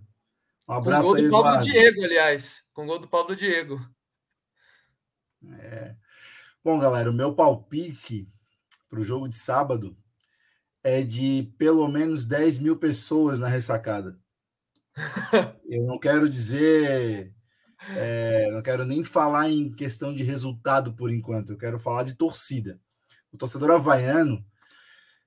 [0.65, 2.63] Um abraço Com gol do Pablo Diego, aliás.
[2.71, 3.85] Com gol do Pablo Diego.
[5.59, 5.93] É.
[6.63, 8.29] Bom, galera, o meu palpite
[8.89, 9.93] para o jogo de sábado
[10.88, 14.18] é de pelo menos 10 mil pessoas na ressacada.
[15.69, 17.34] Eu não quero dizer,
[17.89, 22.15] é, não quero nem falar em questão de resultado por enquanto, eu quero falar de
[22.15, 22.80] torcida.
[23.34, 24.43] O torcedor havaiano,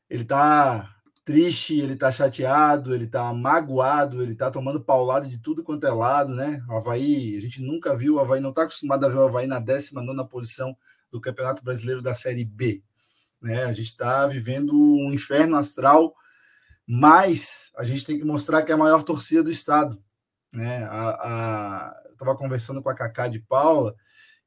[0.08, 0.96] ele tá
[1.26, 5.92] triste, ele tá chateado, ele tá magoado, ele tá tomando paulada de tudo quanto é
[5.92, 6.64] lado, né?
[6.70, 9.46] O Havaí, a gente nunca viu o Havaí, não tá acostumado a ver o Havaí
[9.46, 10.74] na 19 posição
[11.12, 12.82] do Campeonato Brasileiro da Série B.
[13.40, 13.64] Né?
[13.64, 16.14] A gente está vivendo um inferno astral,
[16.86, 20.02] mas a gente tem que mostrar que é a maior torcida do estado.
[20.52, 20.84] Né?
[20.84, 22.02] A, a...
[22.12, 23.94] Estava conversando com a Cacá de Paula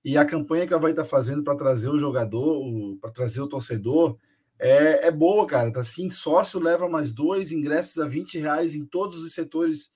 [0.06, 2.62] e a campanha que vai estar tá fazendo para trazer o jogador,
[3.02, 4.18] para trazer o torcedor,
[4.60, 5.72] é, é boa, cara.
[5.72, 9.90] Tá assim, sócio leva mais dois ingressos a 20 reais em todos os setores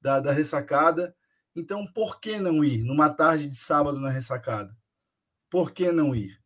[0.00, 1.14] da, da ressacada.
[1.54, 4.74] Então, por que não ir numa tarde de sábado na ressacada?
[5.50, 6.41] Por que não ir?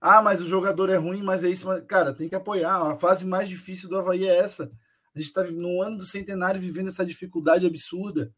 [0.00, 1.66] Ah, mas o jogador é ruim, mas é isso.
[1.66, 2.92] Mas, cara, tem que apoiar.
[2.92, 4.70] A fase mais difícil do Havaí é essa.
[5.14, 8.32] A gente está no ano do centenário vivendo essa dificuldade absurda.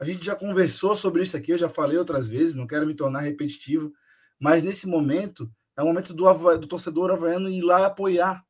[0.00, 2.94] A gente já conversou sobre isso aqui, eu já falei outras vezes, não quero me
[2.94, 3.92] tornar repetitivo,
[4.38, 6.24] mas nesse momento é o momento do,
[6.56, 8.44] do torcedor havaiano ir lá apoiar.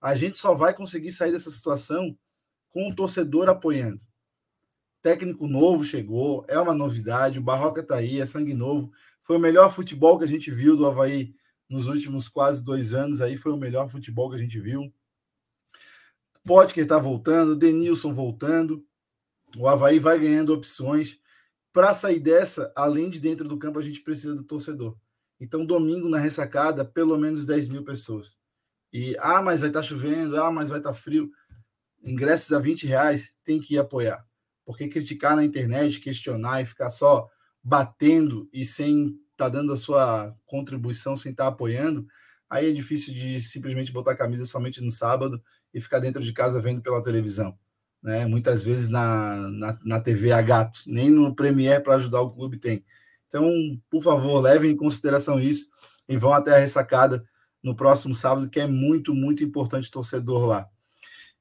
[0.00, 2.16] A gente só vai conseguir sair dessa situação
[2.70, 4.00] com o torcedor apoiando.
[5.02, 8.90] Técnico novo chegou, é uma novidade, o Barroca está aí, é sangue novo.
[9.22, 11.34] Foi o melhor futebol que a gente viu do Havaí
[11.68, 13.20] nos últimos quase dois anos.
[13.20, 14.92] Aí foi o melhor futebol que a gente viu.
[16.44, 18.86] Potker está voltando, Denilson voltando.
[19.56, 21.18] O Havaí vai ganhando opções.
[21.72, 24.96] Para sair dessa, além de dentro do campo, a gente precisa do torcedor.
[25.38, 28.36] Então, domingo na ressacada, pelo menos 10 mil pessoas.
[28.92, 31.30] E, ah, mas vai estar tá chovendo, ah, mas vai estar tá frio.
[32.02, 34.24] Ingressos a 20 reais, tem que ir apoiar.
[34.64, 37.28] Porque criticar na internet, questionar e ficar só
[37.62, 42.06] batendo e sem estar tá dando a sua contribuição, sem estar tá apoiando,
[42.48, 45.40] aí é difícil de simplesmente botar a camisa somente no sábado
[45.72, 47.56] e ficar dentro de casa vendo pela televisão.
[48.02, 48.24] Né?
[48.26, 52.58] Muitas vezes na, na, na TV a gato, nem no Premier para ajudar o clube
[52.58, 52.84] tem.
[53.28, 53.50] Então,
[53.90, 55.68] por favor, levem em consideração isso
[56.08, 57.24] e vão até a ressacada
[57.62, 60.68] no próximo sábado, que é muito, muito importante torcedor lá.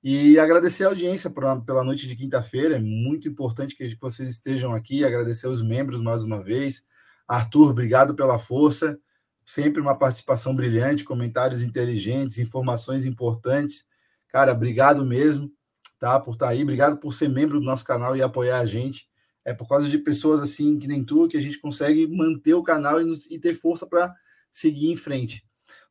[0.03, 4.73] E agradecer a audiência pra, pela noite de quinta-feira, é muito importante que vocês estejam
[4.73, 6.83] aqui, agradecer os membros mais uma vez.
[7.27, 8.99] Arthur, obrigado pela força,
[9.43, 13.85] sempre uma participação brilhante, comentários inteligentes, informações importantes.
[14.27, 15.51] Cara, obrigado mesmo,
[15.99, 18.65] tá, por estar tá aí, obrigado por ser membro do nosso canal e apoiar a
[18.65, 19.07] gente.
[19.43, 22.63] É por causa de pessoas assim que nem tu que a gente consegue manter o
[22.63, 24.13] canal e, nos, e ter força para
[24.51, 25.45] seguir em frente.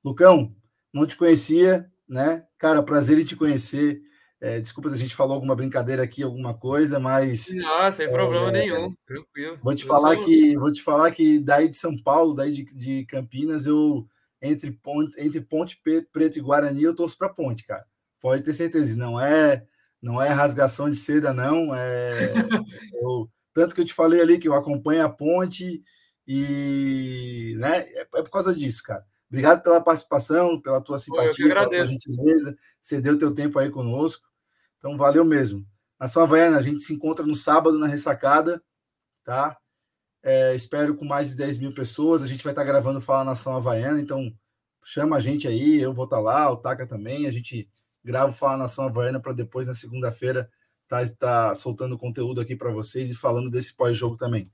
[0.05, 0.55] Lucão,
[0.93, 2.45] não te conhecia, né?
[2.59, 4.03] Cara, prazer em te conhecer.
[4.41, 7.47] É, desculpa se a gente falou alguma brincadeira aqui, alguma coisa, mas.
[7.55, 9.59] Não, sem problema é, nenhum, tranquilo.
[9.63, 10.25] Vou te falar sou...
[10.25, 14.07] que vou te faí que daí de São Paulo, daí de, de Campinas, eu
[14.43, 15.81] entre Ponte, entre Ponte
[16.13, 17.87] Preto e Guarani, eu torço para Ponte, cara.
[18.21, 18.97] Pode ter certeza.
[18.97, 19.65] Não é
[20.03, 21.75] não é rasgação de seda, não.
[21.75, 22.13] É
[23.01, 25.83] eu, tanto que eu te falei ali que eu acompanho a Ponte
[26.27, 29.05] e né, é, é por causa disso, cara.
[29.29, 34.27] Obrigado pela participação, pela tua simpatia, pela tua gentileza, cedeu teu tempo aí conosco.
[34.79, 35.67] Então, valeu mesmo.
[35.99, 38.63] Nação Havaiana, a gente se encontra no sábado na ressacada,
[39.25, 39.57] tá?
[40.23, 42.23] É, espero com mais de 10 mil pessoas.
[42.23, 44.33] A gente vai estar gravando Fala Nação Havaiana, então
[44.85, 47.27] chama a gente aí, eu vou estar lá, o Taca também.
[47.27, 47.69] A gente
[48.03, 50.51] grava o Fala Nação Havaiana para depois, na segunda-feira,
[50.89, 54.51] tá, tá soltando conteúdo aqui para vocês e falando desse pós-jogo também.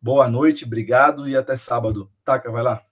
[0.00, 2.10] Boa noite, obrigado e até sábado.
[2.24, 2.89] Taca, vai lá.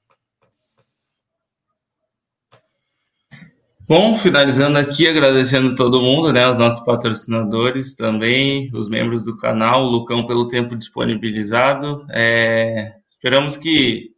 [3.89, 9.85] Bom, finalizando aqui, agradecendo todo mundo, né, os nossos patrocinadores também, os membros do canal,
[9.85, 12.06] o Lucão pelo tempo disponibilizado.
[12.10, 14.10] É, Esperamos que,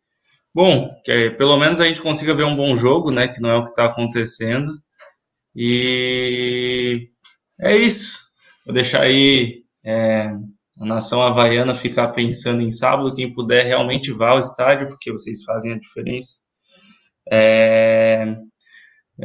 [0.52, 3.28] bom, que pelo menos a gente consiga ver um bom jogo, né?
[3.28, 4.72] Que não é o que está acontecendo.
[5.54, 7.08] E
[7.60, 8.18] é isso.
[8.66, 10.32] Vou deixar aí é,
[10.80, 13.14] a nação havaiana ficar pensando em sábado.
[13.14, 16.40] Quem puder realmente vá ao estádio, porque vocês fazem a diferença.
[17.32, 18.36] É,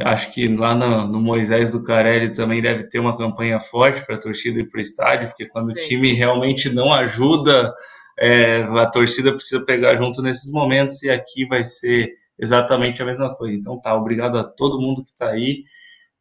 [0.00, 4.16] acho que lá no, no, Moisés do Carelli também deve ter uma campanha forte para
[4.16, 5.78] a torcida ir para o estádio, porque quando Sim.
[5.78, 7.72] o time realmente não ajuda,
[8.18, 13.34] é, a torcida precisa pegar junto nesses momentos e aqui vai ser exatamente a mesma
[13.34, 13.56] coisa.
[13.56, 15.64] Então tá, obrigado a todo mundo que está aí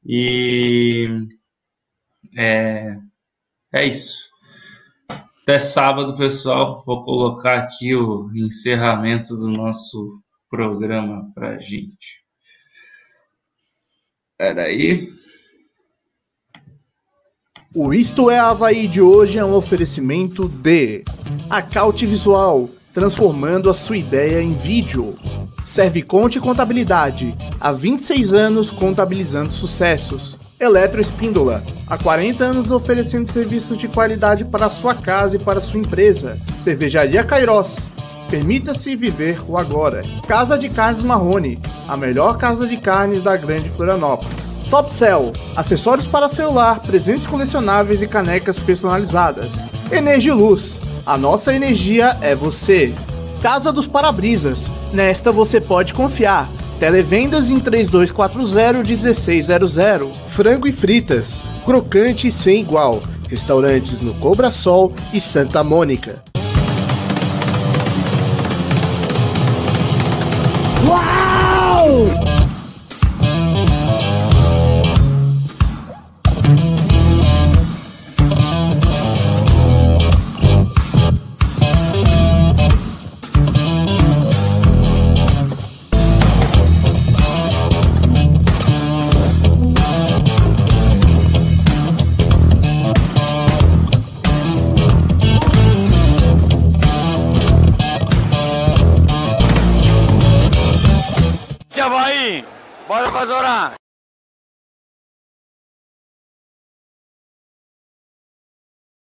[0.05, 1.07] e
[2.37, 2.97] é,
[3.73, 4.29] é isso.
[5.43, 6.83] Até sábado, pessoal.
[6.85, 12.24] Vou colocar aqui o encerramento do nosso programa para gente.
[14.37, 15.09] Peraí.
[17.73, 21.03] O Isto é Havaí de hoje é um oferecimento de
[21.49, 25.17] Acaute Visual, transformando a sua ideia em vídeo.
[25.65, 30.37] Serviconte Contabilidade, há 26 anos contabilizando sucessos.
[30.59, 36.39] Eletroespíndola, há 40 anos oferecendo serviços de qualidade para sua casa e para sua empresa.
[36.61, 37.93] Cervejaria Cairós,
[38.35, 40.01] permita-se viver o agora.
[40.27, 41.57] Casa de Carnes Marrone,
[41.87, 44.59] a melhor casa de carnes da Grande Florianópolis.
[44.69, 49.49] Top Cell, acessórios para celular, presentes colecionáveis e canecas personalizadas.
[49.89, 52.93] Energiluz, a nossa energia é você.
[53.41, 56.51] Casa dos Parabrisas, nesta você pode confiar.
[56.77, 60.11] Televendas em 3240-1600.
[60.27, 61.41] Frango e fritas.
[61.63, 63.01] Crocante sem igual.
[63.29, 66.21] Restaurantes no Cobra Sol e Santa Mônica.